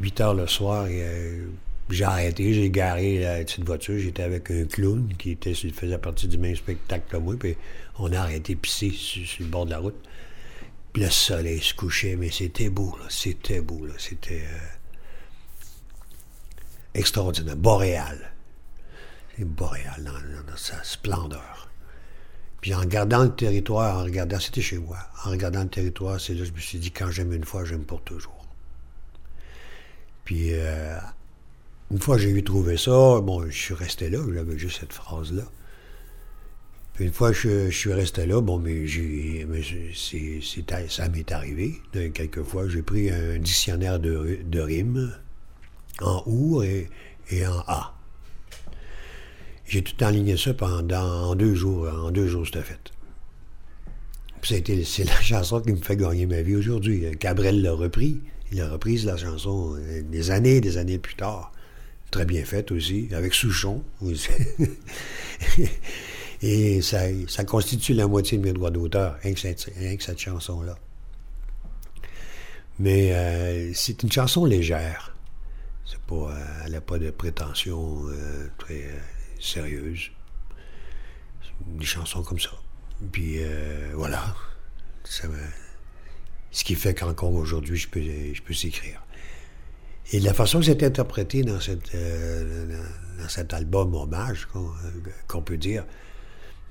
8 0.00 0.20
euh, 0.20 0.24
heures 0.24 0.34
le 0.34 0.46
soir, 0.46 0.86
euh, 0.88 1.46
j'ai 1.90 2.04
arrêté, 2.04 2.52
j'ai 2.52 2.70
garé 2.70 3.20
la 3.20 3.38
petite 3.38 3.64
voiture, 3.64 3.98
j'étais 3.98 4.22
avec 4.22 4.50
un 4.50 4.64
clown 4.64 5.08
qui 5.18 5.36
faisait 5.72 5.98
partie 5.98 6.28
du 6.28 6.38
même 6.38 6.56
spectacle 6.56 7.04
que 7.08 7.16
moi, 7.16 7.34
puis 7.38 7.56
on 7.98 8.12
a 8.12 8.18
arrêté 8.18 8.56
pisser 8.56 8.90
sur, 8.90 9.26
sur 9.26 9.44
le 9.44 9.50
bord 9.50 9.66
de 9.66 9.70
la 9.70 9.78
route 9.78 9.96
le 10.96 11.10
soleil 11.10 11.60
se 11.60 11.74
couchait, 11.74 12.16
mais 12.16 12.30
c'était 12.30 12.70
beau, 12.70 12.96
C'était 13.08 13.60
beau, 13.60 13.86
C'était 13.98 14.42
euh, 14.42 14.68
extraordinaire. 16.94 17.56
Boréal. 17.56 18.32
C'est 19.36 19.44
boréal 19.44 20.10
dans, 20.46 20.56
sa 20.56 20.82
splendeur. 20.82 21.68
Puis 22.66 22.74
en 22.74 22.80
regardant 22.80 23.22
le 23.22 23.32
territoire, 23.32 24.00
en 24.00 24.02
regardant, 24.02 24.40
c'était 24.40 24.60
chez 24.60 24.78
moi, 24.78 24.98
en 25.24 25.30
regardant 25.30 25.62
le 25.62 25.68
territoire, 25.68 26.20
c'est 26.20 26.34
là 26.34 26.40
que 26.40 26.46
je 26.46 26.52
me 26.52 26.58
suis 26.58 26.78
dit, 26.80 26.90
quand 26.90 27.12
j'aime 27.12 27.32
une 27.32 27.44
fois, 27.44 27.64
j'aime 27.64 27.84
pour 27.84 28.02
toujours. 28.02 28.44
Puis 30.24 30.48
euh, 30.50 30.98
une 31.92 32.00
fois 32.00 32.16
que 32.16 32.22
j'ai 32.22 32.30
eu 32.30 32.42
trouvé 32.42 32.76
ça, 32.76 32.90
bon, 33.20 33.48
je 33.48 33.56
suis 33.56 33.74
resté 33.74 34.10
là, 34.10 34.18
j'avais 34.34 34.58
juste 34.58 34.80
cette 34.80 34.92
phrase-là 34.92 35.44
une 36.98 37.12
fois 37.12 37.30
que 37.30 37.36
je, 37.36 37.70
suis 37.70 37.92
resté 37.92 38.26
là, 38.26 38.40
bon, 38.40 38.58
mais, 38.58 38.84
ça 40.88 41.08
m'est 41.08 41.30
arrivé. 41.30 41.80
Quelquefois, 41.92 42.68
j'ai 42.68 42.82
pris 42.82 43.10
un 43.12 43.38
dictionnaire 43.38 44.00
de, 44.00 44.40
de 44.44 44.60
rimes 44.60 45.14
en 46.00 46.24
OU 46.26 46.64
et, 46.64 47.46
en 47.46 47.60
A. 47.68 47.95
J'ai 49.68 49.82
tout 49.82 50.02
enligné 50.04 50.36
ça 50.36 50.54
pendant 50.54 51.34
deux 51.34 51.54
jours. 51.54 51.88
En 51.88 52.10
deux 52.10 52.28
jours, 52.28 52.46
c'était 52.46 52.62
fait. 52.62 52.92
c'est 54.42 55.04
la 55.04 55.20
chanson 55.20 55.60
qui 55.60 55.72
me 55.72 55.76
fait 55.82 55.96
gagner 55.96 56.26
ma 56.26 56.42
vie 56.42 56.54
aujourd'hui. 56.54 57.04
Cabrel 57.18 57.62
l'a 57.62 57.72
repris. 57.72 58.20
Il 58.52 58.60
a 58.60 58.68
repris 58.68 58.98
la 58.98 59.16
chanson 59.16 59.74
euh, 59.76 60.02
des 60.02 60.30
années 60.30 60.60
des 60.60 60.76
années 60.76 60.98
plus 60.98 61.16
tard. 61.16 61.52
Très 62.12 62.24
bien 62.24 62.44
faite 62.44 62.70
aussi, 62.70 63.08
avec 63.12 63.34
Souchon. 63.34 63.82
Aussi. 64.00 64.28
Et 66.42 66.80
ça, 66.80 67.00
ça 67.26 67.44
constitue 67.44 67.94
la 67.94 68.06
moitié 68.06 68.38
de 68.38 68.44
mes 68.44 68.52
droits 68.52 68.70
d'auteur, 68.70 69.16
rien 69.22 69.32
que 69.32 69.40
cette, 69.40 70.18
chanson-là. 70.18 70.78
Mais 72.78 73.12
euh, 73.12 73.72
c'est 73.74 74.02
une 74.02 74.12
chanson 74.12 74.44
légère. 74.44 75.16
Euh, 76.12 76.28
elle 76.64 76.72
n'a 76.72 76.80
pas 76.80 76.98
de 76.98 77.10
prétention 77.10 78.04
très 78.58 78.84
sérieuse. 79.40 80.10
Des 81.66 81.86
chansons 81.86 82.22
comme 82.22 82.38
ça. 82.40 82.50
Puis 83.12 83.38
voilà. 83.94 84.34
ce 85.04 86.64
qui 86.64 86.74
fait 86.74 86.94
qu'encore 86.94 87.32
aujourd'hui, 87.32 87.76
je 87.76 87.88
peux, 87.88 88.00
je 88.00 88.42
peux 88.42 88.54
s'écrire. 88.54 89.02
Et 90.12 90.20
la 90.20 90.34
façon 90.34 90.60
que 90.60 90.66
c'est 90.66 90.82
interprété 90.82 91.42
dans, 91.42 91.60
cette, 91.60 91.94
dans 91.94 93.28
cet 93.28 93.54
album 93.54 93.94
hommage, 93.94 94.46
qu'on 95.26 95.42
peut 95.42 95.56
dire, 95.56 95.84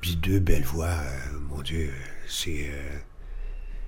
puis 0.06 0.16
deux 0.16 0.40
belles 0.40 0.64
voix, 0.64 0.86
euh, 0.86 1.40
mon 1.50 1.64
Dieu, 1.64 1.92
c'est. 2.28 2.70
Euh, 2.70 3.00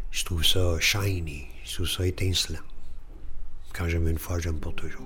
je 0.09 0.25
trouve 0.25 0.43
ça 0.43 0.79
shiny, 0.79 1.45
je 1.63 1.75
trouve 1.75 1.87
ça 1.87 2.07
étincelant. 2.07 2.57
Quand 3.73 3.87
j'aime 3.87 4.07
une 4.07 4.17
fois, 4.17 4.39
j'aime 4.39 4.59
pour 4.59 4.73
toujours. 4.73 5.05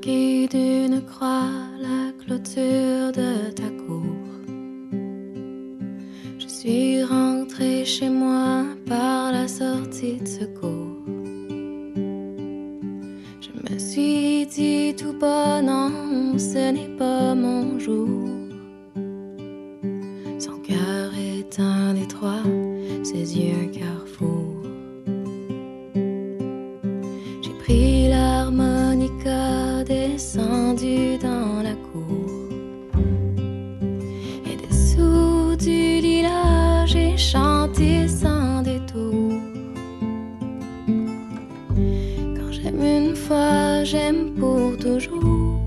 Marqué 0.00 0.48
d'une 0.48 1.02
croix 1.02 1.50
la 1.78 2.12
clôture 2.24 3.12
de 3.12 3.50
ta 3.50 3.68
cour. 3.84 4.02
Je 6.38 6.48
suis 6.48 7.04
rentré 7.04 7.84
chez 7.84 8.08
moi 8.08 8.64
par 8.86 9.32
la 9.32 9.46
sortie 9.46 10.18
de 10.20 10.26
secours. 10.26 10.96
suis 13.78 14.46
dit 14.46 14.94
tout 14.94 15.14
bas, 15.18 15.62
non, 15.62 16.38
ce 16.38 16.70
n'est 16.70 16.96
pas 16.98 17.34
mon 17.34 17.78
jour. 17.78 18.28
Son 20.38 20.58
cœur 20.60 21.10
est 21.16 21.58
un 21.58 21.94
détroit, 21.94 22.44
ses 23.02 23.38
yeux 23.38 23.56
un 23.64 23.68
carrefour. 23.78 24.62
J'ai 27.42 27.54
pris 27.62 28.08
l'harmonica, 28.08 29.59
descendu 29.90 31.18
dans 31.18 31.62
la 31.68 31.74
cour. 31.88 32.22
Et 34.48 34.56
dessous 34.64 35.56
du 35.56 36.00
lilas, 36.06 36.86
j'ai 36.86 37.16
chanté 37.16 38.06
sans 38.06 38.62
détour. 38.62 39.32
Quand 42.36 42.52
j'aime 42.52 42.82
une 42.98 43.16
fois, 43.16 43.82
j'aime 43.82 44.22
pour 44.38 44.76
toujours. 44.78 45.60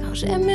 Quand 0.00 0.14
j'aime 0.14 0.48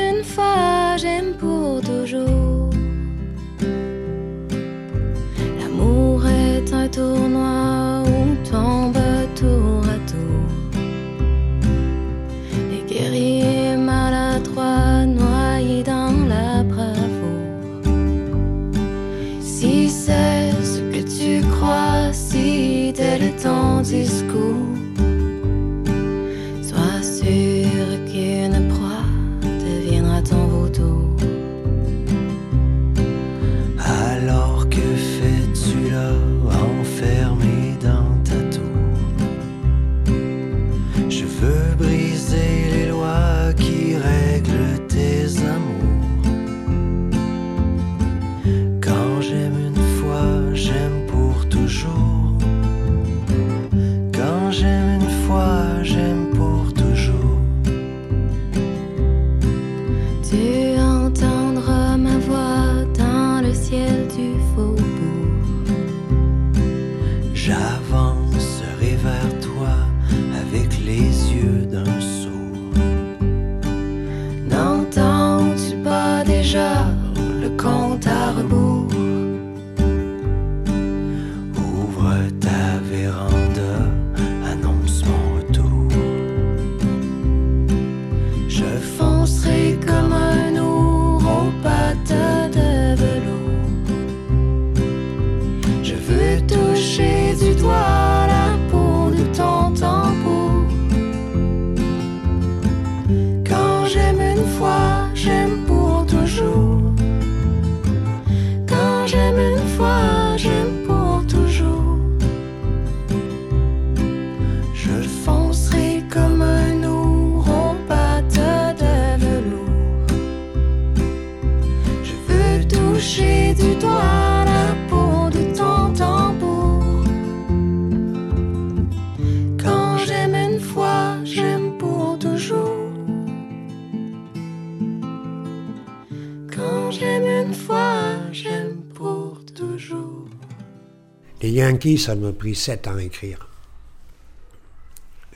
Ça 141.98 142.14
m'a 142.14 142.32
pris 142.32 142.54
sept 142.54 142.86
ans 142.88 142.96
à 142.96 143.02
écrire. 143.02 143.48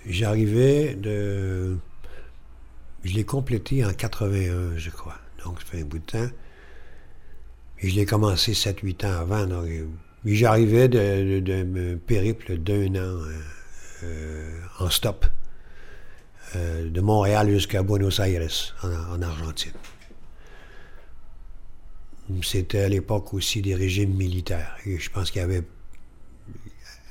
J'arrivais 0.07 0.95
de. 0.95 1.77
Je 3.05 3.15
l'ai 3.15 3.25
complété 3.25 3.85
en 3.85 3.93
81, 3.93 4.77
je 4.77 4.91
crois. 4.91 5.19
Donc, 5.45 5.61
ça 5.61 5.67
fait 5.67 5.81
un 5.83 5.85
bout 5.85 5.99
de 5.99 6.05
temps. 6.05 6.29
Et 7.81 7.89
je 7.89 7.97
l'ai 7.97 8.07
commencé 8.07 8.53
7-8 8.53 9.07
ans 9.07 9.21
avant. 9.21 9.47
Donc, 9.47 9.69
j'arrivais 10.25 10.89
d'un 10.89 11.97
périple 11.99 12.59
d'un 12.59 12.95
an 12.95 13.23
euh, 13.23 13.41
euh, 14.05 14.61
en 14.79 14.91
stop, 14.91 15.27
euh, 16.55 16.89
de 16.89 17.01
Montréal 17.01 17.51
jusqu'à 17.51 17.83
Buenos 17.83 18.19
Aires, 18.21 18.49
en, 18.83 19.23
Argentine. 19.23 19.73
C'était 22.43 22.81
à 22.81 22.89
l'époque 22.89 23.35
aussi 23.35 23.63
des 23.63 23.75
régimes 23.75 24.15
militaires. 24.15 24.77
Et 24.85 24.99
je 24.99 25.11
pense 25.11 25.31
qu'il 25.31 25.41
y 25.41 25.45
avait, 25.45 25.63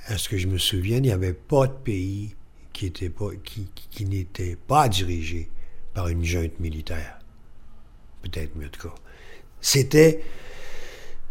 à 0.05 0.17
ce 0.17 0.29
que 0.29 0.37
je 0.37 0.47
me 0.47 0.57
souviens, 0.57 0.97
il 0.97 1.03
n'y 1.03 1.11
avait 1.11 1.33
pas 1.33 1.67
de 1.67 1.73
pays 1.73 2.35
qui, 2.73 4.05
n'était 4.05 4.55
pas 4.55 4.89
dirigé 4.89 5.49
par 5.93 6.07
une 6.07 6.23
junte 6.23 6.59
militaire. 6.59 7.19
Peut-être, 8.21 8.51
en 8.57 8.67
tout 8.69 8.89
cas. 8.89 8.95
C'était 9.61 10.21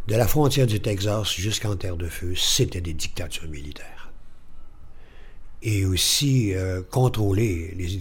de 0.08 0.16
la 0.16 0.26
frontière 0.26 0.66
du 0.66 0.80
Texas 0.80 1.32
jusqu'en 1.34 1.76
Terre 1.76 1.96
de 1.96 2.08
Feu, 2.08 2.34
c'était 2.34 2.80
des 2.80 2.94
dictatures 2.94 3.48
militaires. 3.48 4.12
Et 5.62 5.86
aussi 5.86 6.52
euh, 6.54 6.82
contrôler 6.82 7.74
les, 7.76 7.98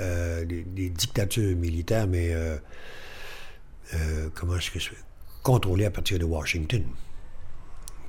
euh, 0.00 0.44
dictatures 0.44 1.56
militaires, 1.56 2.06
mais 2.06 2.32
euh, 2.32 2.58
comment 4.34 4.56
est-ce 4.56 4.70
que 4.70 4.78
contrôler 5.42 5.86
à 5.86 5.90
partir 5.90 6.18
de 6.18 6.24
Washington. 6.24 6.84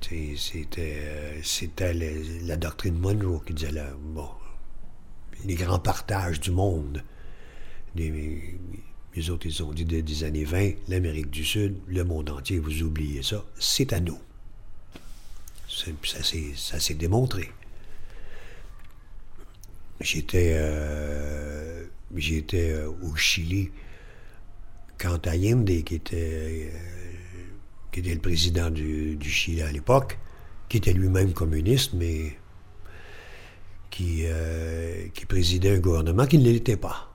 C'était, 0.01 1.39
c'était 1.43 1.93
la 1.93 2.57
doctrine 2.57 2.97
Monroe 2.97 3.41
qui 3.45 3.53
disait 3.53 3.71
là, 3.71 3.87
bon, 3.99 4.29
les 5.45 5.55
grands 5.55 5.79
partages 5.79 6.39
du 6.39 6.51
monde. 6.51 7.03
Les 7.95 9.29
autres, 9.29 9.47
ils 9.47 9.63
ont 9.63 9.73
dit 9.73 9.85
des, 9.85 10.23
années 10.23 10.43
20, 10.45 10.71
l'Amérique 10.87 11.29
du 11.29 11.43
Sud, 11.43 11.77
le 11.87 12.03
monde 12.03 12.29
entier, 12.29 12.59
vous 12.59 12.83
oubliez 12.83 13.23
ça, 13.23 13.43
c'est 13.59 13.93
à 13.93 13.99
nous. 13.99 14.19
Ça 15.67 16.79
s'est 16.79 16.93
démontré. 16.93 17.51
J'étais 20.01 20.53
euh, 20.55 21.85
j'étais 22.15 22.71
euh, 22.71 22.89
au 23.03 23.15
Chili 23.15 23.69
quand 24.97 25.27
Allende, 25.27 25.83
qui 25.83 25.95
était, 25.95 26.71
euh, 26.73 26.98
qui 27.91 28.01
était 28.01 28.13
le 28.13 28.19
président 28.19 28.69
du, 28.69 29.15
du 29.15 29.29
Chili 29.29 29.61
à 29.61 29.71
l'époque, 29.71 30.17
qui 30.67 30.77
était 30.77 30.93
lui-même 30.93 31.33
communiste, 31.33 31.93
mais 31.93 32.37
qui, 33.89 34.23
qui 35.13 35.25
présidait 35.25 35.75
un 35.75 35.79
gouvernement 35.79 36.25
qui 36.25 36.37
ne 36.37 36.43
l'était 36.43 36.77
pas. 36.77 37.09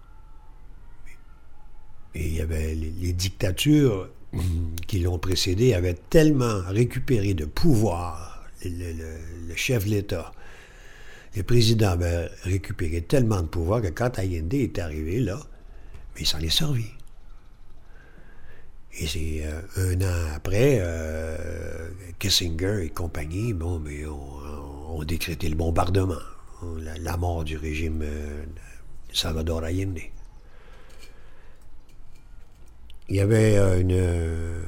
Et 2.14 2.26
il 2.26 2.34
y 2.34 2.40
avait 2.40 2.74
les, 2.74 3.12
dictatures 3.12 4.08
qui 4.86 5.00
l'ont 5.00 5.18
précédé 5.18 5.74
avaient 5.74 5.98
tellement 6.10 6.60
récupéré 6.68 7.34
de 7.34 7.44
pouvoir, 7.44 8.44
le, 8.64 9.54
chef 9.56 9.84
de 9.84 9.90
l'État, 9.90 10.32
le 11.36 11.42
président 11.42 11.90
avait 11.90 12.28
récupéré 12.44 13.02
tellement 13.02 13.42
de 13.42 13.48
pouvoir 13.48 13.82
que 13.82 13.88
quand 13.88 14.18
Allende 14.18 14.54
est 14.54 14.78
arrivé 14.78 15.20
là, 15.20 15.40
mais 16.14 16.22
il 16.22 16.26
s'en 16.26 16.38
est 16.38 16.50
servi. 16.50 16.86
Et 18.98 19.06
c'est 19.06 19.42
euh, 19.44 19.60
un 19.76 20.00
an 20.02 20.34
après, 20.36 20.78
euh, 20.80 21.90
Kissinger 22.18 22.84
et 22.84 22.90
compagnie, 22.90 23.52
bon, 23.52 23.78
mais 23.78 24.06
ont, 24.06 25.02
décrété 25.04 25.50
le 25.50 25.56
bombardement, 25.56 26.14
la, 26.78 27.16
mort 27.18 27.44
du 27.44 27.58
régime 27.58 28.00
euh, 28.02 28.44
Salvador 29.12 29.64
Allende 29.64 29.98
il 33.08 33.16
y 33.16 33.20
avait 33.20 33.56
euh, 33.58 33.80
une. 33.80 34.64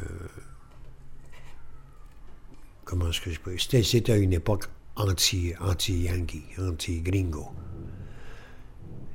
Comment 2.85 3.09
est-ce 3.09 3.21
que 3.21 3.31
je 3.31 3.41
peux. 3.41 3.57
C'était, 3.59 4.21
une 4.21 4.33
époque 4.33 4.67
anti, 4.95 5.53
anti-Yankee, 5.61 6.45
anti-gringo. 6.59 7.49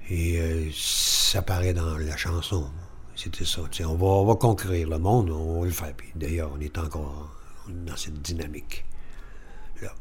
Et 0.10 0.42
euh, 0.42 0.70
ça 0.74 1.42
paraît 1.42 1.74
dans 1.74 1.98
la 1.98 2.18
chanson. 2.18 2.70
C'était 3.16 3.46
ça. 3.46 3.62
On 3.82 3.96
va, 3.96 4.06
on 4.06 4.26
va 4.26 4.36
conquérir 4.36 4.90
le 4.90 4.98
monde, 4.98 5.30
on 5.30 5.62
va 5.62 5.66
le 5.66 5.72
faire. 5.72 5.94
Puis 5.94 6.12
d'ailleurs, 6.16 6.52
on 6.56 6.60
est 6.60 6.78
encore 6.78 7.30
dans 7.68 7.96
cette 7.96 8.22
dynamique. 8.22 8.86
Là. 9.82 9.94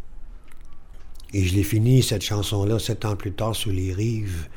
Et 1.33 1.45
je 1.45 1.55
l'ai 1.55 1.65
fini, 1.65 2.03
cette 2.03 2.23
chanson-là, 2.23 2.79
sept 2.79 3.05
ans 3.05 3.17
plus 3.17 3.33
tard, 3.33 3.55
sous 3.55 3.71
les 3.71 3.93
rives 3.93 4.49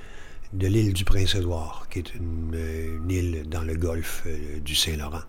de 0.53 0.67
l'île 0.67 0.93
du 0.93 1.03
Prince-Édouard, 1.03 1.87
qui 1.89 1.99
est 1.99 2.15
une, 2.15 3.07
île 3.09 3.49
dans 3.49 3.63
le 3.63 3.75
golfe 3.75 4.23
euh, 4.27 4.59
du 4.59 4.75
Saint-Laurent. 4.75 5.23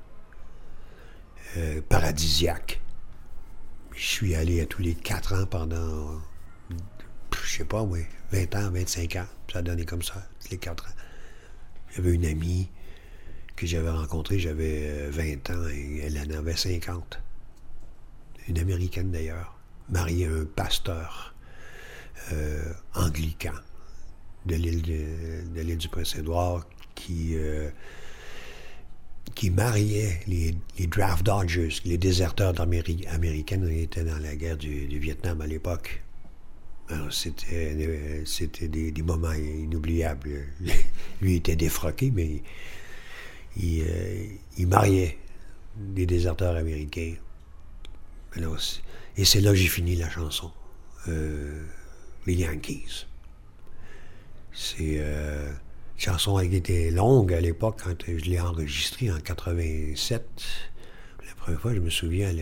Euh, 1.57 1.81
paradisiaque. 1.89 2.81
Je 3.95 4.07
suis 4.07 4.35
allé 4.35 4.61
à 4.61 4.67
tous 4.67 4.83
les 4.83 4.95
quatre 4.95 5.35
ans 5.35 5.47
pendant, 5.47 6.21
je 7.31 7.57
sais 7.59 7.65
pas, 7.65 7.83
oui, 7.83 8.01
20 8.33 8.57
ans, 8.57 8.71
25 8.73 9.17
ans. 9.17 9.27
Ça 9.53 9.61
a 9.61 9.63
donné 9.63 9.85
comme 9.85 10.03
ça, 10.03 10.27
les 10.51 10.59
quatre 10.59 10.87
ans. 10.87 10.95
J'avais 11.95 12.13
une 12.13 12.27
amie 12.27 12.69
que 13.57 13.67
j'avais 13.67 13.91
rencontrée, 13.91 14.39
j'avais 14.39 15.09
20 15.11 15.51
ans 15.51 15.69
et 15.69 16.01
elle 16.05 16.19
en 16.19 16.39
avait 16.39 16.57
50. 16.57 17.21
Une 18.49 18.59
américaine 18.59 19.11
d'ailleurs, 19.11 19.59
mariée 19.89 20.27
à 20.27 20.31
un 20.31 20.45
pasteur 20.45 21.35
anglican 22.95 23.53
de 24.47 24.57
l'île 24.57 25.79
du 25.79 25.89
Prince-Édouard 25.89 26.67
qui, 26.95 27.35
euh, 27.35 27.71
qui 29.35 29.51
mariait 29.51 30.21
les, 30.27 30.55
draft 30.87 31.25
dodgers, 31.25 31.69
les 31.85 31.99
déserteurs 31.99 32.59
américains 32.61 33.61
qui 33.61 33.81
étaient 33.81 34.05
dans 34.05 34.19
la 34.19 34.37
guerre 34.37 34.57
du, 34.57 34.99
Vietnam 34.99 35.41
à 35.41 35.47
l'époque. 35.47 36.03
c'était, 37.11 38.23
c'était 38.27 38.69
des, 38.69 39.03
moments 39.03 39.33
inoubliables. 39.33 40.47
Lui 41.21 41.37
était 41.37 41.57
défroqué, 41.57 42.11
mais 42.11 42.43
il, 43.57 43.85
euh, 43.87 44.67
mariait 44.67 45.19
des 45.77 46.07
déserteurs 46.07 46.57
américains. 46.57 47.15
et 49.17 49.25
c'est 49.25 49.41
là 49.41 49.51
que 49.51 49.57
j'ai 49.57 49.69
fini 49.69 49.97
la 49.97 50.11
chanson. 50.11 50.51
Euh, 51.09 51.63
les 52.27 52.35
Yankees. 52.35 53.07
C'est 54.53 54.97
euh, 54.99 55.51
une 55.51 56.01
chanson 56.01 56.39
qui 56.39 56.57
était 56.57 56.91
longue 56.91 57.33
à 57.35 57.41
l'époque 57.41 57.81
quand 57.85 57.95
je 58.07 58.25
l'ai 58.25 58.41
enregistrée 58.41 59.11
en 59.11 59.19
87. 59.21 60.23
La 61.27 61.35
première 61.35 61.61
fois, 61.61 61.75
je 61.75 61.81
me 61.81 61.91
souviens, 61.91 62.33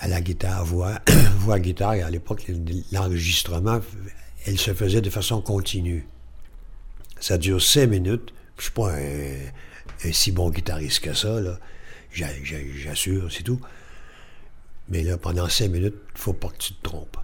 à 0.00 0.08
la 0.08 0.20
guitare, 0.20 0.64
voix, 0.64 0.98
voix 1.38 1.60
guitare, 1.60 1.92
à 1.92 2.10
l'époque, 2.10 2.50
l'enregistrement, 2.90 3.80
elle 4.46 4.58
se 4.58 4.74
faisait 4.74 5.00
de 5.00 5.10
façon 5.10 5.40
continue. 5.40 6.06
Ça 7.20 7.38
dure 7.38 7.62
cinq 7.62 7.88
minutes. 7.88 8.34
Je 8.58 8.64
suis 8.64 8.72
pas 8.72 8.92
un, 8.92 9.36
si 10.12 10.32
bon 10.32 10.50
guitariste 10.50 11.00
que 11.00 11.14
ça, 11.14 11.40
là. 11.40 11.58
J'assure, 12.12 13.32
c'est 13.32 13.42
tout. 13.42 13.60
Mais 14.88 15.02
là, 15.02 15.16
pendant 15.16 15.48
cinq 15.48 15.70
minutes, 15.70 15.96
il 16.14 16.20
faut 16.20 16.32
pas 16.32 16.48
que 16.48 16.58
tu 16.58 16.74
te 16.74 16.82
trompes. 16.82 17.16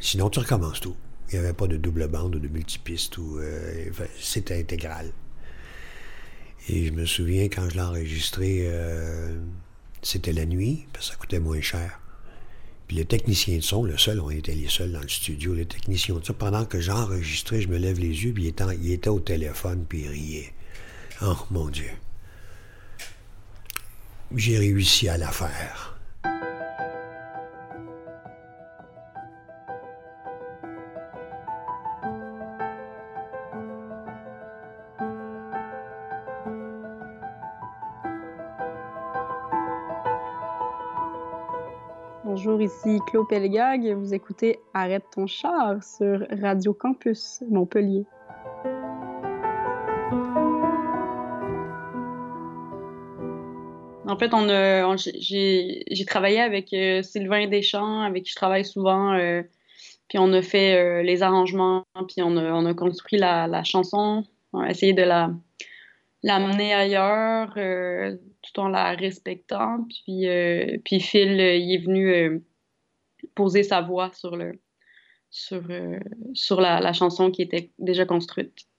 sinon, 0.00 0.30
tu 0.30 0.38
recommences 0.38 0.80
tout. 0.80 0.96
Il 1.30 1.38
n'y 1.38 1.44
avait 1.44 1.54
pas 1.54 1.66
de 1.66 1.76
double 1.76 2.08
bande 2.08 2.36
ou 2.36 2.38
de 2.38 2.48
multipiste. 2.48 3.18
Euh, 3.18 3.90
c'était 4.18 4.58
intégral. 4.58 5.12
Et 6.68 6.86
je 6.86 6.92
me 6.92 7.06
souviens, 7.06 7.44
quand 7.44 7.68
je 7.70 7.74
l'ai 7.76 7.82
enregistré, 7.82 8.60
euh, 8.64 9.38
c'était 10.02 10.32
la 10.32 10.44
nuit, 10.44 10.86
parce 10.92 11.06
que 11.06 11.12
ça 11.12 11.18
coûtait 11.18 11.40
moins 11.40 11.60
cher. 11.60 12.00
Puis 12.86 12.96
les 12.96 13.04
techniciens 13.04 13.56
de 13.56 13.62
son, 13.62 13.84
le 13.84 13.96
seul, 13.96 14.20
on 14.20 14.30
était 14.30 14.54
les 14.54 14.68
seuls 14.68 14.92
dans 14.92 15.00
le 15.00 15.08
studio, 15.08 15.54
les 15.54 15.66
techniciens 15.66 16.16
de 16.16 16.24
son, 16.24 16.32
pendant 16.32 16.64
que 16.64 16.80
j'enregistrais, 16.80 17.60
je 17.60 17.68
me 17.68 17.78
lève 17.78 17.98
les 17.98 18.24
yeux, 18.24 18.32
puis 18.32 18.44
il 18.44 18.48
était, 18.48 18.64
il 18.82 18.90
était 18.92 19.08
au 19.08 19.20
téléphone, 19.20 19.84
puis 19.88 20.00
il 20.02 20.08
riait. 20.08 20.52
Oh, 21.22 21.36
mon 21.50 21.68
Dieu. 21.68 21.90
J'ai 24.34 24.56
réussi 24.56 25.06
à 25.06 25.18
la 25.18 25.26
faire. 25.26 25.98
Bonjour, 42.24 42.62
ici 42.62 42.98
Claude 43.08 43.28
Pellegag. 43.28 43.92
Vous 43.92 44.14
écoutez 44.14 44.58
Arrête 44.72 45.04
ton 45.12 45.26
char 45.26 45.82
sur 45.84 46.26
Radio 46.40 46.72
Campus 46.72 47.42
Montpellier. 47.50 48.06
En 54.10 54.18
fait, 54.18 54.34
on 54.34 54.96
j'ai, 54.96 56.04
travaillé 56.04 56.40
avec 56.40 56.72
euh, 56.72 57.00
Sylvain 57.02 57.46
Deschamps, 57.46 58.00
avec 58.00 58.24
qui 58.24 58.30
je 58.30 58.36
travaille 58.36 58.64
souvent. 58.64 59.12
euh, 59.14 59.42
puis 60.08 60.18
on 60.18 60.32
a 60.32 60.42
fait 60.42 60.74
euh, 60.74 61.02
les 61.02 61.22
arrangements, 61.22 61.84
puis 62.08 62.20
on 62.20 62.36
a, 62.36 62.52
on 62.52 62.66
a 62.66 62.74
construit 62.74 63.18
la, 63.20 63.62
chanson. 63.62 64.24
On 64.52 64.60
a 64.60 64.70
essayé 64.70 64.92
de 64.92 65.02
la 65.02 65.30
l'amener 66.22 66.74
ailleurs, 66.74 67.54
tout 67.54 68.60
en 68.60 68.68
la 68.68 68.92
respectant. 68.94 69.86
Puis, 69.88 70.26
puis 70.84 71.00
Phil, 71.00 71.40
il 71.40 71.74
est 71.74 71.78
venu 71.78 72.42
poser 73.34 73.62
sa 73.62 73.80
voix 73.80 74.10
sur 74.12 74.36
le 74.36 74.60
sur, 75.30 75.62
sur 76.34 76.60
la 76.60 76.92
chanson 76.92 77.30
qui 77.30 77.42
était 77.42 77.70
déjà 77.78 78.04
construite. 78.04 78.69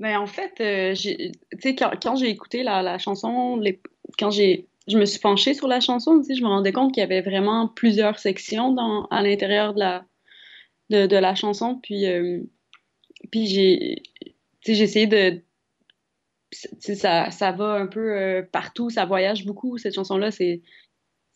Ben, 0.00 0.16
en 0.18 0.26
fait, 0.26 0.54
euh, 0.60 0.94
j'ai- 0.94 1.32
quand, 1.76 2.16
j'ai 2.16 2.30
écouté 2.30 2.62
la, 2.62 2.82
la 2.82 2.98
chanson, 2.98 3.56
les- 3.58 3.80
quand 4.18 4.30
j'ai, 4.30 4.66
je 4.88 4.96
me 4.98 5.04
suis 5.04 5.20
penchée 5.20 5.52
sur 5.52 5.68
la 5.68 5.80
chanson, 5.80 6.22
je 6.22 6.42
me 6.42 6.48
rendais 6.48 6.72
compte 6.72 6.94
qu'il 6.94 7.02
y 7.02 7.04
avait 7.04 7.20
vraiment 7.20 7.68
plusieurs 7.68 8.18
sections 8.18 8.72
dans, 8.72 9.04
à 9.10 9.22
l'intérieur 9.22 9.74
de 9.74 9.80
la, 9.80 10.06
de, 10.88 11.06
de 11.06 11.16
la 11.16 11.34
chanson. 11.34 11.78
Puis, 11.82 12.06
euh, 12.06 12.40
puis 13.30 13.46
j'ai, 13.46 14.02
j'ai 14.66 14.82
essayé 14.82 15.06
de, 15.06 15.42
ça, 16.50 17.30
ça 17.30 17.52
va 17.52 17.74
un 17.74 17.86
peu 17.86 18.16
euh, 18.16 18.42
partout, 18.42 18.88
ça 18.88 19.04
voyage 19.04 19.44
beaucoup, 19.44 19.76
cette 19.76 19.94
chanson-là. 19.94 20.30
C'est, 20.30 20.62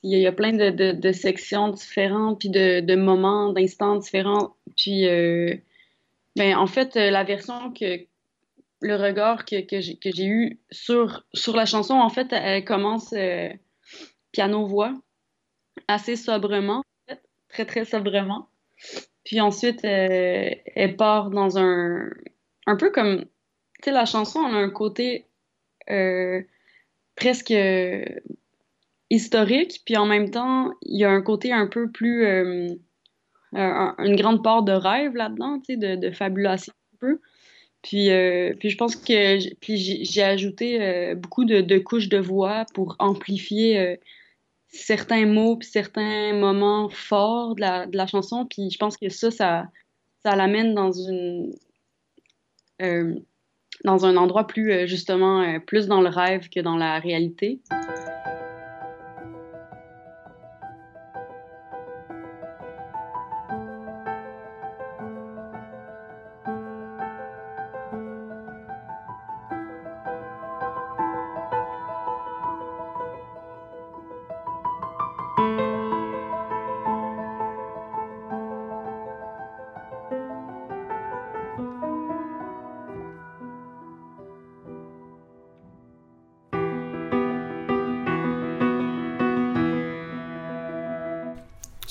il 0.03 0.19
y, 0.19 0.27
a, 0.27 0.33
plein 0.33 0.53
de, 0.53 0.71
de, 0.71 0.93
de 0.93 1.13
sections 1.13 1.69
différentes, 1.69 2.39
puis 2.41 2.51
de, 2.51 2.81
de 2.81 2.95
moments, 2.97 3.53
d'instants 3.53 3.97
différents. 3.97 4.57
Puis, 4.77 5.07
euh, 5.07 5.55
ben, 6.37 6.57
en 6.57 6.67
fait, 6.67 6.95
la 6.97 7.25
version 7.25 7.73
que, 7.73 8.07
le 8.85 8.97
regard 8.97 9.47
que, 9.47 9.61
que 9.65 10.11
j'ai 10.15 10.27
eu 10.27 10.61
sur, 10.71 11.25
sur 11.33 11.57
la 11.57 11.65
chanson, 11.65 11.95
en 11.95 12.11
fait, 12.11 12.29
elle 12.33 12.65
commence 12.65 13.15
euh, 13.15 13.49
piano-voix, 14.33 14.95
assez 15.89 16.17
sobrement, 16.17 16.79
en 16.81 17.09
fait, 17.09 17.23
très, 17.49 17.65
très 17.65 17.85
sobrement. 17.87 18.49
Puis 19.25 19.41
ensuite, 19.41 19.85
euh, 19.85 20.51
elle 20.77 20.97
part 20.97 21.31
dans 21.31 21.57
un... 21.59 22.11
Un 22.67 22.77
peu 22.77 22.91
comme... 22.91 23.21
Tu 23.23 23.85
sais, 23.85 23.91
la 23.91 24.05
chanson, 24.05 24.41
a 24.45 24.51
un 24.51 24.71
côté 24.71 25.25
euh, 25.91 26.43
presque 27.17 27.55
historique, 29.11 29.83
puis 29.87 29.97
en 29.97 30.07
même 30.07 30.31
temps, 30.31 30.73
il 30.83 30.99
y 31.01 31.05
a 31.05 31.11
un 31.11 31.23
côté 31.23 31.53
un 31.53 31.67
peu 31.67 31.91
plus... 31.91 32.27
un- 32.27 33.95
une 33.99 34.17
grande 34.17 34.43
part 34.43 34.63
de 34.63 34.73
rêve 34.73 35.15
là-dedans, 35.15 35.61
tu 35.61 35.73
sais, 35.73 35.77
de, 35.79 35.97
de 35.97 36.11
fabulation 36.11 36.75
un 36.95 36.99
peu. 36.99 37.21
Puis, 37.85 38.11
euh, 38.11 38.55
puis 38.59 38.71
je 38.71 38.79
pense 38.79 38.97
que 38.97 39.39
j'ai 39.61 40.23
ajouté 40.23 40.81
euh, 40.81 41.15
beaucoup 41.15 41.45
de, 41.45 41.79
couches 41.79 42.09
de 42.09 42.17
voix 42.17 42.65
pour 42.73 42.97
amplifier 42.99 43.79
euh, 43.79 43.97
certains 44.69 45.27
mots 45.27 45.57
puis 45.57 45.69
certains 45.69 46.33
moments 46.33 46.89
forts 46.89 47.55
de 47.55 47.61
la, 47.61 47.87
de 47.87 47.95
la 47.95 48.07
chanson. 48.07 48.47
Puis 48.47 48.71
je 48.71 48.79
pense 48.79 48.97
que 48.97 49.11
ça, 49.11 49.31
ça, 49.31 49.67
ça 50.25 50.35
l'amène 50.35 50.75
dans 50.75 50.93
une 50.93 51.53
dans 53.85 54.07
un 54.07 54.17
endroit 54.17 54.47
plus 54.47 54.87
justement 54.87 55.61
plus 55.61 55.87
dans 55.87 56.01
le 56.01 56.09
rêve 56.09 56.49
que 56.49 56.61
dans 56.61 56.77
la 56.77 56.99
réalité. 56.99 57.61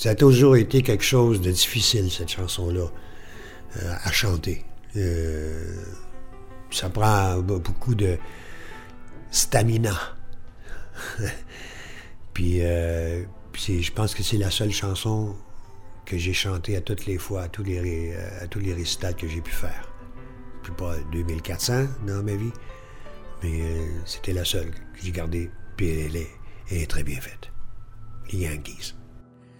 Ça 0.04 0.10
a 0.10 0.14
toujours 0.14 0.54
été 0.56 0.82
quelque 0.82 1.02
chose 1.02 1.40
de 1.40 1.50
difficile, 1.50 2.10
cette 2.10 2.28
chanson-là, 2.28 2.88
euh, 3.78 3.94
à 4.02 4.12
chanter. 4.12 4.62
Euh, 4.96 5.82
ça 6.70 6.90
prend 6.90 7.38
be- 7.38 7.58
beaucoup 7.58 7.94
de 7.94 8.18
stamina. 9.30 9.98
puis, 12.34 12.58
euh, 12.60 13.24
je 13.56 13.90
pense 13.92 14.14
que 14.14 14.22
c'est 14.22 14.36
la 14.36 14.50
seule 14.50 14.72
chanson 14.72 15.34
que 16.04 16.18
j'ai 16.18 16.34
chantée 16.34 16.76
à 16.76 16.82
toutes 16.82 17.06
les 17.06 17.16
fois, 17.16 17.44
à 17.44 17.48
tous 17.48 17.62
les, 17.62 18.14
à 18.42 18.46
tous 18.46 18.60
les 18.60 18.74
récitals 18.74 19.16
que 19.16 19.26
j'ai 19.26 19.40
pu 19.40 19.52
faire. 19.52 19.90
Plus 20.62 20.74
pas 20.74 20.96
2400 21.12 21.86
dans 22.06 22.22
ma 22.22 22.34
vie, 22.34 22.52
mais 23.42 23.58
euh, 23.58 23.86
c'était 24.04 24.34
la 24.34 24.44
seule 24.44 24.70
que 24.70 25.02
j'ai 25.02 25.12
gardée. 25.12 25.50
Puis 25.78 25.88
elle 25.88 26.16
est, 26.16 26.30
elle 26.70 26.82
est 26.82 26.90
très 26.90 27.04
bien 27.04 27.22
faite. 27.22 27.50
Les 28.30 28.40
Yankees. 28.40 28.94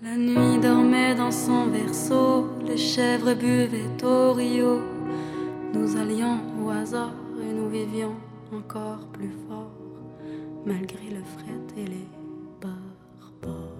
La 0.04 0.16
nuit 0.18 0.58
dormait 0.60 1.14
dans 1.14 1.30
son 1.30 1.68
berceau, 1.68 2.48
les 2.66 2.76
chèvres 2.76 3.32
buvaient 3.32 4.04
au 4.04 4.34
rio. 4.34 4.82
Nous 5.72 5.96
allions 5.96 6.40
au 6.62 6.68
hasard 6.68 7.14
et 7.40 7.50
nous 7.50 7.70
vivions 7.70 8.14
encore 8.54 8.98
plus 9.14 9.32
fort, 9.48 9.72
malgré 10.66 11.08
le 11.08 11.22
fret 11.38 11.78
et 11.78 11.86
les 11.86 12.06
barbeaux. 12.60 13.72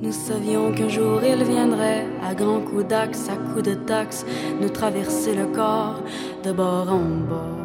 Nous 0.00 0.12
savions 0.12 0.72
qu'un 0.72 0.88
jour 0.88 1.20
il 1.22 1.44
viendrait, 1.44 2.06
à 2.22 2.34
grands 2.34 2.62
coups 2.62 2.86
d'axe, 2.86 3.28
à 3.28 3.36
coups 3.36 3.64
de 3.64 3.74
taxe, 3.74 4.24
nous 4.58 4.70
traverser 4.70 5.34
le 5.34 5.48
corps 5.48 6.02
de 6.44 6.52
bord 6.52 6.90
en 6.90 7.28
bord. 7.28 7.59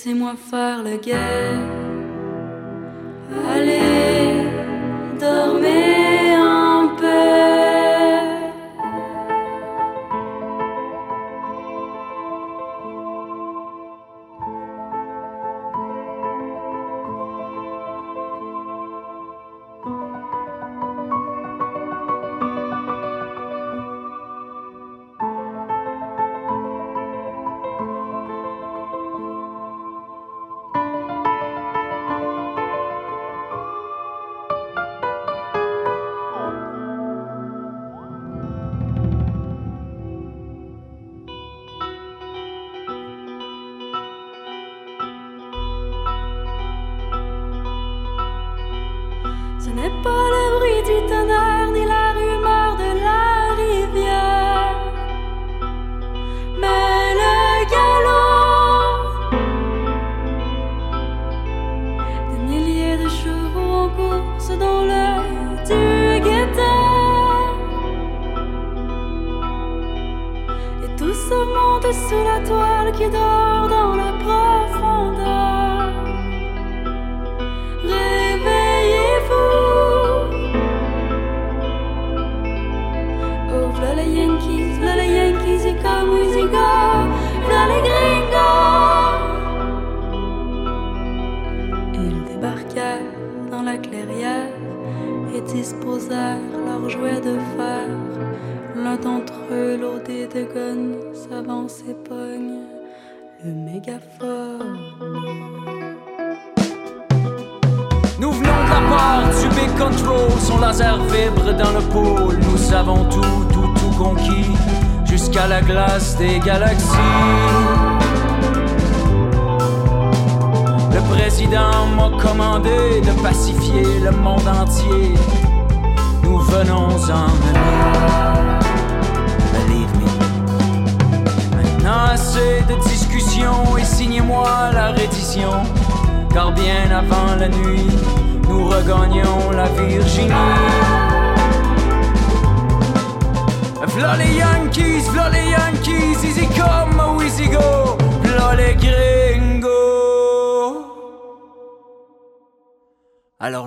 Laissez-moi 0.00 0.34
faire 0.50 0.82
le 0.82 0.96
guet. 0.96 1.89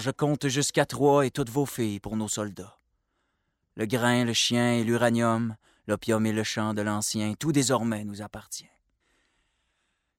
Je 0.03 0.11
compte 0.11 0.49
jusqu'à 0.49 0.85
trois 0.85 1.25
et 1.25 1.31
toutes 1.31 1.49
vos 1.49 1.65
filles 1.65 2.01
pour 2.01 2.17
nos 2.17 2.27
soldats. 2.27 2.77
Le 3.75 3.85
grain, 3.85 4.25
le 4.25 4.33
chien 4.33 4.73
et 4.73 4.83
l'uranium, 4.83 5.55
l'opium 5.87 6.25
et 6.25 6.33
le 6.33 6.43
chant 6.43 6.73
de 6.73 6.81
l'ancien, 6.81 7.35
tout 7.35 7.53
désormais 7.53 8.03
nous 8.03 8.21
appartient. 8.21 8.67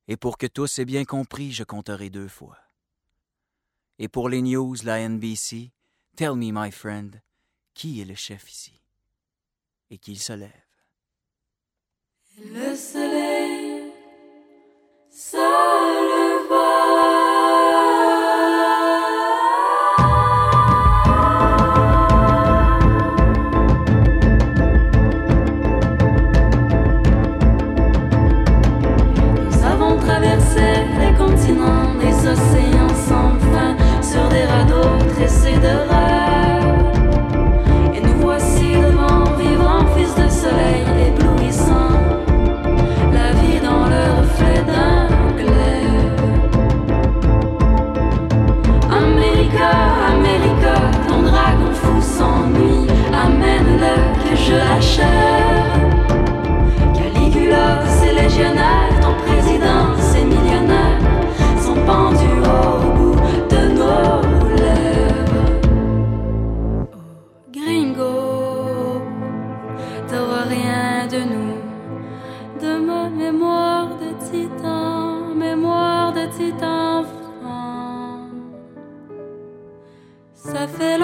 Et 0.08 0.16
pour 0.16 0.38
que 0.38 0.46
tous 0.46 0.78
aient 0.78 0.86
bien 0.86 1.04
compris, 1.04 1.52
je 1.52 1.64
compterai 1.64 2.08
deux 2.08 2.28
fois. 2.28 2.56
Et 3.98 4.08
pour 4.08 4.30
les 4.30 4.40
news, 4.40 4.74
la 4.84 5.06
NBC, 5.06 5.70
tell 6.16 6.34
me, 6.34 6.50
my 6.50 6.72
friend, 6.72 7.20
qui 7.74 8.00
est 8.00 8.06
le 8.06 8.14
chef 8.14 8.50
ici? 8.50 8.80
Et 9.90 9.98
qu'il 9.98 10.18
se 10.18 10.32
lève. 10.32 10.50
Le 12.38 12.74
soleil 12.74 13.92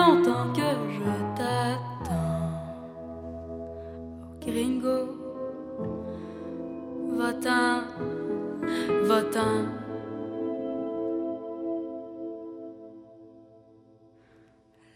longtemps 0.00 0.52
que 0.52 0.70
je 0.96 1.12
t'attends, 1.36 2.50
gringo. 4.40 4.98
Va-t'en, 7.18 7.82
va-t'en. 9.08 9.56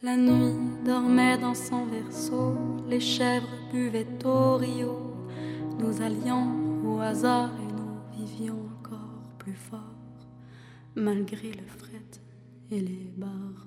La 0.02 0.16
nuit 0.16 0.56
dormait 0.84 1.38
dans 1.38 1.54
son 1.54 1.86
berceau, 1.86 2.56
les 2.88 3.00
chèvres 3.00 3.56
buvaient 3.72 4.06
au 4.24 4.56
rio. 4.56 4.92
Nous 5.78 6.02
allions 6.02 6.46
au 6.86 7.00
hasard 7.00 7.50
et 7.62 7.72
nous 7.78 8.26
vivions 8.26 8.60
encore 8.78 9.22
plus 9.38 9.58
fort, 9.68 9.98
malgré 10.94 11.48
le 11.52 11.66
fret 11.78 12.10
et 12.70 12.80
les 12.80 13.10
barbares. 13.16 13.63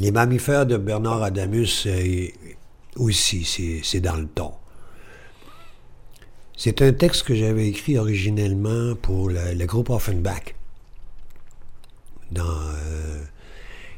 Les 0.00 0.10
mammifères 0.10 0.66
de 0.66 0.76
Bernard 0.76 1.22
Adamus 1.22 1.84
euh, 1.86 2.26
aussi, 2.96 3.44
c'est- 3.44 4.00
dans 4.00 4.16
le 4.16 4.26
ton. 4.26 4.52
C'est 6.56 6.82
un 6.82 6.92
texte 6.92 7.22
que 7.24 7.34
j'avais 7.34 7.68
écrit 7.68 7.96
originellement 7.98 8.94
pour 8.96 9.28
le, 9.30 9.64
groupe 9.66 9.90
Offenbach. 9.90 10.54
Euh, 12.36 13.22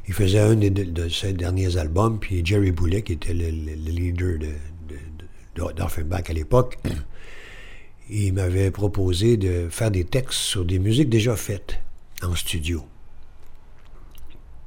il 0.08 0.14
faisait 0.14 0.38
un 0.40 0.56
de, 0.56 0.68
de 0.68 1.08
ses 1.08 1.32
derniers 1.32 1.76
albums, 1.76 2.18
puis 2.18 2.44
Jerry 2.44 2.72
Boulet, 2.72 3.02
qui 3.02 3.12
était 3.12 3.34
le, 3.34 3.50
le- 3.50 3.74
le 3.74 3.90
leader 3.90 4.38
de, 4.38 4.46
de- 4.46 5.66
de- 5.66 5.72
d'Offenbach 5.72 6.28
à 6.30 6.32
l'époque, 6.32 6.78
il 8.10 8.32
m'avait 8.32 8.70
proposé 8.70 9.36
de 9.36 9.68
faire 9.70 9.90
des 9.90 10.04
textes 10.04 10.38
sur 10.38 10.64
des 10.64 10.78
musiques 10.78 11.08
déjà 11.10 11.36
faites 11.36 11.78
en 12.22 12.34
studio. 12.34 12.84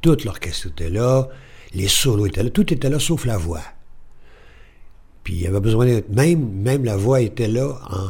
Tout 0.06 0.18
l'orchestre 0.24 0.68
était 0.68 0.92
là, 0.92 1.28
les 1.74 1.88
solos 1.88 2.28
étaient 2.28 2.44
là, 2.44 2.52
tout 2.52 2.72
était 2.72 2.92
là 2.92 3.00
sauf 3.00 3.26
la 3.26 3.38
voix. 3.38 3.64
Puis 5.24 5.34
il 5.34 5.42
y 5.42 5.48
avait 5.48 5.60
besoin 5.60 5.88
d'être. 5.88 6.10
Même, 6.10 6.48
même 6.62 6.86
la 6.86 6.96
voix 6.96 7.22
était 7.22 7.48
là 7.48 7.80
en, 7.90 8.10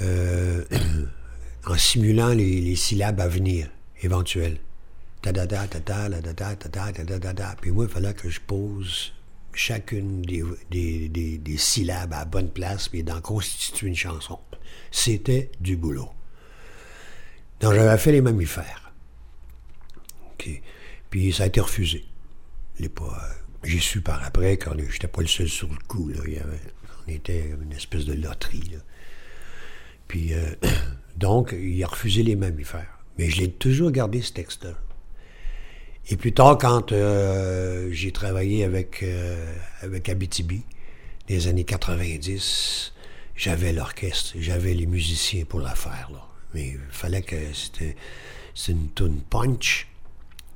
euh, 0.00 0.64
en 1.66 1.76
simulant 1.76 2.28
les, 2.30 2.62
les 2.62 2.76
syllabes 2.76 3.20
à 3.20 3.28
venir, 3.28 3.68
éventuelles. 4.00 4.56
Ta-da-da, 5.20 5.66
ta-da, 5.66 6.08
la 6.08 6.22
da-da, 6.22 6.56
ta-da, 6.56 6.92
ta-da-da-da. 6.92 7.56
Puis 7.60 7.72
moi, 7.72 7.84
il 7.84 7.90
fallait 7.90 8.14
que 8.14 8.30
je 8.30 8.40
pose 8.40 9.12
chacune 9.52 10.22
des, 10.22 10.42
des, 10.70 11.36
des- 11.36 11.58
syllabes 11.58 12.14
à 12.14 12.20
la 12.20 12.24
bonne 12.24 12.48
place, 12.48 12.88
puis 12.88 13.02
d'en 13.02 13.20
constituer 13.20 13.88
une 13.88 13.94
chanson. 13.96 14.38
C'était 14.90 15.50
du 15.60 15.76
boulot. 15.76 16.08
Donc 17.60 17.74
j'avais 17.74 17.98
fait 17.98 18.12
les 18.12 18.22
mammifères. 18.22 18.80
Puis 21.14 21.32
ça 21.32 21.44
a 21.44 21.46
été 21.46 21.60
refusé. 21.60 22.04
Pas- 22.92 23.28
J'ai 23.62 23.78
su 23.78 24.00
par 24.00 24.24
après 24.24 24.56
que 24.56 24.68
j'étais 24.90 25.06
pas 25.06 25.20
le 25.20 25.28
seul 25.28 25.48
sur 25.48 25.68
le 25.68 25.78
coup. 25.86 26.10
On 27.06 27.08
était 27.08 27.54
une 27.62 27.72
espèce 27.72 28.04
de 28.04 28.14
loterie. 28.14 28.72
Puis 30.08 30.34
euh, 30.34 30.44
donc, 31.16 31.54
il 31.56 31.80
a 31.84 31.86
refusé 31.86 32.24
les 32.24 32.34
mammifères. 32.34 32.98
Mais 33.16 33.30
je 33.30 33.42
l'ai 33.42 33.48
toujours 33.52 33.92
gardé 33.92 34.22
ce 34.22 34.32
texte-là. 34.32 34.72
Et 36.10 36.16
plus 36.16 36.32
tard, 36.32 36.58
quand 36.58 36.90
euh, 36.90 37.90
j'ai 37.92 38.10
travaillé 38.10 38.64
avec, 38.64 39.04
euh, 39.04 39.54
avec 39.82 40.08
Abitibi, 40.08 40.62
des 41.28 41.46
années 41.46 41.62
90, 41.62 42.92
j'avais 43.36 43.72
l'orchestre, 43.72 44.32
j'avais 44.40 44.74
les 44.74 44.86
musiciens 44.86 45.44
pour 45.44 45.60
la 45.60 45.76
faire. 45.76 46.10
Mais 46.54 46.70
il 46.70 46.80
fallait 46.90 47.22
que 47.22 47.36
c'était, 47.52 47.94
c'était 48.52 48.72
une 48.72 48.90
tune 48.92 49.20
punch, 49.30 49.86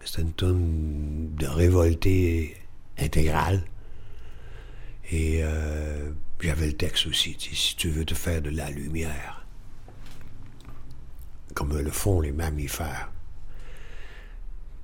c'était 0.09 0.23
une 0.23 1.35
de 1.35 1.47
révolté 1.47 2.57
intégrale. 2.99 3.63
Et 5.11 5.41
euh, 5.43 6.11
j'avais 6.41 6.69
le 6.69 6.73
texte 6.73 7.07
aussi, 7.07 7.37
si 7.39 7.77
tu 7.77 7.91
veux 7.91 8.05
te 8.05 8.15
faire 8.15 8.43
de 8.43 8.51
la 8.51 8.71
lumière, 8.71 9.47
comme 11.55 11.77
le 11.77 11.91
font 11.91 12.21
les 12.21 12.33
mammifères. 12.33 13.11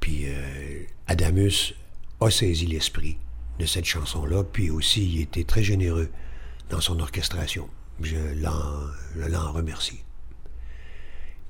Puis 0.01 0.25
euh, 0.27 0.85
Adamus 1.07 1.75
a 2.21 2.31
saisi 2.31 2.67
l'esprit 2.67 3.19
de 3.59 3.67
cette 3.67 3.85
chanson-là, 3.85 4.45
puis 4.45 4.71
aussi 4.71 5.11
il 5.15 5.21
était 5.23 5.45
très 5.45 5.63
généreux 5.63 6.11
dans 6.69 6.81
son 6.81 7.01
orchestration. 7.01 7.69
Je 8.01 8.17
l'en 8.35 9.53
remercie. 9.53 10.04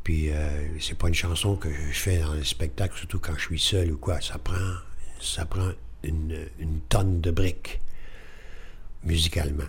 Puis 0.04 0.30
euh, 0.30 0.78
c'est 0.80 0.98
pas 0.98 1.08
une 1.08 1.14
chanson 1.14 1.56
que 1.56 1.70
je 1.72 1.98
fais 1.98 2.18
dans 2.18 2.34
le 2.34 2.44
spectacle, 2.44 2.94
surtout 2.96 3.18
quand 3.18 3.34
je 3.36 3.40
suis 3.40 3.58
seul 3.58 3.90
ou 3.90 3.96
quoi. 3.96 4.20
Ça 4.20 4.38
prend, 4.38 4.74
ça 5.18 5.46
prend 5.46 5.70
une, 6.02 6.46
tonne 6.90 7.22
de 7.22 7.30
briques 7.30 7.80
musicalement 9.02 9.64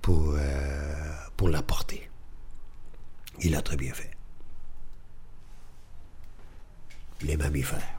pour, 0.00 0.34
euh, 0.36 1.12
pour 1.36 1.48
la 1.48 1.60
porter. 1.60 2.08
Il 3.40 3.56
a 3.56 3.62
très 3.62 3.76
bien 3.76 3.92
fait. 3.92 4.12
Les 7.22 7.36
mammifères. 7.36 7.98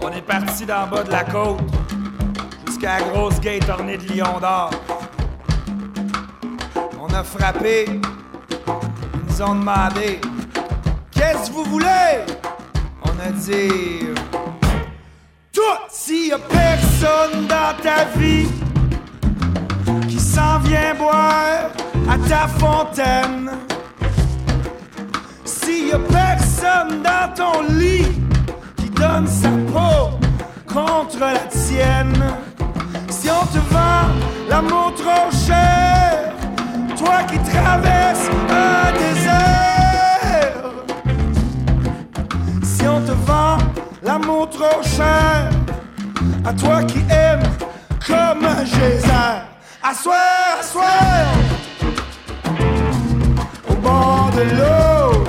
On 0.00 0.10
est 0.10 0.22
parti 0.22 0.66
d'en 0.66 0.88
bas 0.88 1.04
de 1.04 1.10
la 1.10 1.24
côte 1.24 1.60
jusqu'à 2.66 2.98
la 2.98 3.06
grosse 3.08 3.40
gate 3.40 3.68
ornée 3.68 3.96
de 3.96 4.12
lions 4.12 4.40
d'or. 4.40 4.70
A 7.18 7.24
frappé, 7.24 7.86
ils 7.88 8.00
nous 9.28 9.42
ont 9.42 9.56
demandé 9.56 10.20
Qu'est-ce 11.10 11.50
que 11.50 11.56
vous 11.56 11.64
voulez? 11.64 12.22
On 13.02 13.08
a 13.08 13.32
dit 13.32 14.06
Toi, 15.52 15.80
s'il 15.90 16.28
y 16.28 16.32
a 16.32 16.38
personne 16.38 17.48
dans 17.48 17.82
ta 17.82 18.04
vie 18.16 18.46
qui 20.08 20.20
s'en 20.20 20.60
vient 20.60 20.94
boire 20.94 21.70
à 22.08 22.18
ta 22.28 22.46
fontaine, 22.46 23.50
s'il 25.44 25.88
y 25.88 25.92
a 25.92 25.98
personne 25.98 27.02
dans 27.02 27.34
ton 27.34 27.62
lit 27.62 28.06
qui 28.76 28.90
donne 28.90 29.26
sa 29.26 29.48
peau 29.48 30.20
contre 30.72 31.18
la 31.18 31.36
tienne, 31.48 32.32
si 33.10 33.28
on 33.28 33.44
te 33.46 33.58
vend 33.74 34.06
l'amour 34.48 34.94
trop 34.94 35.32
cher, 35.32 36.27
toi 36.98 37.22
qui 37.30 37.38
traverses 37.38 38.28
un 38.50 38.92
désert, 38.92 40.62
si 42.62 42.86
on 42.86 43.00
te 43.00 43.12
vend 43.12 43.58
l'amour 44.02 44.48
trop 44.50 44.82
cher, 44.82 45.50
à 46.44 46.52
toi 46.52 46.82
qui 46.82 46.98
aimes 47.10 47.48
comme 48.06 48.44
un 48.44 48.64
geyser, 48.64 49.34
à 49.82 49.94
soir, 49.94 50.58
à 50.60 50.62
soir, 50.62 51.26
au 53.70 53.74
bord 53.74 54.30
de 54.36 54.42
l'eau, 54.58 55.24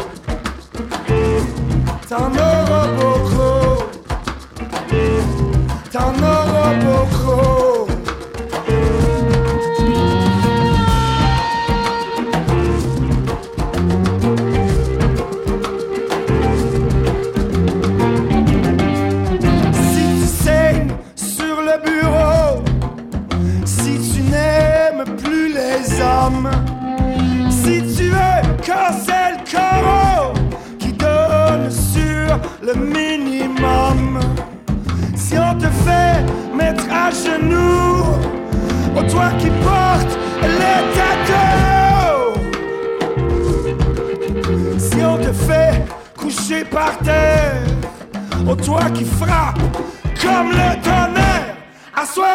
t'en 2.09 2.48
toi 39.19 39.31
qui 39.37 39.49
portes 39.49 40.17
les 40.43 40.81
tatous, 40.95 42.39
si 44.77 45.03
on 45.03 45.17
te 45.17 45.33
fait 45.33 45.83
coucher 46.15 46.63
par 46.63 46.97
terre, 46.99 47.65
oh 48.47 48.55
toi 48.55 48.89
qui 48.93 49.03
frappe 49.03 49.59
comme 50.21 50.51
le 50.51 50.81
tonnerre, 50.81 51.57
à 51.93 52.05
soir, 52.05 52.29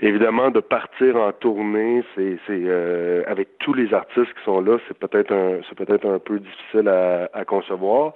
Évidemment, 0.00 0.50
de 0.50 0.58
partir 0.58 1.16
en 1.16 1.30
tournée, 1.32 2.02
c'est 2.16 2.36
euh, 2.50 3.22
avec 3.28 3.58
tous 3.58 3.72
les 3.72 3.94
artistes 3.94 4.34
qui 4.34 4.44
sont 4.44 4.60
là, 4.60 4.76
c'est 4.88 4.98
peut-être 4.98 5.32
un 5.32 5.60
c'est 5.68 5.78
peut-être 5.78 6.04
un 6.06 6.18
peu 6.18 6.40
difficile 6.40 6.88
à, 6.88 7.44
concevoir. 7.44 8.14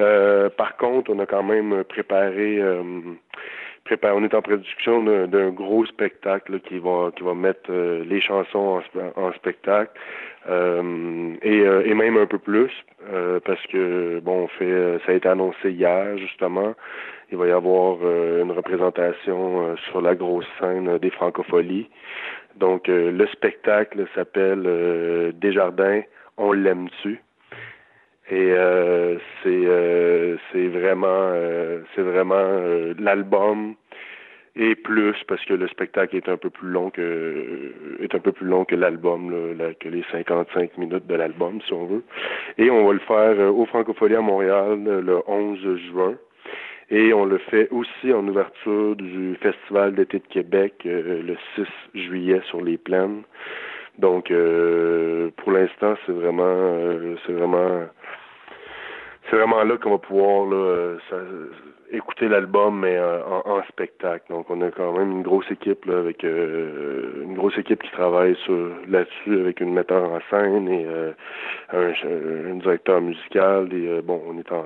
Euh, 0.00 0.50
par 0.50 0.76
contre, 0.76 1.12
on 1.12 1.20
a 1.20 1.26
quand 1.26 1.44
même 1.44 1.84
préparé 1.84 2.58
euh, 2.58 2.82
on 4.02 4.24
est 4.24 4.34
en 4.34 4.42
production 4.42 5.02
d'un 5.26 5.50
gros 5.50 5.86
spectacle 5.86 6.60
qui 6.60 6.78
va 6.78 7.10
qui 7.16 7.22
va 7.22 7.34
mettre 7.34 7.70
les 7.72 8.20
chansons 8.20 8.80
en, 9.16 9.32
spectacle 9.32 9.92
et, 10.48 11.58
et, 11.58 11.94
même 11.94 12.16
un 12.16 12.26
peu 12.26 12.38
plus 12.38 12.70
parce 13.44 13.62
que 13.66 14.20
bon 14.20 14.44
on 14.44 14.48
fait 14.48 14.98
ça 15.04 15.12
a 15.12 15.14
été 15.14 15.28
annoncé 15.28 15.72
hier 15.72 16.16
justement 16.16 16.74
il 17.32 17.38
va 17.38 17.48
y 17.48 17.50
avoir 17.50 17.96
une 18.02 18.52
représentation 18.52 19.74
sur 19.88 20.00
la 20.00 20.14
grosse 20.14 20.46
scène 20.60 20.98
des 20.98 21.10
francopholies. 21.10 21.88
Donc 22.56 22.88
le 22.88 23.26
spectacle 23.26 24.06
s'appelle 24.14 25.32
Desjardins 25.40 26.02
on 26.36 26.52
l'aime-tu? 26.52 27.20
Et 28.30 28.52
euh, 28.52 29.18
c'est 29.42 29.48
euh, 29.66 30.36
c'est 30.50 30.68
vraiment 30.68 31.06
euh, 31.08 31.82
c'est 31.94 32.02
vraiment 32.02 32.44
l'album 32.98 33.74
et 34.54 34.74
plus 34.74 35.16
parce 35.26 35.44
que 35.44 35.54
le 35.54 35.66
spectacle 35.68 36.16
est 36.16 36.28
un 36.28 36.36
peu 36.36 36.48
plus 36.48 36.68
long 36.68 36.90
que 36.90 37.74
est 38.00 38.14
un 38.14 38.20
peu 38.20 38.32
plus 38.32 38.46
long 38.46 38.64
que 38.64 38.76
l'album 38.76 39.34
que 39.80 39.88
les 39.88 40.04
55 40.12 40.78
minutes 40.78 41.06
de 41.06 41.14
l'album 41.14 41.60
si 41.66 41.72
on 41.72 41.86
veut. 41.86 42.04
Et 42.58 42.70
on 42.70 42.86
va 42.86 42.92
le 42.92 43.00
faire 43.00 43.54
au 43.54 43.66
Francophonie 43.66 44.14
à 44.14 44.20
Montréal 44.20 44.82
le 44.84 45.18
11 45.26 45.76
juin 45.90 46.14
et 46.90 47.12
on 47.12 47.24
le 47.24 47.38
fait 47.38 47.68
aussi 47.70 48.12
en 48.12 48.26
ouverture 48.26 48.96
du 48.96 49.36
Festival 49.40 49.94
d'été 49.94 50.18
de 50.18 50.26
Québec 50.26 50.74
le 50.84 51.36
6 51.56 51.64
juillet 51.94 52.40
sur 52.48 52.60
les 52.62 52.78
plaines 52.78 53.22
donc 53.98 54.32
pour 55.36 55.52
l'instant 55.52 55.94
c'est 56.06 56.12
vraiment 56.12 57.16
c'est 57.26 57.32
vraiment 57.32 57.86
c'est 59.30 59.36
vraiment 59.36 59.62
là 59.64 59.76
qu'on 59.78 59.92
va 59.92 59.98
pouvoir 59.98 60.46
là, 60.46 60.96
écouter 61.92 62.28
l'album 62.28 62.80
mais 62.80 62.96
euh, 62.96 63.22
en, 63.24 63.62
spectacle. 63.68 64.24
Donc 64.30 64.50
on 64.50 64.60
a 64.62 64.70
quand 64.70 64.92
même 64.92 65.10
une 65.10 65.22
grosse 65.22 65.50
équipe 65.50 65.84
là, 65.84 65.98
avec 65.98 66.24
euh, 66.24 67.22
une 67.22 67.34
grosse 67.34 67.56
équipe 67.58 67.82
qui 67.82 67.90
travaille 67.92 68.34
sur 68.44 68.70
là-dessus 68.88 69.40
avec 69.40 69.60
une 69.60 69.72
metteur 69.72 70.10
en 70.10 70.18
scène 70.30 70.68
et 70.68 70.86
euh, 70.86 71.12
un, 71.72 72.54
directeur 72.56 73.00
musical 73.00 73.72
et 73.72 74.00
bon 74.02 74.20
on 74.26 74.38
est 74.38 74.50
en, 74.52 74.64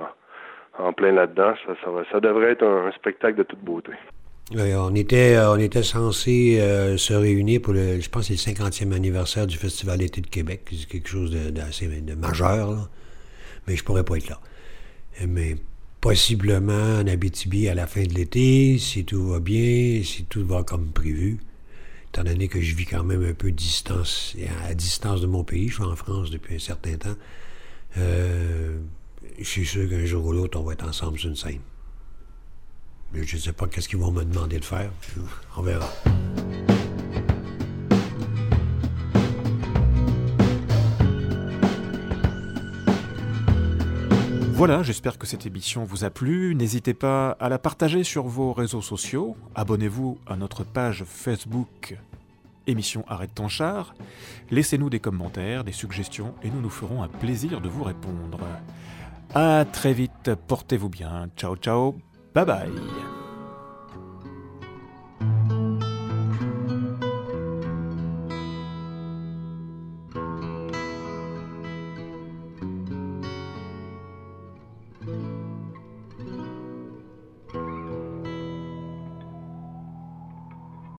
en 0.77 0.93
plein 0.93 1.11
là-dedans. 1.11 1.53
Ça, 1.65 1.73
ça, 1.83 1.91
ça 2.11 2.19
devrait 2.19 2.51
être 2.51 2.65
un, 2.65 2.91
spectacle 2.93 3.37
de 3.37 3.43
toute 3.43 3.63
beauté. 3.63 3.91
on 4.53 4.95
était 4.95 5.37
on 5.39 5.57
était 5.57 5.83
censé 5.83 6.59
se 6.97 7.13
réunir 7.13 7.61
pour 7.61 7.73
le 7.73 7.99
je 7.99 8.09
pense 8.09 8.29
le 8.29 8.35
50e 8.35 8.93
anniversaire 8.93 9.47
du 9.47 9.57
Festival 9.57 9.99
d'été 9.99 10.21
de 10.21 10.27
Québec, 10.27 10.61
c'est 10.71 10.87
quelque 10.87 11.09
chose 11.09 11.31
d'assez 11.51 11.87
de, 11.87 12.15
majeur 12.15 12.89
mais 13.67 13.75
je 13.75 13.83
pourrais 13.83 14.03
pas 14.03 14.17
être 14.17 14.29
là. 14.29 14.39
Mais 15.27 15.55
possiblement 16.01 16.99
en 16.99 17.07
Abitibi 17.07 17.67
à 17.67 17.75
la 17.75 17.87
fin 17.87 18.03
de 18.03 18.13
l'été, 18.13 18.77
si 18.77 19.05
tout 19.05 19.27
va 19.27 19.39
bien, 19.39 20.01
si 20.03 20.25
tout 20.25 20.45
va 20.45 20.63
comme 20.63 20.91
prévu. 20.91 21.39
Étant 22.13 22.23
donné 22.23 22.47
que 22.47 22.61
je 22.61 22.75
vis 22.75 22.85
quand 22.85 23.03
même 23.03 23.23
un 23.25 23.33
peu 23.33 23.51
distance, 23.51 24.35
à 24.67 24.73
distance 24.73 25.21
de 25.21 25.27
mon 25.27 25.43
pays, 25.43 25.67
je 25.67 25.75
suis 25.75 25.83
en 25.83 25.95
France 25.95 26.31
depuis 26.31 26.55
un 26.55 26.59
certain 26.59 26.95
temps, 26.95 27.15
euh, 27.97 28.77
je 29.37 29.43
suis 29.43 29.65
sûr 29.65 29.89
qu'un 29.89 30.05
jour 30.05 30.25
ou 30.25 30.31
l'autre, 30.31 30.59
on 30.59 30.63
va 30.63 30.73
être 30.73 30.87
ensemble 30.87 31.19
sur 31.19 31.29
une 31.29 31.35
scène. 31.35 31.61
Mais 33.13 33.23
je 33.23 33.35
ne 33.35 33.41
sais 33.41 33.53
pas 33.53 33.67
qu'est-ce 33.67 33.87
qu'ils 33.87 33.99
vont 33.99 34.11
me 34.11 34.23
demander 34.23 34.59
de 34.59 34.65
faire. 34.65 34.91
On 35.55 35.61
verra. 35.61 35.89
Voilà, 44.53 44.81
j'espère 44.81 45.19
que 45.19 45.27
cette 45.27 45.45
émission 45.45 45.83
vous 45.83 46.03
a 46.03 46.09
plu. 46.09 46.55
N'hésitez 46.55 46.95
pas 46.95 47.31
à 47.39 47.47
la 47.47 47.59
partager 47.59 48.03
sur 48.03 48.23
vos 48.23 48.53
réseaux 48.53 48.81
sociaux. 48.81 49.37
Abonnez-vous 49.53 50.17
à 50.25 50.35
notre 50.35 50.63
page 50.63 51.03
Facebook 51.07 51.95
émission 52.67 53.03
Arrête 53.07 53.33
ton 53.33 53.47
char. 53.47 53.95
Laissez-nous 54.51 54.89
des 54.89 54.99
commentaires, 54.99 55.63
des 55.63 55.71
suggestions 55.71 56.35
et 56.43 56.49
nous 56.49 56.61
nous 56.61 56.69
ferons 56.69 57.01
un 57.01 57.07
plaisir 57.07 57.61
de 57.61 57.69
vous 57.69 57.83
répondre. 57.83 58.39
À 59.33 59.65
très 59.71 59.93
vite, 59.93 60.31
portez-vous 60.47 60.89
bien. 60.89 61.29
Ciao 61.35 61.55
ciao, 61.55 61.95
bye 62.33 62.45
bye. 62.45 63.16